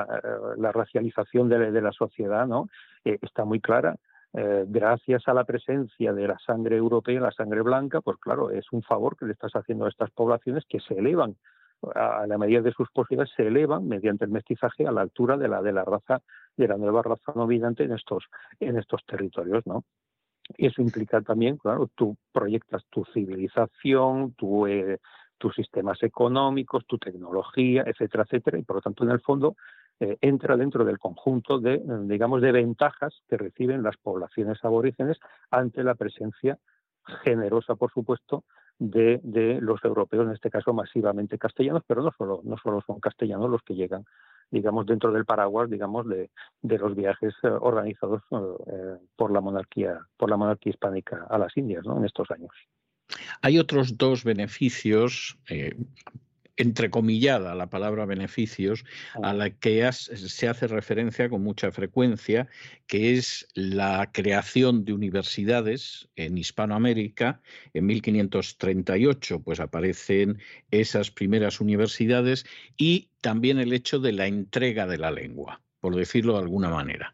[0.59, 2.69] la racialización de, la sociedad ¿no?
[3.05, 3.97] Eh, está muy clara.
[4.35, 8.71] Eh, gracias a la presencia de la sangre europea, la sangre blanca, pues claro, es
[8.73, 11.37] un favor que le estás haciendo a estas poblaciones que se elevan
[11.95, 15.47] a la medida de sus posibilidades se elevan mediante el mestizaje a la altura de
[15.47, 16.23] la de la raza
[16.57, 18.25] de la nueva raza dominante en estos
[18.61, 19.85] en estos territorios, ¿no?
[20.57, 24.67] Eso implica también, claro, tú proyectas tu civilización, tu
[25.39, 29.57] tus sistemas económicos, tu tecnología, etcétera, etcétera, y por lo tanto, en el fondo,
[30.01, 35.19] eh, entra dentro del conjunto de, digamos, de ventajas que reciben las poblaciones aborígenes
[35.51, 36.59] ante la presencia
[37.25, 38.45] generosa, por supuesto,
[38.79, 43.01] de, de, los europeos, en este caso masivamente castellanos, pero no solo, no solo son
[43.01, 44.05] castellanos los que llegan,
[44.51, 46.31] digamos, dentro del paraguas, digamos, de,
[46.61, 51.57] de los viajes eh, organizados eh, por la monarquía, por la monarquía hispánica a las
[51.57, 51.97] Indias, ¿no?
[51.97, 52.53] En estos años.
[53.43, 55.75] Hay otros dos beneficios, eh,
[56.57, 58.85] entrecomillada la palabra beneficios,
[59.23, 62.49] a la que se hace referencia con mucha frecuencia,
[62.87, 67.43] que es la creación de universidades en Hispanoamérica.
[67.75, 70.39] En 1538 pues aparecen
[70.71, 72.47] esas primeras universidades
[72.77, 77.13] y también el hecho de la entrega de la lengua, por decirlo de alguna manera.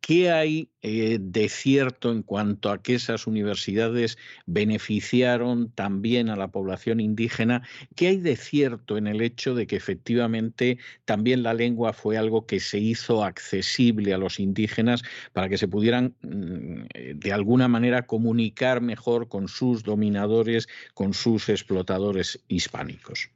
[0.00, 4.16] ¿Qué hay eh, de cierto en cuanto a que esas universidades
[4.46, 7.62] beneficiaron también a la población indígena?
[7.96, 12.46] ¿Qué hay de cierto en el hecho de que efectivamente también la lengua fue algo
[12.46, 15.02] que se hizo accesible a los indígenas
[15.32, 21.12] para que se pudieran mm, eh, de alguna manera comunicar mejor con sus dominadores, con
[21.12, 23.30] sus explotadores hispánicos?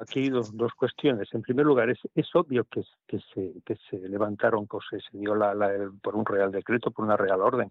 [0.00, 1.28] Aquí dos, dos cuestiones.
[1.32, 5.34] En primer lugar, es, es obvio que, que, se, que se levantaron cosas, se dio
[5.34, 5.54] la,
[6.02, 7.70] por un real decreto, por una real orden.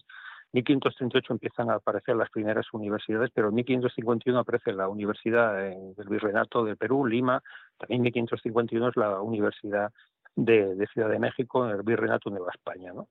[0.54, 6.10] En 1538 empiezan a aparecer las primeras universidades, pero en 1551 aparece la Universidad del
[6.10, 7.42] Virreinato de Perú, Lima,
[7.78, 9.92] también en 1551 es la Universidad
[10.36, 12.92] de, de Ciudad de México, el Virreinato Nueva España.
[12.94, 13.08] ¿no?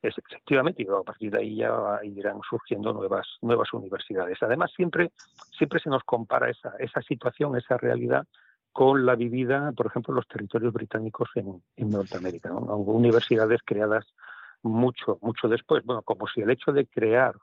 [0.00, 4.38] Es, efectivamente, y a partir de ahí ya irán surgiendo nuevas, nuevas universidades.
[4.42, 5.10] Además, siempre,
[5.56, 8.26] siempre se nos compara esa, esa situación, esa realidad
[8.72, 12.52] con la vivida, por ejemplo, los territorios británicos en, Norteamérica.
[12.52, 14.06] Universidades creadas
[14.62, 15.84] mucho, mucho después.
[15.84, 17.34] Bueno, como si el hecho de crear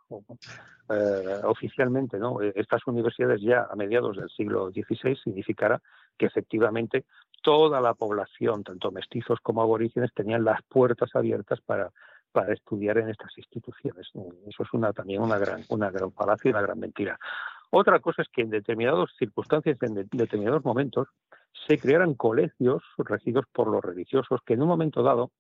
[0.90, 2.42] eh, oficialmente ¿no?
[2.42, 5.82] estas universidades ya a mediados del siglo XVI significara
[6.18, 7.06] que efectivamente
[7.42, 11.92] toda la población, tanto mestizos como aborígenes, tenían las puertas abiertas para,
[12.50, 14.08] estudiar en estas instituciones.
[14.46, 17.18] Eso es una, también una gran, una gran falacia y una gran mentira.
[17.72, 21.08] Otra cosa es que en determinadas circunstancias, en determinados momentos,
[21.68, 25.32] se crearan colegios regidos por los religiosos que en un momento dado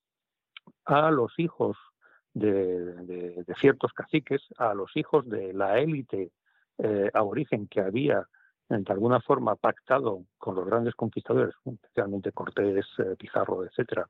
[0.85, 1.77] a los hijos
[2.33, 6.31] de, ciertos caciques, a los hijos de la élite
[6.77, 8.27] eh, aborigen que había
[8.67, 14.09] de alguna forma pactado con los grandes conquistadores, especialmente Cortés, eh, Pizarro, etcétera,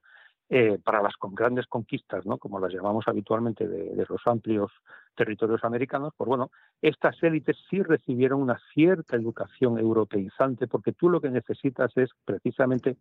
[0.50, 2.38] eh, para las grandes conquistas, ¿no?
[2.38, 4.72] como las llamamos habitualmente, de, los amplios
[5.16, 6.52] territorios americanos, pues bueno,
[6.82, 12.98] estas élites sí recibieron una cierta educación europeizante, porque tú lo que necesitas es precisamente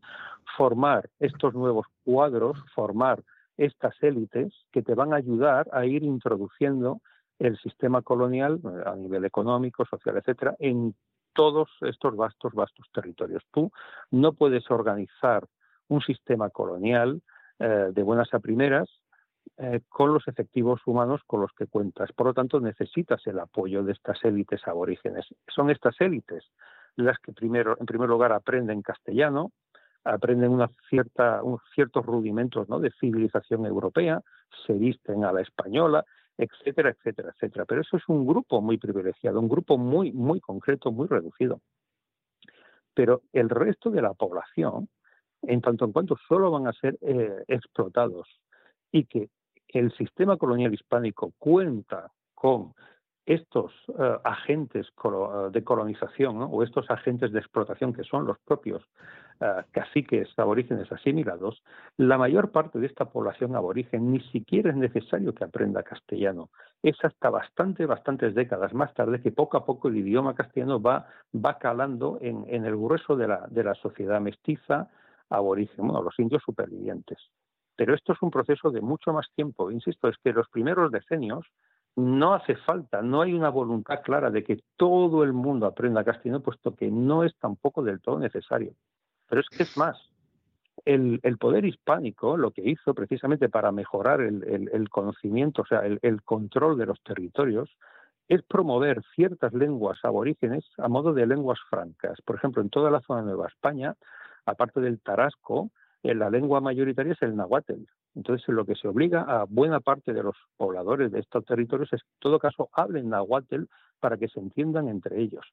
[0.57, 3.23] formar estos nuevos cuadros, formar
[3.57, 7.01] estas élites que te van a ayudar a ir introduciendo
[7.39, 10.95] el sistema colonial eh, a nivel económico, social, etcétera, en
[11.35, 13.43] todos estos vastos, vastos territorios.
[13.53, 13.71] Tú
[14.11, 15.47] no puedes organizar
[15.89, 17.21] un sistema colonial
[17.59, 18.89] eh, de buenas a primeras
[19.59, 22.13] eh, con los efectivos humanos con los que cuentas.
[22.13, 25.27] Por lo tanto, necesitas el apoyo de estas élites aborígenes.
[25.49, 26.45] Son estas élites
[26.97, 29.53] las que primero, en primer lugar aprenden castellano,
[30.05, 30.59] aprenden
[31.75, 32.79] ciertos rudimentos ¿no?
[32.79, 34.21] de civilización europea,
[34.67, 36.05] se visten a la española,
[36.37, 37.65] etcétera, etcétera, etcétera.
[37.65, 41.61] Pero eso es un grupo muy privilegiado, un grupo muy, muy concreto, muy reducido.
[42.93, 44.89] Pero el resto de la población
[45.43, 48.29] en tanto en cuanto solo van a ser eh, explotados
[48.93, 49.29] y que
[49.75, 52.73] el sistema colonial hispánico cuenta con
[53.27, 54.87] estos eh, agentes
[55.51, 58.83] de colonización o estos agentes de explotación que son los propios
[59.41, 61.63] eh, caciques aborígenes asimilados,
[61.97, 66.51] la mayor parte de esta población aborigen ni siquiera es necesario que aprenda castellano.
[66.83, 71.09] Es hasta bastante, bastantes décadas más tarde que poco a poco el idioma castellano va,
[71.59, 74.91] calando en, en el grueso de la, de la sociedad mestiza,
[75.31, 77.19] aborigen, bueno, los indios supervivientes.
[77.77, 79.71] Pero esto es un proceso de mucho más tiempo.
[79.71, 81.47] Insisto, es que los primeros decenios
[81.97, 86.43] no hace falta, no hay una voluntad clara de que todo el mundo aprenda castellano,
[86.43, 88.75] puesto que no es tampoco del todo necesario.
[89.29, 89.97] Pero es que es más,
[90.85, 96.77] el, poder hispánico lo que hizo precisamente para mejorar el, conocimiento, o sea, el, control
[96.79, 97.71] de los territorios,
[98.27, 102.21] es promover ciertas lenguas aborígenes a modo de lenguas francas.
[102.23, 103.95] Por ejemplo, en toda la zona de Nueva España
[104.47, 105.71] aparte del tarasco,
[106.13, 107.83] la lengua mayoritaria es el nahuatl.
[108.15, 112.03] Entonces, lo que se obliga a buena parte de los pobladores de estos territorios es
[112.03, 113.65] que, en todo caso, hablen nahuatl
[114.01, 115.47] para que se entiendan entre ellos.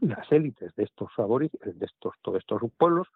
[0.00, 3.08] Las élites de estos favores, de estos, todos estos pueblos,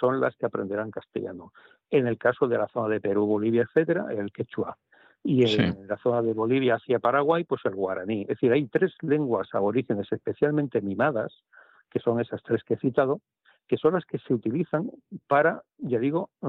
[0.00, 1.52] son las que aprenderán castellano.
[1.90, 4.76] En el caso de la zona de Perú, Bolivia, etcétera, el quechua.
[5.22, 8.22] Y en la zona de Bolivia hacia Paraguay, pues el guaraní.
[8.22, 11.44] Es decir, hay tres lenguas aborígenes especialmente mimadas,
[11.90, 13.20] que son esas tres que he citado,
[13.70, 14.90] que son las que se utilizan
[15.28, 16.48] para, ya digo, eh,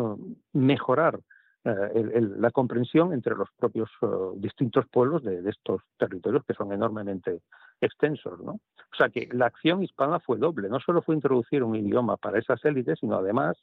[0.53, 1.19] mejorar
[1.63, 4.07] eh, la comprensión entre los propios eh,
[4.37, 7.43] distintos pueblos de, estos territorios que son enormemente
[7.79, 8.39] extensos.
[8.39, 8.53] ¿no?
[8.53, 12.39] O sea que la acción hispana fue doble, no solo fue introducir un idioma para
[12.39, 13.55] esas élites, sino además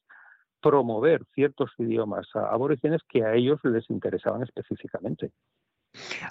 [0.62, 5.32] promover ciertos idiomas aborígenes que a ellos les interesaban específicamente.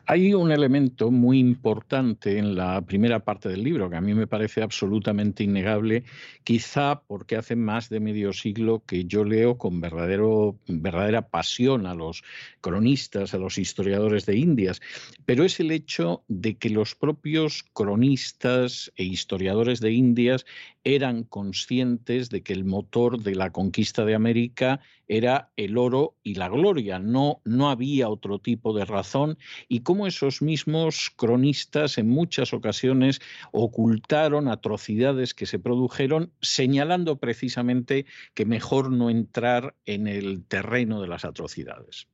[0.06, 4.28] Hay un elemento muy importante en la primera parte del libro que a mí me
[4.28, 6.04] parece absolutamente innegable,
[6.44, 11.94] quizá porque hace más de medio siglo que yo leo con verdadero, verdadera pasión a
[11.94, 12.24] los
[12.62, 14.82] cronistas, a los historiadores de Indias,
[15.26, 20.46] pero es el hecho de que los propios cronistas e historiadores de Indias
[20.84, 26.36] eran conscientes de que el motor de la conquista de América era el oro y
[26.36, 32.10] la gloria, no, no había otro tipo de razón y cómo esos mismos cronistas en
[32.10, 33.20] muchas ocasiones
[33.52, 41.08] ocultaron atrocidades que se produjeron señalando precisamente que mejor no entrar en el terreno de
[41.08, 42.08] las atrocidades.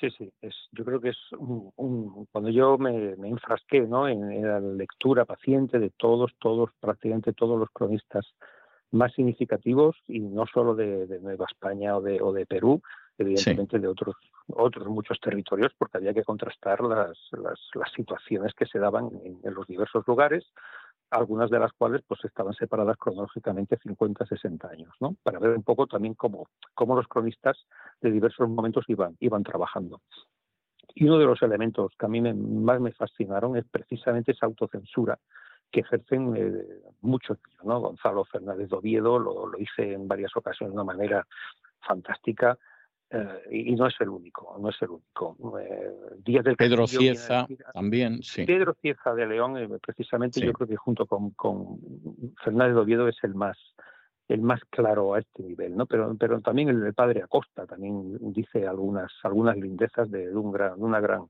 [0.00, 4.08] Sí, sí, es, yo creo que es un, cuando yo me, me enfrasqué ¿no?
[4.08, 8.26] En, la lectura paciente de todos, todos, prácticamente todos los cronistas
[8.94, 12.80] más significativos y no solo de, Nueva España o de, o de Perú,
[13.18, 14.16] evidentemente de otros
[14.48, 19.38] otros muchos territorios porque había que contrastar las, las, las situaciones que se daban en,
[19.42, 20.44] en, los diversos lugares
[21.10, 25.16] algunas de las cuales pues estaban separadas cronológicamente 50, 60 años, ¿no?
[25.22, 27.56] Para ver un poco también cómo, cómo los cronistas
[28.00, 30.00] de diversos momentos iban, iban trabajando.
[30.94, 35.18] Y uno de los elementos que a mí más me fascinaron es precisamente esa autocensura
[35.74, 36.64] que ejercen eh,
[37.00, 37.80] muchos, ¿no?
[37.80, 41.26] Gonzalo Fernández de Oviedo lo, lo hice en varias ocasiones de una manera
[41.80, 42.56] fantástica,
[43.10, 45.58] eh, y no es el único, no es el único.
[45.58, 48.44] Eh, Díaz del Pedro Cieza también, sí.
[48.44, 51.78] Pedro Cieza de León, eh, precisamente yo creo que junto con, con
[52.42, 53.56] Fernández de Oviedo es el más
[54.26, 55.84] el más claro a este nivel, ¿no?
[55.86, 60.98] Pero, pero también el, padre Acosta también dice algunas algunas lindezas de, un gran, una
[61.00, 61.26] gran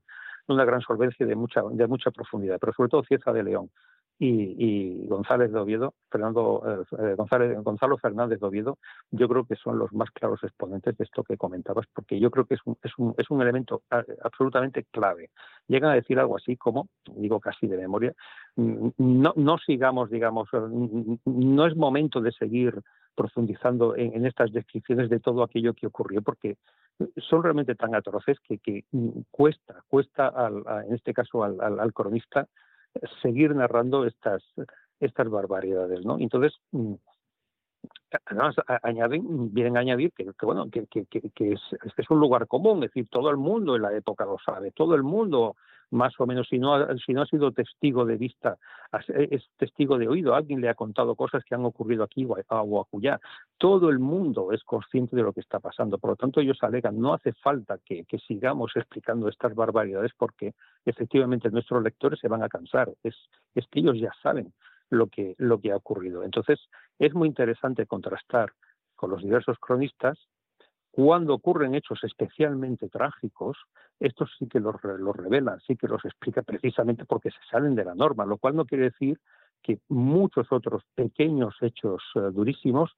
[0.47, 3.69] una gran solvencia de mucha de mucha profundidad, pero sobre todo Cieza de León
[4.17, 8.77] y, González de Fernando eh, eh, González, Gonzalo Fernández de Oviedo,
[9.11, 12.45] yo creo que son los más claros exponentes de esto que comentabas, porque yo creo
[12.45, 13.81] que es un, es un, es un elemento
[14.23, 15.31] absolutamente clave.
[15.67, 18.13] Llegan a decir algo así como, digo casi de memoria,
[18.55, 22.81] mm, no, sigamos, digamos, eh, no es momento de seguir
[23.15, 26.57] profundizando en, estas descripciones de todo aquello que ocurrió, porque
[27.17, 31.93] son realmente tan atroces que, que mm, cuesta, cuesta al, en este caso al, al
[31.93, 32.47] cronista
[33.21, 34.43] seguir narrando estas,
[34.99, 36.17] estas barbaridades, ¿no?
[36.19, 36.93] Entonces, mm,
[38.25, 41.61] además añaden, vienen a añadir que, bueno, que, que, que, es,
[41.97, 44.95] es un lugar común, es decir, todo el mundo en la época lo sabe, todo
[44.95, 45.55] el mundo
[45.95, 48.57] más o menos, si no, ha, si no ha sido testigo de vista,
[49.07, 53.19] es testigo de oído, alguien le ha contado cosas que han ocurrido aquí o, acullá.
[53.57, 55.97] Todo el mundo es consciente de lo que está pasando.
[55.97, 60.53] Por lo tanto, ellos alegan, no hace falta que, sigamos explicando estas barbaridades porque
[60.85, 62.91] efectivamente nuestros lectores se van a cansar.
[63.03, 63.15] Es,
[63.53, 64.53] es que ellos ya saben
[64.89, 66.23] lo que, lo que ha ocurrido.
[66.23, 66.59] Entonces,
[66.99, 68.51] es muy interesante contrastar
[68.95, 70.17] con los diversos cronistas
[70.95, 73.57] cuando ocurren hechos especialmente trágicos,
[73.99, 77.83] estos sí que los, los revelan, sí que los explica precisamente porque se salen de
[77.83, 79.19] la norma, lo cual no quiere decir
[79.61, 82.95] que muchos otros pequeños hechos eh, durísimos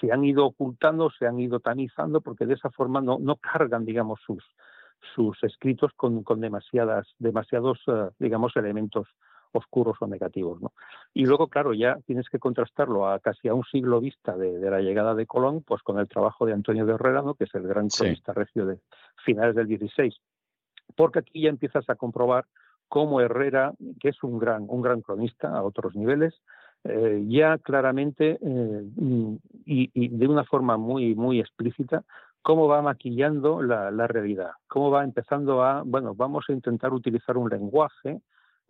[0.00, 4.18] se han ido ocultando, se han ido tamizando, porque de esa forma no, cargan, digamos,
[5.14, 9.06] sus, escritos con, con demasiadas, demasiados, eh, digamos, elementos
[9.52, 10.60] oscuros o negativos.
[10.60, 10.72] ¿no?
[11.14, 14.80] Y luego, claro, ya tienes que contrastarlo a casi a un siglo vista de, la
[14.80, 17.34] llegada de Colón, pues con el trabajo de Antonio de Herrera, ¿no?
[17.34, 18.78] que es el gran cronista regio de
[19.24, 20.14] finales del 16.
[20.96, 22.46] Porque aquí ya empiezas a comprobar
[22.88, 26.34] cómo Herrera, que es un gran, un gran cronista a otros niveles,
[26.82, 28.84] eh, ya claramente eh,
[29.66, 32.04] y, y, de una forma muy, muy explícita,
[32.42, 37.36] cómo va maquillando la, la, realidad, cómo va empezando a, bueno, vamos a intentar utilizar
[37.36, 38.20] un lenguaje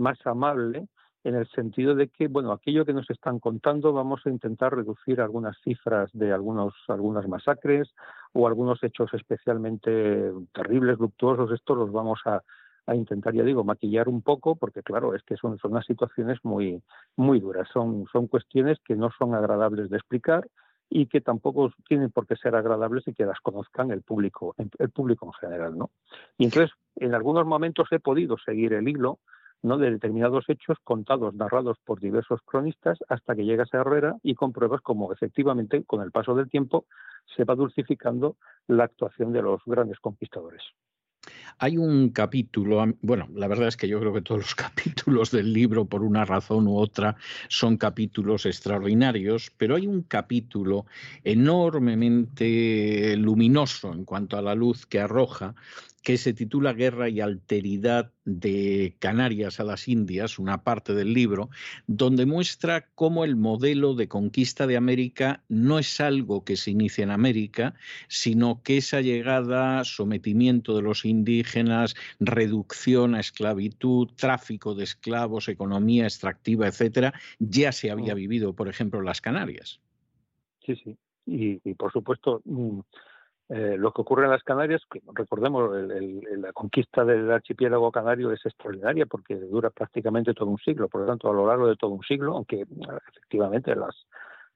[0.00, 0.88] más amable
[1.22, 5.20] en el sentido de que, bueno, aquello que nos están contando vamos a intentar reducir
[5.20, 7.94] algunas cifras de algunos, algunas masacres
[8.32, 12.42] o algunos hechos especialmente terribles, luctuosos, estos los vamos a,
[12.86, 16.38] a intentar, ya digo, maquillar un poco, porque claro, es que son, son unas situaciones
[16.42, 16.82] muy,
[17.16, 20.48] muy duras, son, son cuestiones que no son agradables de explicar
[20.88, 24.90] y que tampoco tienen por qué ser agradables y que las conozcan el público, el
[24.90, 25.90] público en general, ¿no?
[26.36, 29.20] Y entonces, en algunos momentos he podido seguir el hilo,
[29.62, 29.78] ¿no?
[29.78, 34.80] de determinados hechos contados, narrados por diversos cronistas, hasta que llegas a Herrera y compruebas
[34.80, 36.86] cómo efectivamente, con el paso del tiempo,
[37.36, 40.62] se va dulcificando la actuación de los grandes conquistadores.
[41.58, 45.52] Hay un capítulo, bueno, la verdad es que yo creo que todos los capítulos del
[45.52, 47.16] libro, por una razón u otra,
[47.48, 50.86] son capítulos extraordinarios, pero hay un capítulo
[51.22, 55.54] enormemente luminoso en cuanto a la luz que arroja,
[56.02, 61.50] que se titula Guerra y Alteridad de Canarias a las Indias, una parte del libro,
[61.86, 67.04] donde muestra cómo el modelo de conquista de América no es algo que se inicia
[67.04, 67.74] en América,
[68.08, 76.04] sino que esa llegada, sometimiento de los indígenas, reducción a esclavitud, tráfico de esclavos, economía
[76.04, 78.18] extractiva, etcétera, ya se había mm.
[78.18, 79.80] vivido, por ejemplo, en las Canarias.
[80.64, 80.96] Sí, sí.
[81.26, 82.80] Y, y por supuesto, mm,
[83.52, 88.46] eh, lo que ocurre en las Canarias, que recordemos, la conquista del archipiélago canario es
[88.46, 91.90] extraordinaria porque dura prácticamente todo un siglo, por lo tanto, a lo largo de todo
[91.90, 92.64] un siglo, aunque
[93.10, 94.06] efectivamente las,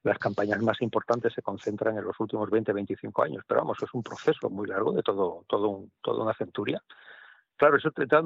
[0.05, 4.05] las campañas más importantes se concentran en los últimos 20-25 años, pero vamos, es un
[4.05, 6.81] proceso muy largo de todo, todo toda una centuria.
[7.57, 8.23] Claro, eso te da,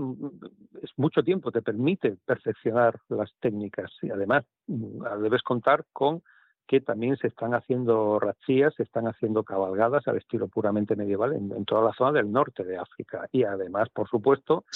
[0.82, 6.23] es mucho tiempo, te permite perfeccionar las técnicas y además mm, debes contar con
[6.69, 11.65] que también se están haciendo rachías, se están haciendo cabalgadas al estilo puramente medieval en,
[11.65, 13.27] toda la zona del norte de África.
[13.32, 14.66] Y además, por supuesto,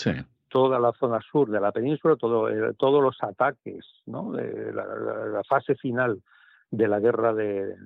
[0.49, 4.33] toda la zona sur de la península, todo, eh, todos los ataques, ¿no?
[4.33, 6.23] la, fase final
[6.71, 7.77] de la guerra de,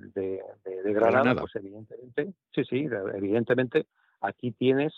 [0.85, 3.87] Granada, pues evidentemente, sí, sí, evidentemente
[4.21, 4.93] aquí tienes,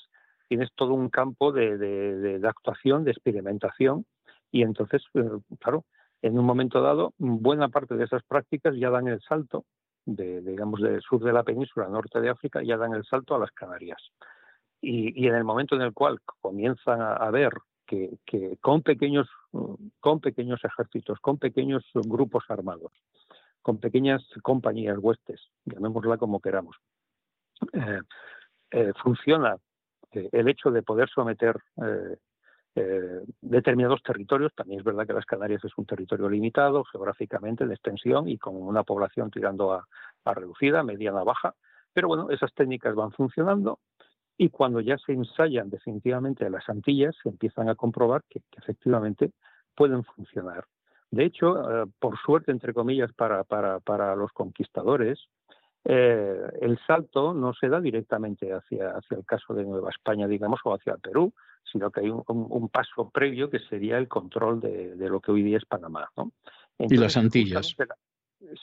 [0.48, 4.06] tienes todo un campo de, actuación, de experimentación,
[4.52, 5.24] y entonces, eh,
[5.60, 5.86] claro,
[6.22, 9.66] en un momento dado, buena parte de esas prácticas ya dan el salto,
[10.06, 13.40] de, digamos, del sur de la península, norte de África, ya dan el salto a
[13.40, 14.02] las Canarias.
[14.82, 17.52] Y, en el momento en el cual comienzan a, ver
[17.86, 18.18] que,
[18.62, 19.28] con, pequeños,
[20.64, 22.92] ejércitos, con pequeños grupos armados,
[23.62, 26.78] con pequeñas compañías huestes, llamémosla como queramos,
[27.74, 28.00] eh,
[28.72, 29.58] eh, funciona
[30.12, 31.58] eh, el hecho de poder someter
[33.42, 34.54] determinados territorios.
[34.56, 38.56] También es verdad que las Canarias es un territorio limitado geográficamente de extensión y con
[38.56, 39.86] una población tirando a,
[40.26, 41.56] reducida, mediana, baja.
[41.94, 43.80] Pero bueno, esas técnicas van funcionando
[44.38, 49.32] y cuando ya se ensayan definitivamente las Antillas, se empiezan a comprobar que, efectivamente
[49.76, 50.66] pueden funcionar.
[51.12, 55.28] De hecho, eh, por suerte, entre comillas, para, para, para los conquistadores,
[55.92, 60.60] eh, el salto no se da directamente hacia, hacia el caso de Nueva España, digamos,
[60.64, 61.34] o hacia el Perú,
[61.64, 65.58] sino que hay un, paso previo que sería el control de, lo que hoy día
[65.58, 66.08] es Panamá.
[66.78, 67.76] y las Antillas.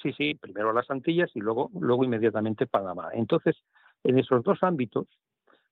[0.01, 3.09] sí, sí, primero las Antillas y luego, luego inmediatamente Panamá.
[3.13, 3.57] Entonces,
[4.05, 5.09] en esos dos ámbitos,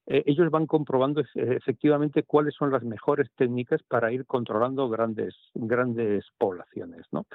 [0.07, 6.25] eh, ellos van comprobando efectivamente cuáles son las mejores técnicas para ir controlando grandes, grandes
[6.37, 7.27] poblaciones, ¿no?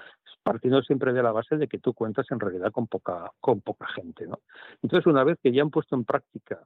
[0.44, 3.88] Partiendo siempre de la base de que tú cuentas en realidad con poca, con poca
[3.88, 4.40] gente, ¿no?
[4.84, 6.60] Entonces, una vez que ya han puesto en práctica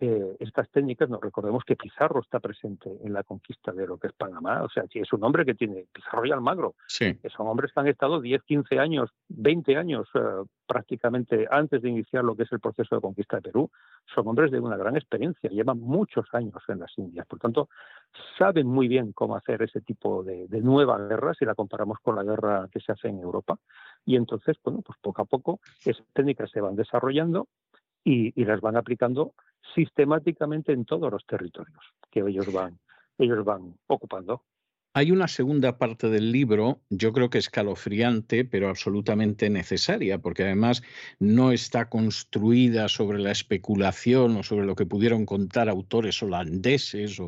[0.00, 4.06] eh, estas técnicas, nos recordemos que Pizarro está presente en la conquista de lo que
[4.06, 7.18] es Panamá, o sea, es un hombre que tiene Pizarro y Almagro, sí.
[7.36, 10.20] son hombres que han estado 10, 15 años, 20 años eh,
[10.66, 13.70] prácticamente antes de iniciar lo que es el proceso de conquista de Perú,
[14.14, 17.68] son hombres de una gran experiencia, llevan muchos años en las Indias, por tanto,
[18.38, 22.14] saben muy bien cómo hacer ese tipo de, de nueva guerra si la comparamos con
[22.14, 23.58] la guerra que se hace en Europa,
[24.06, 27.48] y entonces, bueno, pues poco a poco esas técnicas se van desarrollando
[28.04, 29.34] y, las van aplicando
[29.74, 32.78] sistemáticamente en todos los territorios que ellos van,
[33.18, 34.42] ellos van ocupando.
[34.98, 40.82] Hay una segunda parte del libro, yo creo que escalofriante, pero absolutamente necesaria, porque además
[41.20, 47.20] no está construida sobre la especulación o sobre lo que pudieron contar autores holandeses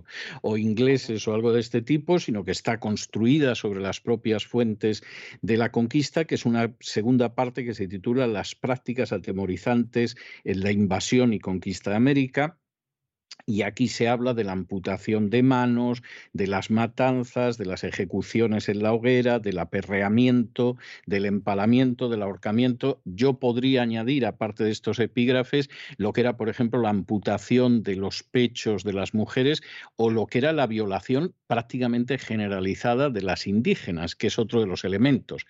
[0.43, 5.05] o, ingleses o algo de este tipo, sino que está construida sobre las propias fuentes
[5.41, 10.59] de la conquista, que es una segunda parte que se titula Las prácticas atemorizantes en
[10.59, 12.60] la invasión y conquista de América
[13.51, 16.03] y aquí se habla de la amputación de manos,
[16.33, 20.77] de las matanzas, de las ejecuciones en la hoguera, del aperreamiento,
[21.07, 23.01] del empalamiento, del ahorcamiento.
[23.05, 27.97] Yo podría añadir, aparte de estos epígrafes, lo que era, por ejemplo, la amputación de
[27.97, 29.63] los pechos de las mujeres
[29.97, 34.67] o lo que era la violación prácticamente generalizada de las indígenas, que es otro de
[34.67, 35.47] los elementos.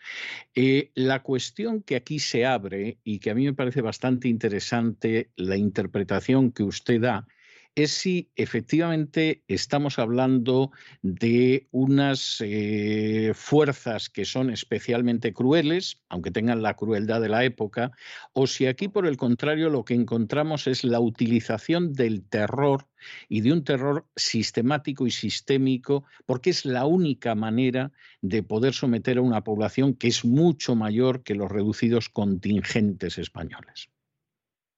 [0.55, 5.31] Eh, la cuestión que aquí se abre y que a mí me parece bastante interesante
[5.37, 7.27] la interpretación que usted da,
[7.75, 10.73] es si efectivamente estamos hablando
[11.03, 17.93] de unas eh, fuerzas que son especialmente crueles, aunque tengan la crueldad de la época,
[18.33, 22.87] o si aquí por el contrario lo que encontramos es la utilización del terror
[23.29, 29.19] y de un terror sistemático y sistémico, porque es la única manera de poder someter
[29.19, 33.91] a una población que es mucho mayor que los reducidos contingentes españoles.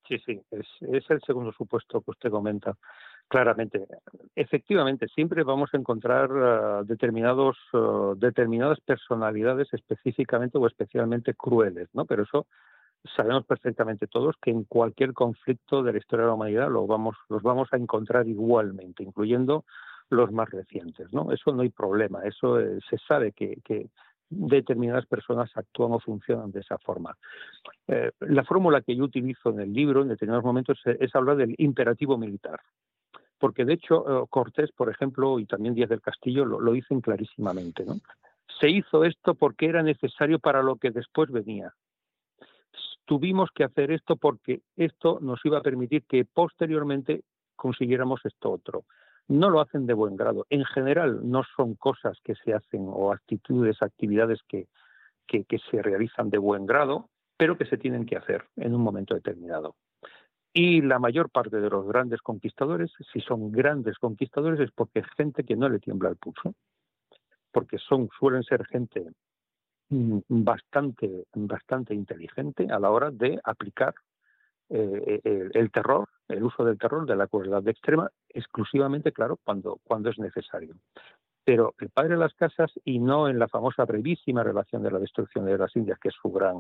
[0.09, 2.77] Sí, sí, es, el segundo supuesto que usted comenta
[3.29, 3.87] claramente.
[4.35, 12.05] Efectivamente, siempre vamos a encontrar ah, determinados, ah, determinadas personalidades específicamente o especialmente crueles, ¿no?
[12.05, 12.47] Pero eso
[13.17, 17.17] sabemos perfectamente todos que en cualquier conflicto de la historia de la humanidad lo vamos,
[17.29, 19.65] los vamos a encontrar igualmente, incluyendo
[20.11, 21.33] los más recientes, ¿no?
[21.33, 23.89] Eso no hay problema, eso eh, se sabe que
[24.33, 27.17] determinadas personas actúan o funcionan de esa forma.
[27.87, 31.55] Eh, la fórmula que yo utilizo en el libro en determinados momentos es, hablar del
[31.59, 32.61] imperativo militar,
[33.39, 37.85] porque de hecho eh, Cortés, por ejemplo, y también Díaz del Castillo lo, dicen clarísimamente.
[38.61, 41.75] Se hizo esto porque era necesario para lo que después venía.
[43.05, 47.23] Tuvimos que hacer esto porque esto nos iba a permitir que posteriormente
[47.57, 48.85] consiguiéramos esto otro
[49.33, 50.47] no lo hacen de buen grado.
[50.51, 54.69] En general no son cosas que se hacen o actitudes, actividades que,
[55.27, 59.15] que, se realizan de buen grado, pero que se tienen que hacer en un momento
[59.15, 59.75] determinado.
[60.53, 65.07] Y la mayor parte de los grandes conquistadores, si son grandes conquistadores, es porque es
[65.17, 66.55] gente que no le tiembla el pulso,
[67.51, 69.03] porque son, suelen ser gente
[69.89, 73.95] mm, bastante, bastante inteligente a la hora de aplicar
[74.69, 80.11] eh, el, terror, el uso del terror, de la crueldad extrema, exclusivamente, claro, cuando, cuando
[80.11, 80.75] es necesario.
[81.45, 85.01] Pero el padre de las casas, y no en la famosa brevísima relación de la
[85.01, 86.57] destrucción de las Indias, que es su gran,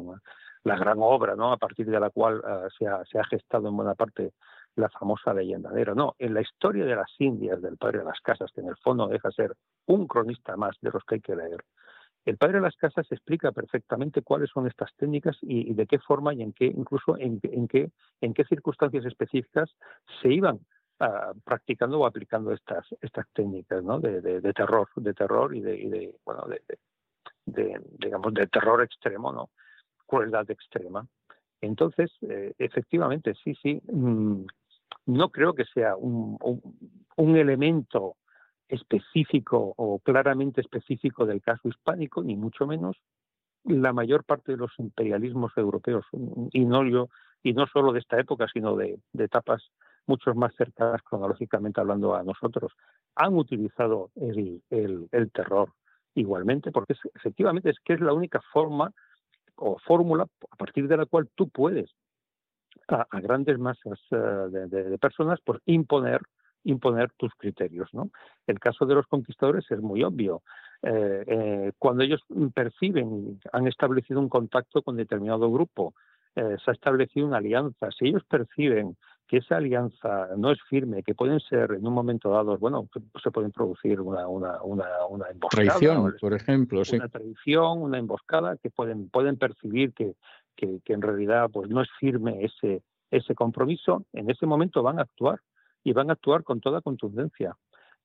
[0.64, 1.52] la gran obra, ¿no?
[1.52, 4.32] a partir de la cual ah, se, ha, se, ha, gestado en buena parte
[4.74, 5.94] la famosa leyendadera.
[5.94, 8.76] No, en la historia de las Indias del padre de las casas, que en el
[8.78, 9.54] fondo deja ser
[9.86, 11.62] un cronista más de los que hay que leer,
[12.24, 16.32] el padre de las casas explica perfectamente cuáles son estas técnicas y, de qué forma
[16.34, 17.90] y en qué, incluso en, qué,
[18.20, 19.70] en qué circunstancias específicas
[20.20, 20.60] se iban
[21.00, 26.46] ah, practicando o aplicando estas, estas técnicas de, terror, de terror y de, bueno,
[27.46, 29.50] de, digamos, de terror extremo, ¿no?
[30.06, 31.06] Crueldad extrema.
[31.60, 34.44] Entonces, eh, efectivamente, sí, sí, mm,
[35.06, 36.38] no creo que sea un,
[37.16, 38.16] un elemento
[38.72, 42.96] específico o claramente específico del caso hispánico, ni mucho menos.
[43.64, 46.04] La mayor parte de los imperialismos europeos,
[46.52, 47.08] y no yo,
[47.72, 49.62] solo de esta época, sino de, etapas
[50.06, 52.72] mucho más cercanas cronológicamente hablando a nosotros,
[53.14, 54.62] han utilizado el,
[55.32, 55.72] terror
[56.14, 58.90] igualmente, porque efectivamente es que es la única forma
[59.56, 61.90] o fórmula a partir de la cual tú puedes
[62.88, 66.20] a, grandes masas eh, de, de, personas por imponer
[66.64, 67.88] imponer tus criterios.
[67.92, 68.10] ¿no?
[68.46, 70.42] El caso de los conquistadores es muy obvio.
[70.82, 72.20] Eh, eh, cuando ellos
[72.54, 75.94] perciben, han establecido un contacto con determinado grupo,
[76.34, 78.96] eh, se ha establecido una alianza, si ellos perciben
[79.28, 82.88] que esa alianza no es firme, que pueden ser en un momento dado, bueno,
[83.22, 85.78] se pueden producir una, una, una, emboscada.
[85.78, 90.14] Traición, por ejemplo, Una traición, una emboscada, que pueden, pueden percibir que,
[90.56, 94.98] que, que en realidad pues no es firme ese, ese compromiso, en ese momento van
[94.98, 95.40] a actuar
[95.84, 97.56] y van a actuar con toda contundencia.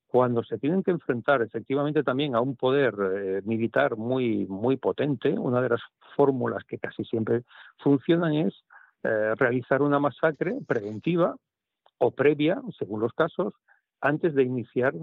[0.07, 5.37] Cuando se tienen que enfrentar efectivamente también a un poder eh, militar muy, muy potente,
[5.37, 5.81] una de las
[6.15, 7.43] fórmulas que casi siempre
[7.79, 8.53] funcionan es
[9.03, 11.35] eh, realizar una masacre preventiva
[11.97, 13.53] o previa, según los casos,
[14.01, 14.93] antes de iniciar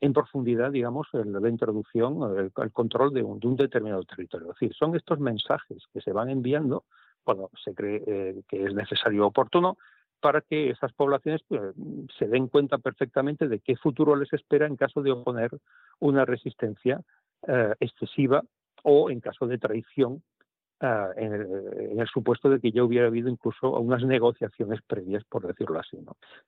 [0.00, 4.48] en profundidad, digamos, la introducción, el, control de un, de un, determinado territorio.
[4.48, 6.84] Es decir, son estos mensajes que se van enviando
[7.22, 9.78] cuando se cree eh, que es necesario oportuno,
[10.24, 11.60] para que esas poblaciones pues,
[12.18, 15.50] se den cuenta perfectamente de qué futuro les espera en caso de oponer
[16.00, 17.02] una resistencia
[17.46, 18.42] eh, excesiva
[18.84, 20.22] o en caso de traición
[20.80, 25.78] eh, en, el, supuesto de que ya hubiera habido incluso unas negociaciones previas, por decirlo
[25.78, 25.98] así.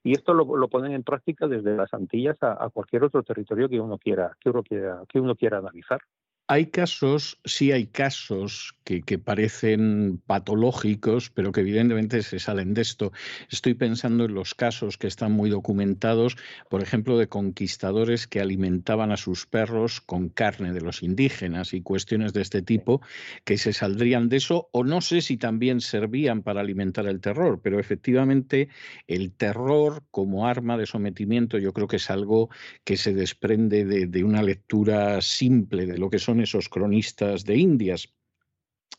[0.03, 3.79] Y esto lo, ponen en práctica desde las Antillas a, a, cualquier otro territorio que
[3.79, 6.01] uno quiera, que uno quiera, que uno quiera analizar.
[6.49, 13.13] Hay casos, sí hay casos que, parecen patológicos, pero que evidentemente se salen de esto.
[13.51, 16.37] Estoy pensando en los casos que están muy documentados,
[16.71, 21.83] por ejemplo, de conquistadores que alimentaban a sus perros con carne de los indígenas y
[21.83, 23.01] cuestiones de este tipo
[23.45, 27.61] que se saldrían de eso, o no sé si también servían para alimentar el terror,
[27.61, 28.69] pero efectivamente
[29.09, 32.51] el terror como arma de sometimiento yo creo que es algo
[32.85, 38.13] que se desprende de, una lectura simple de lo que son esos cronistas de Indias.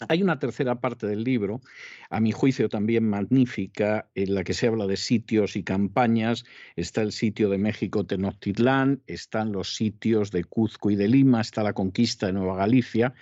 [0.09, 1.59] Hay una tercera parte del libro,
[2.11, 6.45] a mi juicio también magnífica, en la que se habla de sitios y campañas.
[6.75, 11.63] Está el sitio de México Tenochtitlán, están los sitios de Cuzco y de Lima, está
[11.63, 13.15] la conquista de Nueva Galicia.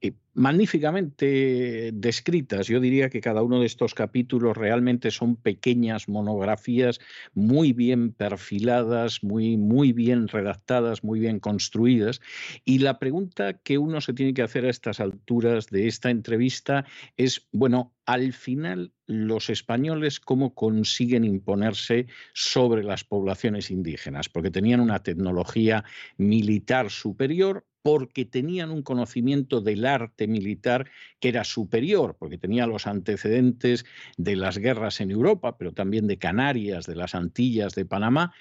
[0.00, 2.68] Eh, magníficamente descritas.
[2.68, 7.00] Yo diría que cada uno de estos capítulos realmente son pequeñas monografías
[7.34, 12.20] muy bien perfiladas, muy, muy bien redactadas, muy bien construidas.
[12.64, 16.84] Y la pregunta que uno se tiene que hacer a estas alturas de esta entrevista
[17.16, 24.80] es, bueno, al final los españoles cómo consiguen imponerse sobre las poblaciones indígenas, porque tenían
[24.80, 25.84] una tecnología
[26.16, 30.90] militar superior, porque tenían un conocimiento del arte militar
[31.20, 33.84] que era superior, porque tenía los antecedentes
[34.16, 38.34] de las guerras en Europa, pero también de Canarias, de las Antillas, de Panamá,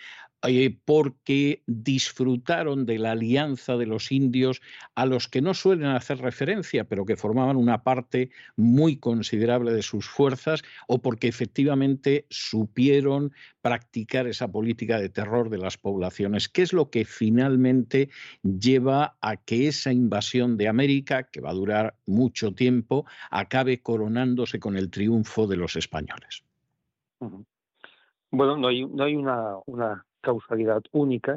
[0.44, 4.62] eh, porque disfrutaron de la alianza de los indios
[4.94, 9.82] a los que no suelen hacer referencia, pero que formaban una parte muy considerable de
[9.82, 16.48] sus fuerzas, o porque efectivamente supieron practicar esa política de terror de las poblaciones.
[16.48, 18.10] ¿Qué es lo que finalmente
[18.44, 24.60] lleva a que esa invasión de América, que va a durar mucho tiempo, acabe coronándose
[24.60, 26.44] con el triunfo de los españoles?
[28.30, 31.36] Bueno, no hay, no hay una, una causalidad única,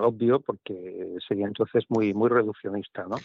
[0.00, 3.16] obvio, porque sería entonces muy, muy reduccionista, ¿no?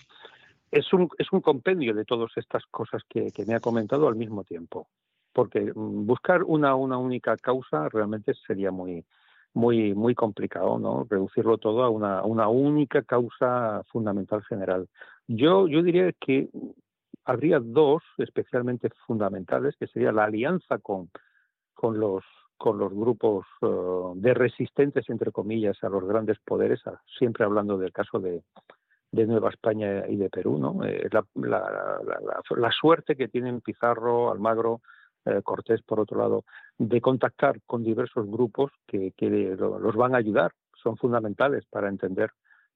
[0.72, 4.43] es un, es un compendio de todas estas cosas que, me ha comentado al mismo
[4.43, 4.88] tiempo,
[5.34, 9.06] porque mm, buscar una, una única causa realmente sería muy,
[9.53, 11.07] muy, muy complicado, ¿no?
[11.10, 14.88] Reducirlo todo a una, una única causa fundamental general.
[15.27, 16.49] Yo, yo diría que
[17.26, 21.10] habría dos especialmente fundamentales, que sería la alianza con,
[21.73, 22.23] con los
[22.60, 23.68] con los grupos eh,
[24.15, 26.81] de resistentes, entre comillas, a los grandes poderes,
[27.18, 28.44] siempre hablando del caso de,
[29.11, 30.84] de Nueva España y de Perú, ¿no?
[30.84, 31.99] Eh, la, la,
[32.57, 34.81] la, suerte que tienen Pizarro, Almagro,
[35.26, 36.44] eh, Cortés, por otro lado,
[36.77, 40.52] de contactar con diversos grupos que, que los van a ayudar,
[40.84, 42.31] son fundamentales para entender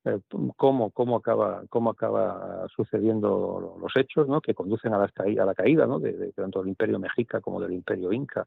[0.05, 0.19] eh,
[0.57, 4.41] cómo, cómo, acaba, cómo acaba sucediendo los hechos ¿no?
[4.41, 5.99] que conducen a la, a la caída ¿no?
[5.99, 8.45] de, tanto del imperio mexica como del imperio inca.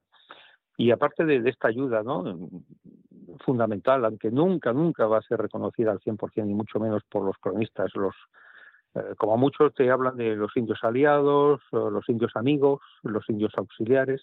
[0.76, 2.50] Y aparte de, de, esta ayuda ¿no?
[3.44, 7.36] fundamental, aunque nunca, nunca va a ser reconocida al 100%, ni mucho menos por los
[7.38, 7.94] cronistas.
[7.94, 8.14] Los,
[8.94, 14.22] eh, como muchos te hablan de los indios aliados, los indios amigos, los indios auxiliares,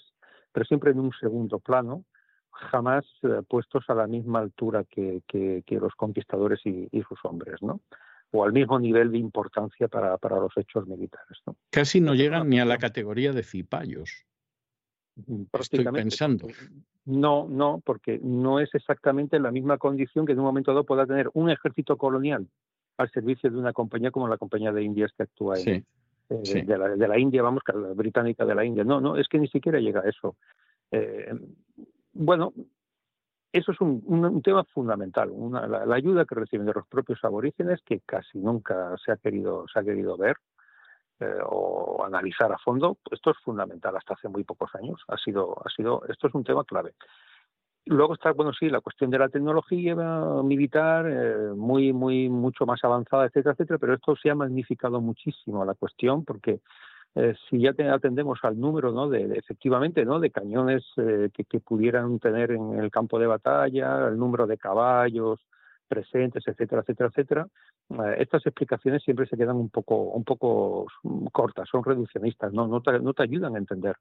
[0.52, 2.06] pero siempre en un segundo plano,
[2.52, 7.82] jamás eh, puestos a la misma altura que, que, los conquistadores y, sus hombres, ¿no?
[8.32, 11.38] o al mismo nivel de importancia para, para los hechos militares.
[11.46, 11.56] ¿no?
[11.70, 14.26] Casi no llegan ni a la categoría de cipayos.
[15.60, 16.48] Estoy pensando.
[17.06, 21.06] No, no, porque no es exactamente la misma condición que en un momento dado pueda
[21.06, 22.48] tener un ejército colonial
[22.98, 25.86] al servicio de una compañía como la compañía de Indias que actúa en,
[26.30, 28.84] eh, De, la, India, vamos, la británica de la India.
[28.84, 30.36] No, no, es que ni siquiera llega a eso.
[30.92, 31.34] Eh,
[32.14, 32.54] bueno,
[33.52, 38.40] eso es un, tema fundamental, la, ayuda que reciben de los propios aborígenes que casi
[38.40, 40.38] nunca se ha querido, se ha querido ver
[41.20, 45.02] eh, o analizar a fondo, esto es fundamental hasta hace muy pocos años.
[45.08, 46.94] Ha sido, ha sido, esto es un tema clave.
[47.86, 49.96] Luego está, bueno, sí, la cuestión de la tecnología
[50.44, 55.66] militar, eh, muy, muy, mucho más avanzada, etcétera, etcétera, pero esto se ha magnificado muchísimo
[55.66, 56.62] la cuestión porque
[57.16, 59.10] eh, si ya atendemos al número, ¿no?
[59.10, 60.20] De, efectivamente, ¿no?
[60.20, 65.40] De cañones que, que, pudieran tener en el campo de batalla, el número de caballos,
[65.88, 67.48] presentes, etcétera, etcétera, etcétera,
[67.90, 70.88] eh, estas explicaciones siempre se quedan un poco, un poco
[71.32, 73.96] cortas, son reduccionistas, no, no, te, no te ayudan a entender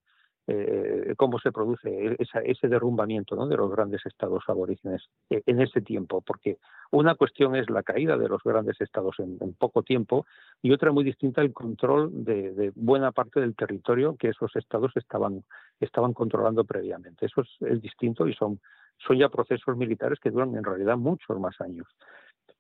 [0.47, 3.47] eh, cómo se produce ese derrumbamiento ¿no?
[3.47, 6.59] de los grandes estados aborígenes eh, en ese tiempo, porque
[6.91, 10.27] una cuestión es la caída de los grandes estados en, poco tiempo
[10.61, 15.45] y otra muy distinta el control de, buena parte del territorio que esos estados estaban,
[15.81, 17.27] estaban controlando previamente.
[17.27, 18.61] Eso es, es distinto y son
[19.07, 21.87] son ya procesos militares que duran en realidad muchos más años.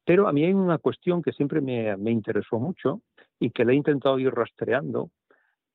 [0.05, 3.01] Pero a mí hay una cuestión que siempre me, interesó mucho
[3.39, 5.11] y que le he intentado ir rastreando,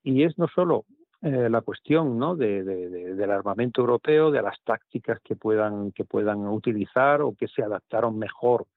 [0.03, 0.85] y es no solo
[1.21, 2.35] eh, la cuestión ¿no?
[2.35, 7.63] de, del armamento europeo, de las tácticas que puedan, que puedan utilizar o que se
[7.63, 8.67] adaptaron mejor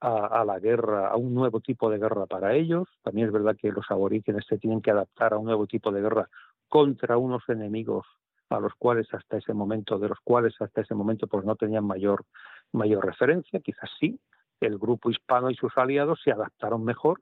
[0.00, 2.88] a, a, la guerra, a un nuevo tipo de guerra para ellos.
[3.02, 6.02] También es verdad que los aborígenes se tienen que adaptar a un nuevo tipo de
[6.02, 6.28] guerra
[6.68, 8.06] contra unos enemigos
[8.50, 11.84] a los cuales hasta ese momento, de los cuales hasta ese momento pues no tenían
[11.84, 12.24] mayor,
[12.72, 14.18] mayor referencia, quizás sí,
[14.60, 17.20] el grupo hispano y sus aliados se adaptaron mejor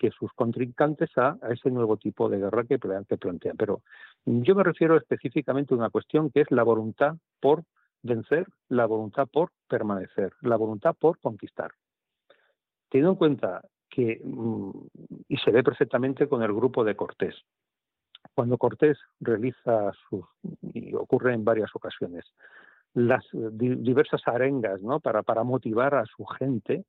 [0.00, 3.56] que sus contrincantes a, ese nuevo tipo de guerra que, que plantean.
[3.58, 3.82] Pero
[4.24, 7.64] yo me refiero específicamente a una cuestión que es la voluntad por
[8.02, 11.72] vencer, la voluntad por permanecer, la voluntad por conquistar.
[12.88, 13.60] Teniendo en cuenta
[13.90, 14.70] que, mm,
[15.28, 17.34] y se ve perfectamente con el grupo de Cortés,
[18.34, 20.24] cuando Cortés realiza sus,
[20.72, 22.24] y ocurre en varias ocasiones,
[22.94, 24.98] las diversas arengas ¿no?
[24.98, 26.86] para, para motivar a su gente,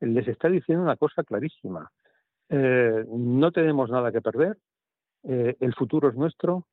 [0.00, 1.90] les está diciendo una cosa clarísima.
[2.50, 4.58] Eh, no tenemos nada que perder,
[5.22, 6.66] eh, el futuro es nuestro,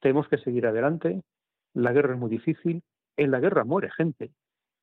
[0.00, 1.22] tenemos que seguir adelante,
[1.74, 2.82] la guerra es muy difícil,
[3.16, 4.30] en la guerra muere gente,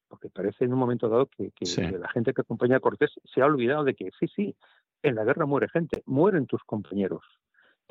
[0.08, 3.42] porque parece en un momento dado que, que la gente que acompaña a Cortés se
[3.42, 4.56] ha olvidado de que sí, sí,
[5.02, 7.24] en la guerra muere gente, mueren tus compañeros,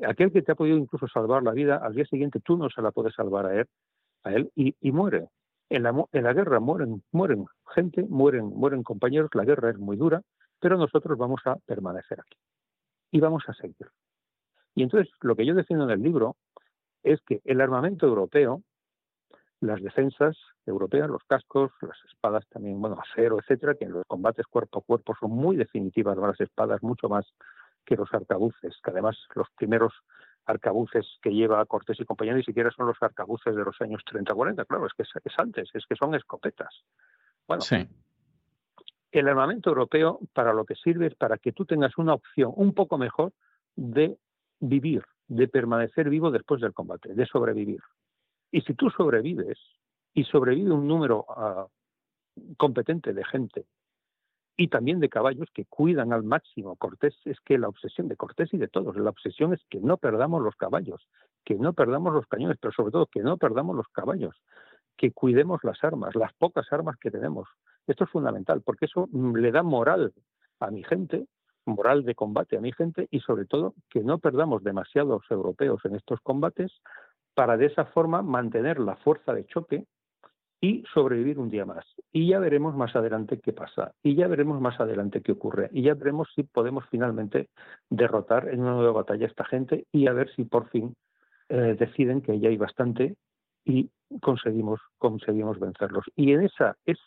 [0.03, 2.81] aquel que te ha podido incluso salvar la vida, al día siguiente tú no se
[2.81, 3.67] la puedes salvar a él,
[4.23, 5.27] a él y, muere.
[5.69, 9.97] En la, en la guerra mueren, mueren gente, mueren, mueren compañeros, la guerra es muy
[9.97, 10.21] dura,
[10.65, 12.39] pero nosotros vamos a permanecer aquí
[13.11, 13.87] y vamos a seguir.
[14.73, 16.37] Y entonces lo que yo defiendo en el libro
[17.03, 18.63] es que el armamento europeo,
[19.59, 20.35] las defensas
[20.65, 24.81] europeas, los cascos, las espadas también, bueno, acero, etcétera, que en los combates cuerpo a
[24.81, 27.31] cuerpo son muy definitivas las espadas, mucho más
[27.85, 29.93] que los arcabuces, que además los primeros
[30.47, 34.65] arcabuces que lleva Cortés y compañía ni siquiera son los arcabuces de los años 30-40,
[34.65, 36.73] claro, es que es, antes, es que son escopetas.
[37.47, 37.61] Bueno,
[39.19, 42.73] el armamento europeo para lo que sirve es para que tú tengas una opción un
[42.73, 43.33] poco mejor
[43.75, 44.17] de
[44.59, 47.81] vivir, de permanecer vivo después del combate, de sobrevivir.
[48.51, 49.57] Y si tú sobrevives
[50.13, 51.67] y sobrevive un número ah,
[52.57, 53.65] competente de gente
[54.57, 56.75] y también de caballos que cuidan al máximo.
[56.77, 59.97] Cortés es que la obsesión de Cortés y de todos, la obsesión es que no
[59.97, 61.07] perdamos los caballos,
[61.43, 64.35] que no perdamos los cañones, pero sobre todo que no perdamos los caballos,
[64.95, 67.49] que cuidemos las armas, las pocas armas que tenemos.
[67.87, 70.13] Esto es fundamental porque eso mm, le da moral
[70.59, 71.25] a mi gente,
[71.65, 75.95] moral de combate a mi gente y sobre todo que no perdamos demasiados europeos en
[75.95, 76.71] estos combates
[77.33, 79.85] para de esa forma mantener la fuerza de choque
[80.61, 81.85] y sobrevivir un día más.
[82.11, 83.93] Y ya veremos más adelante qué pasa.
[84.01, 85.69] Y ya veremos más adelante qué ocurre.
[85.71, 87.49] Y ya veremos si podemos finalmente
[87.89, 90.95] derrotar en una nueva batalla a esta gente y a ver si por fin
[91.49, 93.15] eh, deciden que ya hay bastante
[93.63, 93.91] y
[94.21, 96.05] conseguimos, conseguimos vencerlos.
[96.15, 96.97] Y en esa es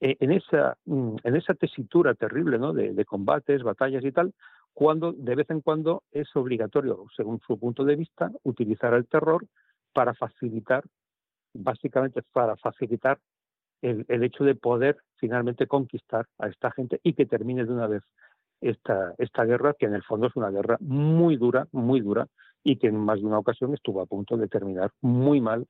[0.00, 4.32] en esa mm, en esa tesitura terrible de, combates, batallas y tal,
[4.72, 9.46] cuando de vez en cuando es obligatorio, según su punto de vista, utilizar el terror
[9.92, 10.84] para facilitar
[11.52, 13.18] básicamente para facilitar
[13.82, 18.02] el, hecho de poder finalmente conquistar a esta gente y que termine de una vez
[18.60, 22.28] esta guerra, que en el fondo es una guerra muy dura, muy dura,
[22.62, 25.66] y que en más de una ocasión estuvo a punto de terminar muy mal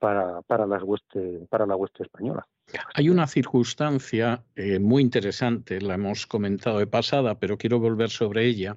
[0.00, 2.48] para, para, las hueste, para la hueste española.
[2.94, 8.46] Hay una circunstancia eh, muy interesante, la hemos comentado de pasada, pero quiero volver sobre
[8.46, 8.76] ella,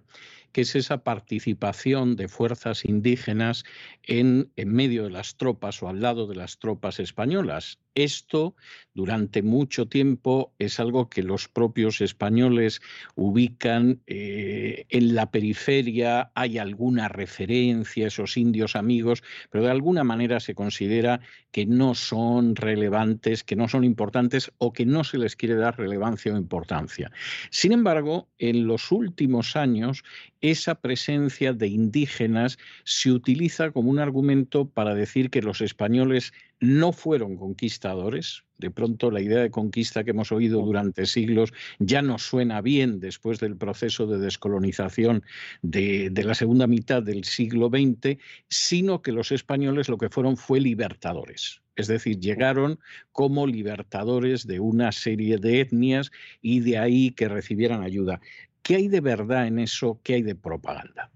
[0.52, 3.64] que es esa participación de fuerzas indígenas
[4.04, 7.80] en, en medio de las tropas o al lado de las tropas españolas.
[7.96, 8.56] Esto
[8.94, 12.82] durante mucho tiempo es algo que los propios españoles
[13.16, 20.40] ubican eh, en la periferia, hay alguna referencia, esos indios amigos, pero de alguna manera
[20.40, 21.22] se considera
[21.52, 25.78] que no son relevantes, que no son importantes o que no se les quiere dar
[25.78, 27.12] relevancia o importancia.
[27.50, 30.04] Sin embargo, en los últimos años,
[30.42, 36.92] esa presencia de indígenas se utiliza como un argumento para decir que los españoles no
[36.92, 38.44] fueron conquistadores.
[38.58, 43.00] De pronto la idea de conquista que hemos oído durante siglos ya no suena bien
[43.00, 45.24] después del proceso de descolonización
[45.62, 48.18] de, la segunda mitad del siglo XX,
[48.48, 51.62] sino que los españoles lo que fueron fue libertadores.
[51.76, 52.80] Es decir, llegaron
[53.12, 56.12] como libertadores de una serie de etnias
[56.42, 58.22] y de ahí que recibieran ayuda.
[58.62, 60.00] ¿Qué hay de verdad en eso?
[60.04, 61.12] ¿Qué hay de propaganda?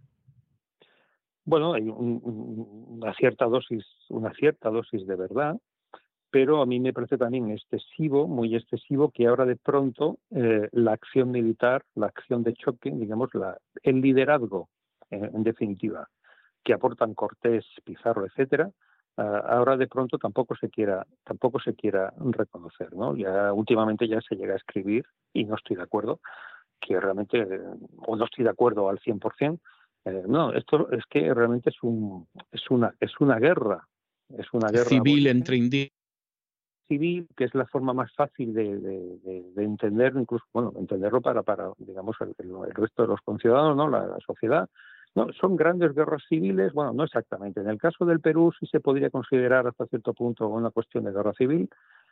[1.45, 5.57] Bueno, hay una cierta dosis, una cierta dosis de verdad,
[6.29, 10.93] pero a mí me parece también excesivo, muy excesivo, que ahora de pronto eh, la
[10.93, 14.69] acción militar, la acción de choque, digamos, la, el liderazgo,
[15.09, 16.09] en definitiva,
[16.67, 18.69] que aportan Cortés, Pizarro, etcétera,
[19.15, 23.15] ah, ahora de pronto tampoco se quiera, tampoco se quiera reconocer, ¿no?
[23.15, 26.19] Ya últimamente ya se llega a escribir y no estoy de acuerdo
[26.81, 27.47] que realmente,
[28.05, 29.59] o no estoy de acuerdo al 100%,
[30.05, 33.87] eh, no, esto es que realmente es un es una es una guerra,
[34.37, 35.97] es una guerra civil entre indígenas
[36.87, 41.71] civil, que es la forma más fácil de, de, entender, incluso, bueno, entenderlo para, para
[41.77, 43.89] digamos, el, resto de los conciudadanos, ¿no?
[43.89, 44.69] La, la, sociedad.
[45.15, 47.59] No, son grandes guerras civiles, bueno, no exactamente.
[47.59, 51.11] En el caso del Perú sí se podría considerar hasta cierto punto una cuestión de
[51.11, 51.69] guerra civil,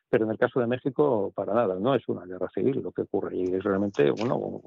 [0.10, 3.04] pero en el caso de México para nada, no es una guerra civil lo que
[3.04, 4.62] ocurre y es realmente bueno,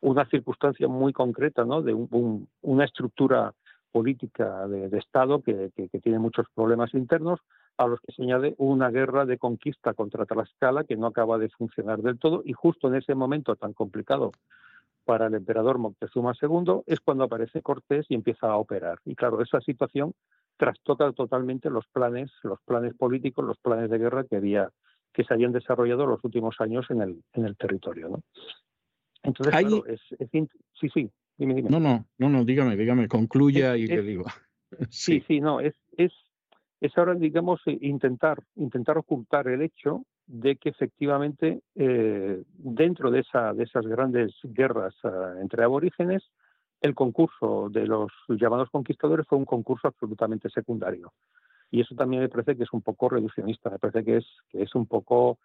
[0.00, 1.82] una circunstancia muy concreta ¿no?
[1.82, 1.94] de
[2.62, 3.52] una estructura
[3.92, 5.70] política de, Estado que,
[6.02, 7.40] tiene muchos problemas internos,
[7.78, 11.50] a los que se añade una guerra de conquista contra Tlaxcala que no acaba de
[11.50, 14.32] funcionar del todo y justo en ese momento tan complicado
[15.04, 18.98] para el emperador Moctezuma II es cuando aparece Cortés y empieza a operar.
[19.04, 20.14] Y claro, esa situación
[20.56, 24.70] trastoca totalmente los planes, los planes políticos, los planes de guerra que había
[25.12, 28.10] que se habían desarrollado los últimos años en el, en el territorio.
[28.10, 28.22] ¿no?
[29.22, 30.00] Entonces, claro, es,
[30.78, 31.70] sí, sí, dime, dime.
[31.70, 34.24] No, no, no, no, dígame, dígame, concluya y le digo.
[34.90, 35.22] sí.
[35.26, 36.12] sí, no, es, es,
[36.80, 43.20] es ahora, digamos, eh, intentar, intentar ocultar el hecho de que efectivamente eh, dentro de,
[43.20, 46.24] esa, de esas grandes guerras uh, entre aborígenes
[46.80, 51.12] el concurso de los llamados conquistadores fue un concurso absolutamente secundario.
[51.70, 54.62] Y eso también me parece que es un poco reduccionista, me parece que es, que
[54.62, 55.38] es un poco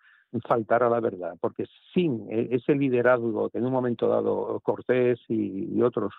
[0.47, 5.19] faltar a la verdad, porque sin e, ese liderazgo que en un momento dado Cortés
[5.27, 6.13] y, otros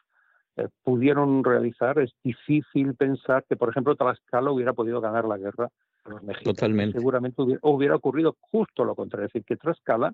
[0.56, 5.70] eh, pudieron realizar, es difícil pensar que, por ejemplo, Tlaxcala hubiera podido ganar la guerra
[6.04, 6.56] a los mexicanos.
[6.56, 6.98] Totalmente.
[6.98, 10.12] Seguramente hubiera, hubiera ocurrido justo lo contrario, es decir, que Tlaxcala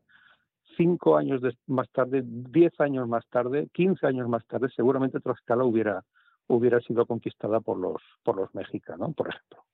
[0.77, 6.05] cinco años más tarde, diez años más tarde, quince años más tarde, seguramente Tlaxcala hubiera,
[6.47, 9.65] hubiera sido conquistada por los, por los mexicanos, por ejemplo.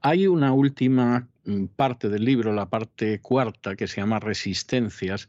[0.00, 5.28] Hay una última mm, parte del libro, la parte cuarta, que se llama Resistencias,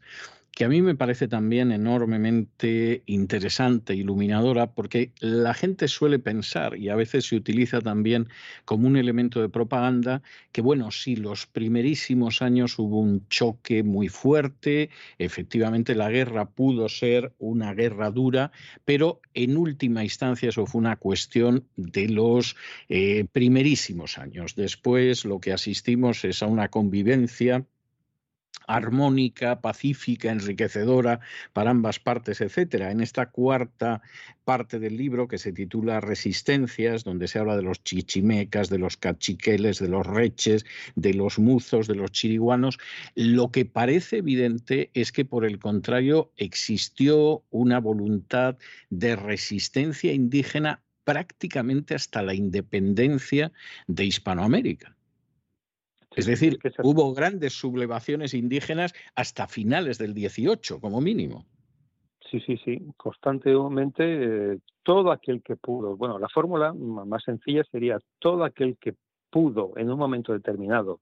[0.56, 6.88] que a mí me parece también enormemente interesante, iluminadora, porque la gente suele pensar, y
[6.88, 8.30] a veces se utiliza también
[8.64, 10.22] como un elemento de propaganda,
[10.52, 14.88] que bueno, sí, los primerísimos años hubo un choque muy fuerte,
[15.18, 18.50] efectivamente la guerra pudo ser una guerra dura,
[18.86, 22.56] pero en última instancia eso fue una cuestión de los
[22.88, 24.54] eh, primerísimos años.
[24.54, 27.66] Después lo que asistimos es a una convivencia
[28.66, 31.20] armónica, pacífica, enriquecedora
[31.52, 32.90] para ambas partes, etcétera.
[32.90, 34.02] En esta cuarta
[34.44, 38.96] parte del libro que se titula Resistencias, donde se habla de los chichimecas, de los
[38.96, 40.64] cachiqueles, de los reches,
[40.94, 42.78] de los muzos, de los chiriguanos,
[43.14, 48.56] lo que parece evidente es que por el contrario existió una voluntad
[48.90, 53.52] de resistencia indígena prácticamente hasta la independencia
[53.86, 54.95] de Hispanoamérica.
[56.16, 61.44] Es decir, hubo grandes sublevaciones indígenas hasta finales del 18, como mínimo.
[62.30, 65.96] Sí, sí, sí, constantemente eh, todo aquel que pudo.
[65.96, 68.94] Bueno, la fórmula más sencilla sería todo aquel que
[69.30, 71.00] pudo en un momento determinado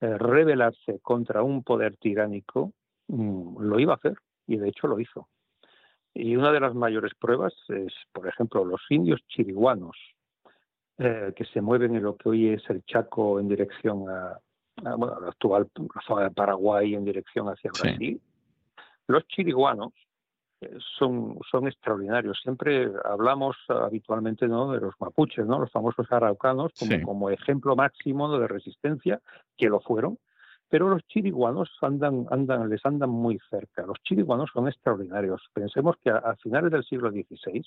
[0.00, 2.72] eh, rebelarse contra un poder tiránico,
[3.08, 4.14] mm, lo iba a hacer
[4.46, 5.28] y de hecho lo hizo.
[6.14, 9.96] Y una de las mayores pruebas es, por ejemplo, los indios chiriguanos,
[10.98, 14.38] eh, que se mueven en lo que hoy es el Chaco en dirección a,
[14.96, 15.68] bueno, la actual
[16.06, 18.20] zona de Paraguay en dirección hacia Brasil.
[19.06, 19.92] Los chiriguanos
[20.60, 22.40] eh, son, son extraordinarios.
[22.42, 24.72] Siempre hablamos habitualmente ¿no?
[24.72, 25.60] de los mapuches, ¿no?
[25.60, 29.20] los famosos araucanos, como, como ejemplo máximo de resistencia,
[29.56, 30.18] que lo fueron,
[30.68, 33.86] pero los chiriguanos andan, andan, les andan muy cerca.
[33.86, 35.42] Los chiriguanos son extraordinarios.
[35.52, 37.64] Pensemos que a, finales del siglo XVI,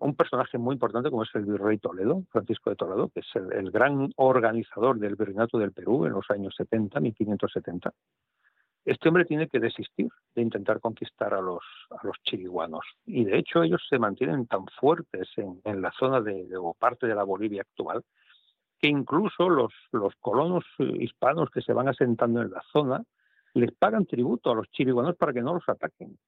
[0.00, 3.70] un personaje muy importante como es el virrey Toledo, Francisco de Toledo, que es el,
[3.70, 7.92] gran organizador del virreinato del Perú en los años 70, 1570.
[8.84, 12.84] Este hombre tiene que desistir de intentar conquistar a los, a los chiriguanos.
[13.04, 17.14] Y de hecho ellos se mantienen tan fuertes en, la zona de, o parte de
[17.14, 18.02] la Bolivia actual
[18.78, 23.04] que incluso los, los colonos hispanos que se van asentando en la zona
[23.52, 26.18] les pagan tributo a los chiriguanos para que no los ataquen.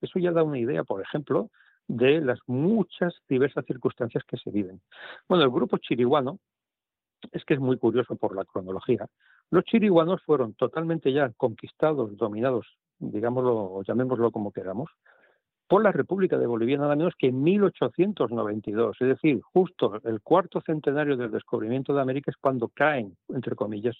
[0.00, 1.50] Eso ya da una idea, por ejemplo,
[1.88, 4.80] de las muchas diversas circunstancias que se viven.
[5.28, 6.38] Bueno, el grupo chiriguano
[7.30, 9.06] es que es muy curioso por la cronología.
[9.50, 12.66] Los chiriguanos fueron totalmente ya conquistados, dominados,
[12.98, 14.90] digámoslo, llamémoslo como queramos,
[15.68, 20.60] por la República de Bolivia nada menos que en 1892, es decir, justo el cuarto
[20.60, 23.96] centenario del descubrimiento de América es cuando caen, entre comillas,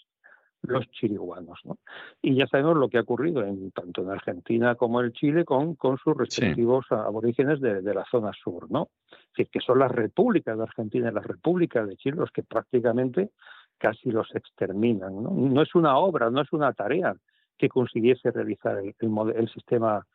[0.62, 1.60] los chiriguanos.
[1.64, 1.78] ¿no?
[2.20, 5.74] Y ya sabemos lo que ha ocurrido en, tanto en Argentina como en Chile con,
[5.74, 8.70] con sus respectivos aborígenes de, la zona sur.
[8.70, 8.88] ¿no?
[9.10, 12.42] Es decir, que son las repúblicas de Argentina y las repúblicas de Chile los que
[12.42, 13.30] prácticamente
[13.78, 15.22] casi los exterminan.
[15.22, 17.14] No, no es una obra, no es una tarea
[17.58, 18.94] que consiguiese realizar el,
[19.36, 20.06] el, sistema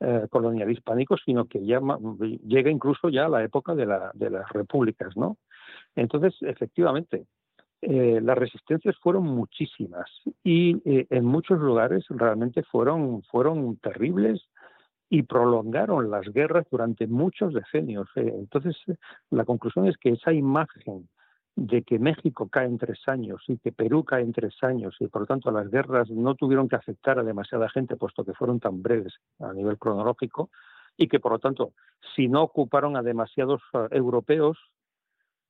[0.00, 1.80] eh, colonial hispánico, sino que ya
[2.46, 5.16] llega incluso ya a la época de, la, de las repúblicas.
[5.16, 5.38] ¿no?
[5.94, 7.26] Entonces, efectivamente,
[7.86, 10.10] eh, las resistencias fueron muchísimas
[10.42, 14.40] y eh, en muchos lugares realmente fueron, fueron terribles
[15.10, 18.08] y prolongaron las guerras durante muchos decenios.
[18.16, 18.32] Eh.
[18.38, 18.74] Entonces,
[19.30, 21.10] la conclusión es que esa imagen
[21.56, 25.08] de que México cae en tres años y que Perú cae en tres años y
[25.08, 28.60] por lo tanto las guerras no tuvieron que afectar a demasiada gente puesto que fueron
[28.60, 30.48] tan breves a nivel cronológico
[30.96, 31.74] y que por lo tanto
[32.16, 34.58] si no ocuparon a demasiados europeos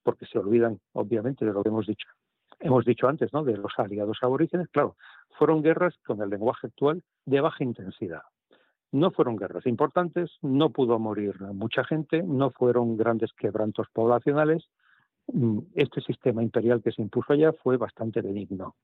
[0.02, 2.08] porque se olvidan obviamente de lo que hemos dicho
[2.60, 3.44] hemos dicho antes, ¿no?
[3.44, 4.96] de los aliados aborígenes, claro,
[5.38, 8.22] fueron guerras con el lenguaje actual de baja intensidad.
[8.92, 14.68] No fueron guerras importantes, no pudo morir mucha gente, no fueron grandes quebrantos poblacionales.
[15.32, 18.76] Mm, este sistema imperial que se impuso allá fue bastante benigno.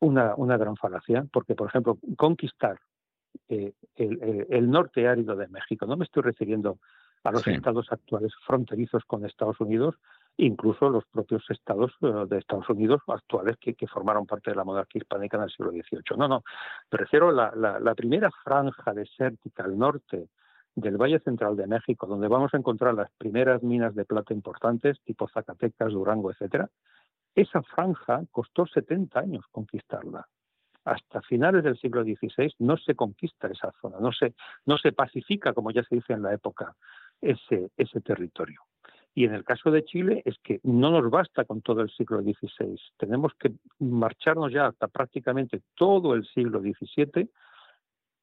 [0.00, 2.78] Una, una gran falacia, porque, por ejemplo, conquistar
[3.48, 6.78] eh, el, norte árido de México, no me estoy refiriendo
[7.24, 9.96] a los estados actuales fronterizos con Estados Unidos,
[10.36, 15.00] incluso los propios estados eh, de Estados Unidos actuales que, formaron parte de la monarquía
[15.00, 16.16] hispánica en el siglo XVIII.
[16.16, 16.42] No, no,
[16.90, 20.28] me refiero a la, primera franja desértica al norte
[20.74, 24.98] del Valle Central de México, donde vamos a encontrar las primeras minas de plata importantes,
[25.04, 26.70] tipo Zacatecas, Durango, etcétera,
[27.34, 30.26] esa franja costó 70 años conquistarla.
[30.84, 34.34] Hasta finales del siglo XVI no se conquista esa zona, no se,
[34.66, 36.74] no se pacifica, como ya se dice en la época,
[37.20, 38.62] ese, ese territorio.
[39.14, 42.22] Y en el caso de Chile es que no nos basta con todo el siglo
[42.22, 47.28] XVI, tenemos que marcharnos ya hasta prácticamente todo el siglo XVII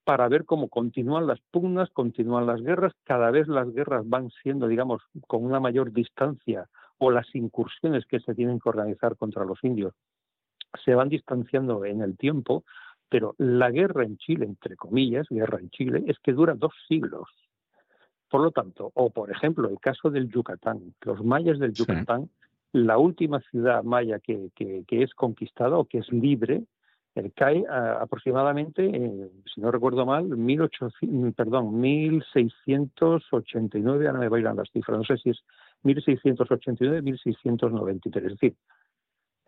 [0.04, 4.68] para ver cómo continúan las pugnas, continúan las guerras, cada vez las guerras van siendo,
[4.68, 6.68] digamos, con una mayor distancia
[6.98, 9.94] o las incursiones que se tienen que organizar contra los indios
[10.84, 12.64] se van distanciando en el tiempo
[13.10, 17.28] Pero la guerra en Chile, entre comillas, guerra en Chile, es que dura dos siglos.
[18.30, 22.30] Por lo tanto, o por ejemplo, el caso del Yucatán, los mayas del Yucatán,
[22.72, 26.64] la última ciudad maya que, que, es conquistada o que es libre,
[27.16, 35.00] el cae aproximadamente, si no recuerdo mal, 1800, perdón, 1689, ahora me bailan las cifras,
[35.00, 35.44] no sé si es
[35.84, 38.26] 1689, 1693.
[38.26, 38.56] Es decir,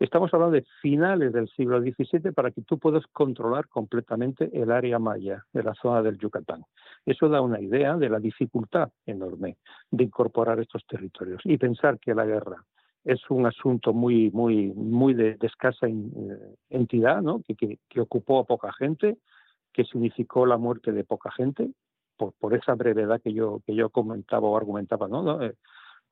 [0.02, 4.98] Estamos hablando de finales del siglo XVII para que tú puedas controlar completamente el área
[4.98, 6.64] maya de la zona del Yucatán.
[7.06, 9.58] Eso da una idea de la dificultad enorme
[9.92, 12.64] de incorporar estos territorios y pensar que la guerra
[13.04, 15.92] es un asunto muy, muy, muy de, escasa eh,
[16.68, 17.40] entidad, ¿no?
[17.46, 19.18] Que, ocupó a poca gente,
[19.72, 21.70] que significó la muerte de poca gente,
[22.16, 25.38] por, por esa brevedad que yo, que yo comentaba o argumentaba, ¿no?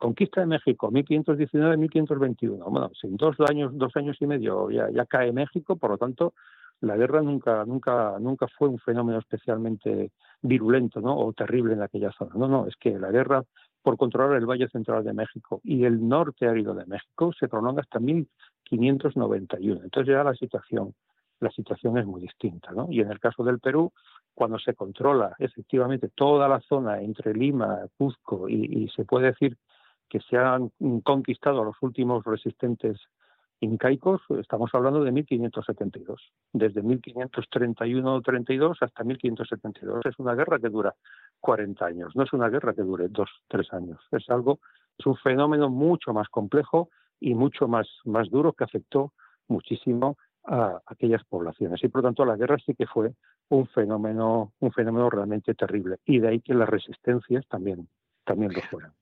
[0.01, 2.65] Conquista de México, 1519-1521.
[2.71, 6.33] Bueno, en dos años, dos años y medio ya, cae México, por lo tanto,
[6.81, 10.11] la guerra nunca, nunca, nunca fue un fenómeno especialmente
[10.41, 11.19] virulento ¿no?
[11.19, 12.31] o terrible en aquella zona.
[12.35, 13.45] No, no, es que la guerra
[13.83, 17.83] por controlar el Valle Central de México y el norte árido de México se prolonga
[17.83, 19.83] hasta 1591.
[19.85, 20.95] Entonces ya la situación,
[21.41, 22.73] la situación es muy distinta.
[22.73, 22.87] ¿no?
[22.91, 23.93] Y en el caso del Perú,
[24.33, 29.59] cuando se controla efectivamente toda la zona entre Lima, Cuzco y se puede decir
[30.11, 30.71] que se han
[31.03, 32.99] conquistado a los últimos resistentes
[33.61, 36.33] incaicos, estamos hablando de 1572.
[36.53, 40.01] Desde 1531-32 hasta 1572.
[40.05, 40.95] Es una guerra que dura
[41.41, 44.01] 40 años, no es una guerra que dure 2, 3 años.
[44.11, 44.59] Es algo,
[44.99, 49.13] es un fenómeno mucho más complejo y mucho más, más duro que afectó
[49.47, 51.85] muchísimo a aquellas poblaciones.
[51.85, 53.15] Y por lo tanto la guerra sí que fue
[53.51, 55.99] un fenómeno, un fenómeno realmente terrible.
[56.05, 57.89] Y de ahí que las resistencias también,
[58.25, 58.93] también lo fueran.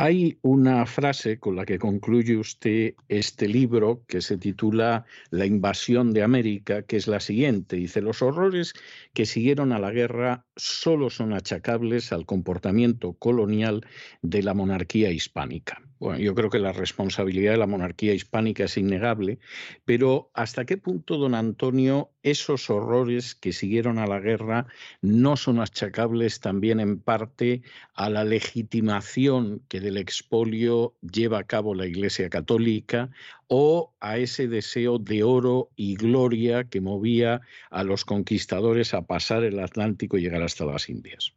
[0.00, 6.12] Hay una frase con la que concluye usted este libro que se titula La invasión
[6.12, 7.74] de América, que es la siguiente.
[7.74, 8.74] Dice, los horrores
[9.12, 13.84] que siguieron a la guerra solo son achacables al comportamiento colonial
[14.22, 15.82] de la monarquía hispánica.
[15.98, 19.40] Bueno, yo creo que la responsabilidad de la monarquía hispánica es innegable,
[19.84, 24.66] pero ¿hasta qué punto, don Antonio, esos horrores que siguieron a la guerra
[25.02, 27.62] no son achacables también en parte
[27.94, 33.08] a la legitimación que del expolio lleva a cabo la Iglesia Católica
[33.48, 37.40] o a ese deseo de oro y gloria que movía
[37.70, 41.32] a los conquistadores a pasar el Atlántico y llegar hasta las Indias?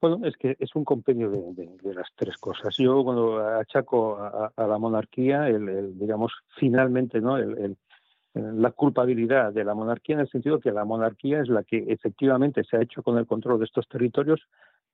[0.00, 2.74] Bueno, es que es un compendio de, las tres cosas.
[2.78, 7.36] Yo cuando achaco a, la monarquía, digamos, finalmente, ¿no?
[8.34, 12.64] la culpabilidad de la monarquía en el sentido que la monarquía es la que efectivamente
[12.64, 14.40] se ha hecho con el control de estos territorios,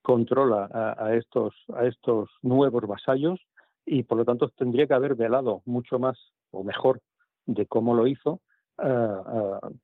[0.03, 0.69] controla
[0.99, 3.41] a, estos, a estos nuevos vasallos
[3.85, 6.19] y por lo tanto tendría que haber velado mucho más
[6.51, 7.01] o mejor
[7.47, 8.41] de cómo lo hizo,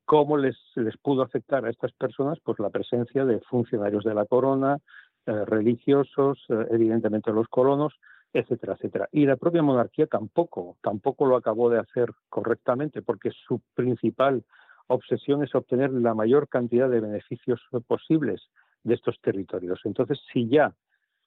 [0.05, 4.25] cómo les, les pudo afectar a estas personas pues la presencia de funcionarios de la
[4.25, 4.79] corona,
[5.27, 6.39] eh, religiosos,
[6.71, 7.95] evidentemente los colonos,
[8.35, 9.09] etcétera, etcétera.
[9.11, 14.45] Y la propia monarquía tampoco, tampoco lo acabó de hacer correctamente, porque su principal
[14.87, 18.43] obsesión es obtener la mayor cantidad de beneficios posibles
[18.85, 19.81] de estos territorios.
[19.85, 20.73] Entonces, si ya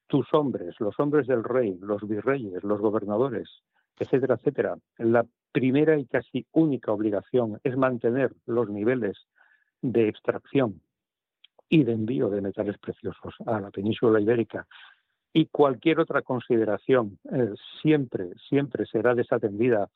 [0.08, 3.50] tus hombres, los hombres del rey, los virreyes, los gobernadores,
[4.00, 9.18] etcétera, etcétera, la primera y casi única obligación es mantener los niveles
[9.82, 10.82] de extracción
[11.70, 14.68] y de envío de metales preciosos a la península ibérica.
[15.34, 19.90] Y cualquier otra consideración eh, siempre, siempre será desatendida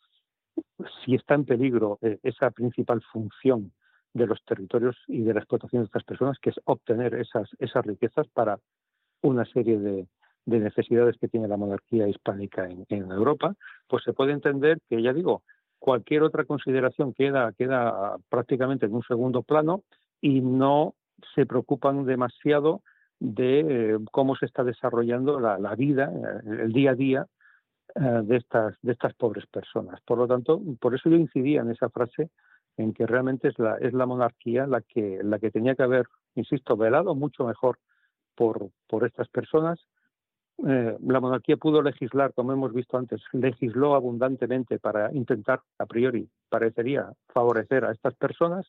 [1.04, 3.72] si está en peligro eh, esa principal función
[4.14, 7.86] de los territorios y de la explotación de estas personas, que es obtener esas, esas
[7.86, 8.60] riquezas para
[9.22, 10.08] una serie de,
[10.46, 13.56] de necesidades que tiene la monarquía hispánica en, en, Europa,
[13.88, 15.44] pues se puede entender que, ya digo,
[15.80, 19.84] cualquier otra consideración queda, queda prácticamente en un segundo plano
[20.20, 20.96] y no
[21.36, 22.82] se preocupan demasiado
[23.20, 27.28] de eh, cómo se está desarrollando la, vida, eh, el día a día
[27.96, 30.02] eh, de estas, de estas pobres personas.
[30.02, 32.30] Por lo tanto, por eso yo incidía en esa frase
[32.78, 36.08] en que realmente es la, es la monarquía la que, la que tenía que haber,
[36.36, 37.80] insisto, velado mucho mejor
[38.36, 39.80] por, por estas personas.
[40.58, 47.12] la monarquía pudo legislar, como hemos visto antes, legisló abundantemente para intentar, a priori, parecería
[47.34, 48.66] favorecer a estas personas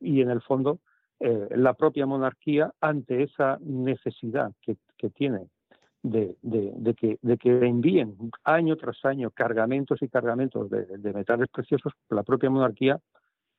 [0.00, 0.80] y en el fondo
[1.22, 4.76] eh, la propia monarquía ante esa necesidad que,
[5.10, 5.48] tiene
[6.02, 6.34] de,
[6.96, 12.48] que, de, que, envíen año tras año cargamentos y cargamentos de, metales preciosos, la propia
[12.48, 12.98] monarquía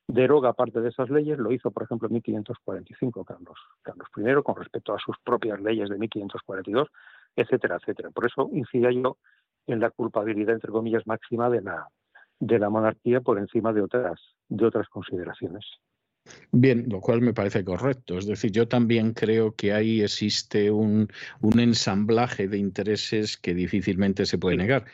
[0.06, 4.56] deroga parte de esas leyes, lo hizo por ejemplo en 1545 Carlos, Carlos I con
[4.56, 6.88] respecto a sus propias leyes de 1542,
[7.36, 8.10] etcétera, etcétera.
[8.10, 9.16] Por eso incidía yo
[9.66, 11.86] en la culpabilidad, entre comillas, máxima de la,
[12.40, 15.64] de la monarquía por encima de otras, de otras consideraciones.
[16.54, 18.18] Bien, lo cual me parece correcto.
[18.18, 21.08] Es decir, yo también creo que ahí existe un,
[21.58, 24.84] ensamblaje de intereses que difícilmente se puede negar.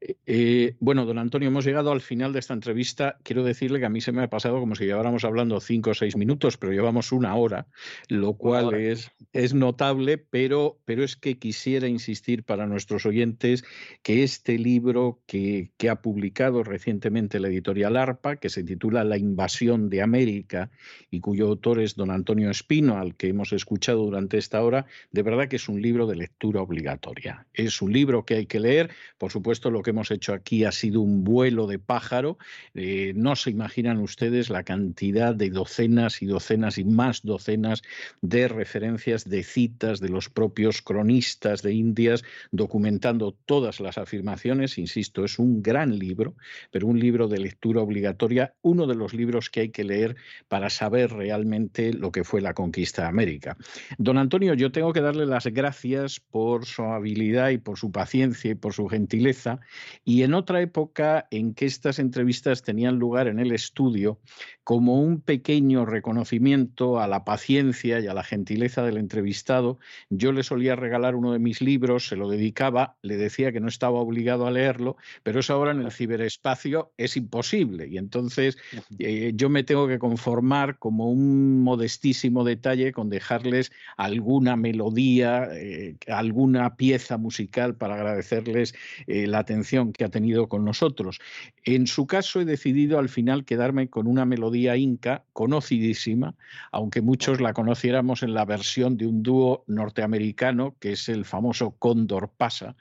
[0.00, 3.18] Eh, eh, bueno, don Antonio, hemos llegado al final de esta entrevista.
[3.22, 5.94] Quiero decirle que a mí se me ha pasado como si lleváramos hablando cinco o
[5.94, 7.66] seis minutos, pero llevamos una hora,
[8.08, 13.64] lo cual Es, es notable, pero, pero es que quisiera insistir para nuestros oyentes
[14.02, 19.18] que este libro que, que ha publicado recientemente la editorial ARPA, que se titula La
[19.18, 20.70] invasión de América,
[21.10, 25.22] y cuyo autor es don Antonio Espino, al que hemos escuchado durante esta hora, de
[25.22, 27.46] verdad que es un libro de lectura obligatoria.
[27.54, 28.90] Es un libro que hay que leer.
[29.18, 32.38] Por supuesto, lo que hemos hecho aquí ha sido un vuelo de pájaro.
[32.74, 37.82] Eh, no se imaginan ustedes la cantidad de docenas y docenas y más docenas
[38.20, 44.78] de referencias, de citas de los propios cronistas de Indias, documentando todas las afirmaciones.
[44.78, 46.34] Insisto, es un gran libro,
[46.70, 50.16] pero un libro de lectura obligatoria, uno de los libros que hay que leer
[50.48, 53.56] para saber saber realmente lo que fue la conquista de América.
[53.98, 58.50] Don Antonio, yo tengo que darle las gracias por su habilidad y por su paciencia
[58.50, 59.60] y por su gentileza.
[60.04, 64.18] Y en otra época en que estas entrevistas tenían lugar en el estudio,
[64.64, 69.78] como un pequeño reconocimiento a la paciencia y a la gentileza del entrevistado,
[70.10, 73.68] yo le solía regalar uno de mis libros, se lo dedicaba, le decía que no
[73.68, 77.88] estaba obligado a leerlo, pero eso ahora en el ciberespacio es imposible.
[77.88, 78.58] Y entonces
[78.98, 85.96] eh, yo me tengo que conformar como un modestísimo detalle con dejarles alguna melodía, eh,
[86.08, 88.74] alguna pieza musical para agradecerles
[89.06, 91.18] eh, la atención que ha tenido con nosotros.
[91.64, 96.34] En su caso he decidido al final quedarme con una melodía inca conocidísima,
[96.70, 101.72] aunque muchos la conociéramos en la versión de un dúo norteamericano que es el famoso
[101.78, 102.76] Cóndor Pasa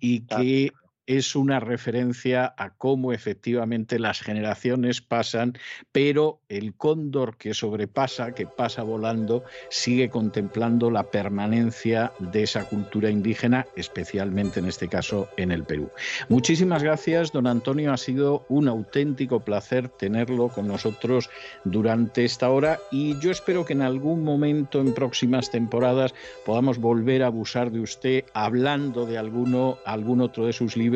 [0.00, 0.72] y que
[1.06, 5.58] es una referencia a cómo efectivamente las generaciones pasan,
[5.90, 13.10] pero el cóndor que sobrepasa, que pasa volando, sigue contemplando la permanencia de esa cultura
[13.10, 15.90] indígena, especialmente en este caso en el Perú.
[16.28, 17.92] Muchísimas gracias, don Antonio.
[17.92, 21.30] Ha sido un auténtico placer tenerlo con nosotros
[21.64, 26.14] durante esta hora y yo espero que en algún momento en próximas temporadas
[26.46, 30.91] podamos volver a abusar de usted hablando de alguno, algún otro de sus libros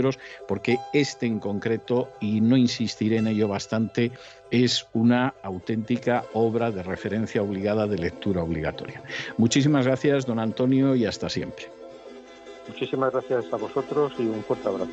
[0.49, 4.13] porque este en concreto, y no insistiré en ello bastante,
[4.51, 9.03] es una auténtica obra de referencia obligada de lectura obligatoria.
[9.37, 11.67] Muchísimas gracias, don Antonio, y hasta siempre.
[12.69, 14.93] Muchísimas gracias a vosotros y un fuerte abrazo.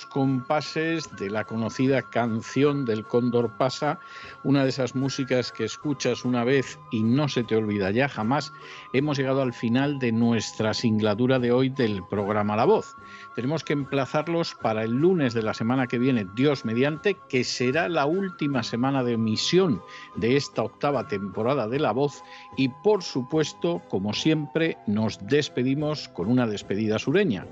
[0.00, 3.98] Compases de la conocida canción del Cóndor Pasa,
[4.42, 8.52] una de esas músicas que escuchas una vez y no se te olvida ya jamás,
[8.92, 12.96] hemos llegado al final de nuestra singladura de hoy del programa La Voz.
[13.34, 17.88] Tenemos que emplazarlos para el lunes de la semana que viene, Dios mediante, que será
[17.88, 19.82] la última semana de emisión
[20.16, 22.22] de esta octava temporada de La Voz
[22.56, 27.46] y por supuesto, como siempre, nos despedimos con una despedida sureña.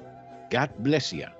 [0.51, 1.40] God bless you.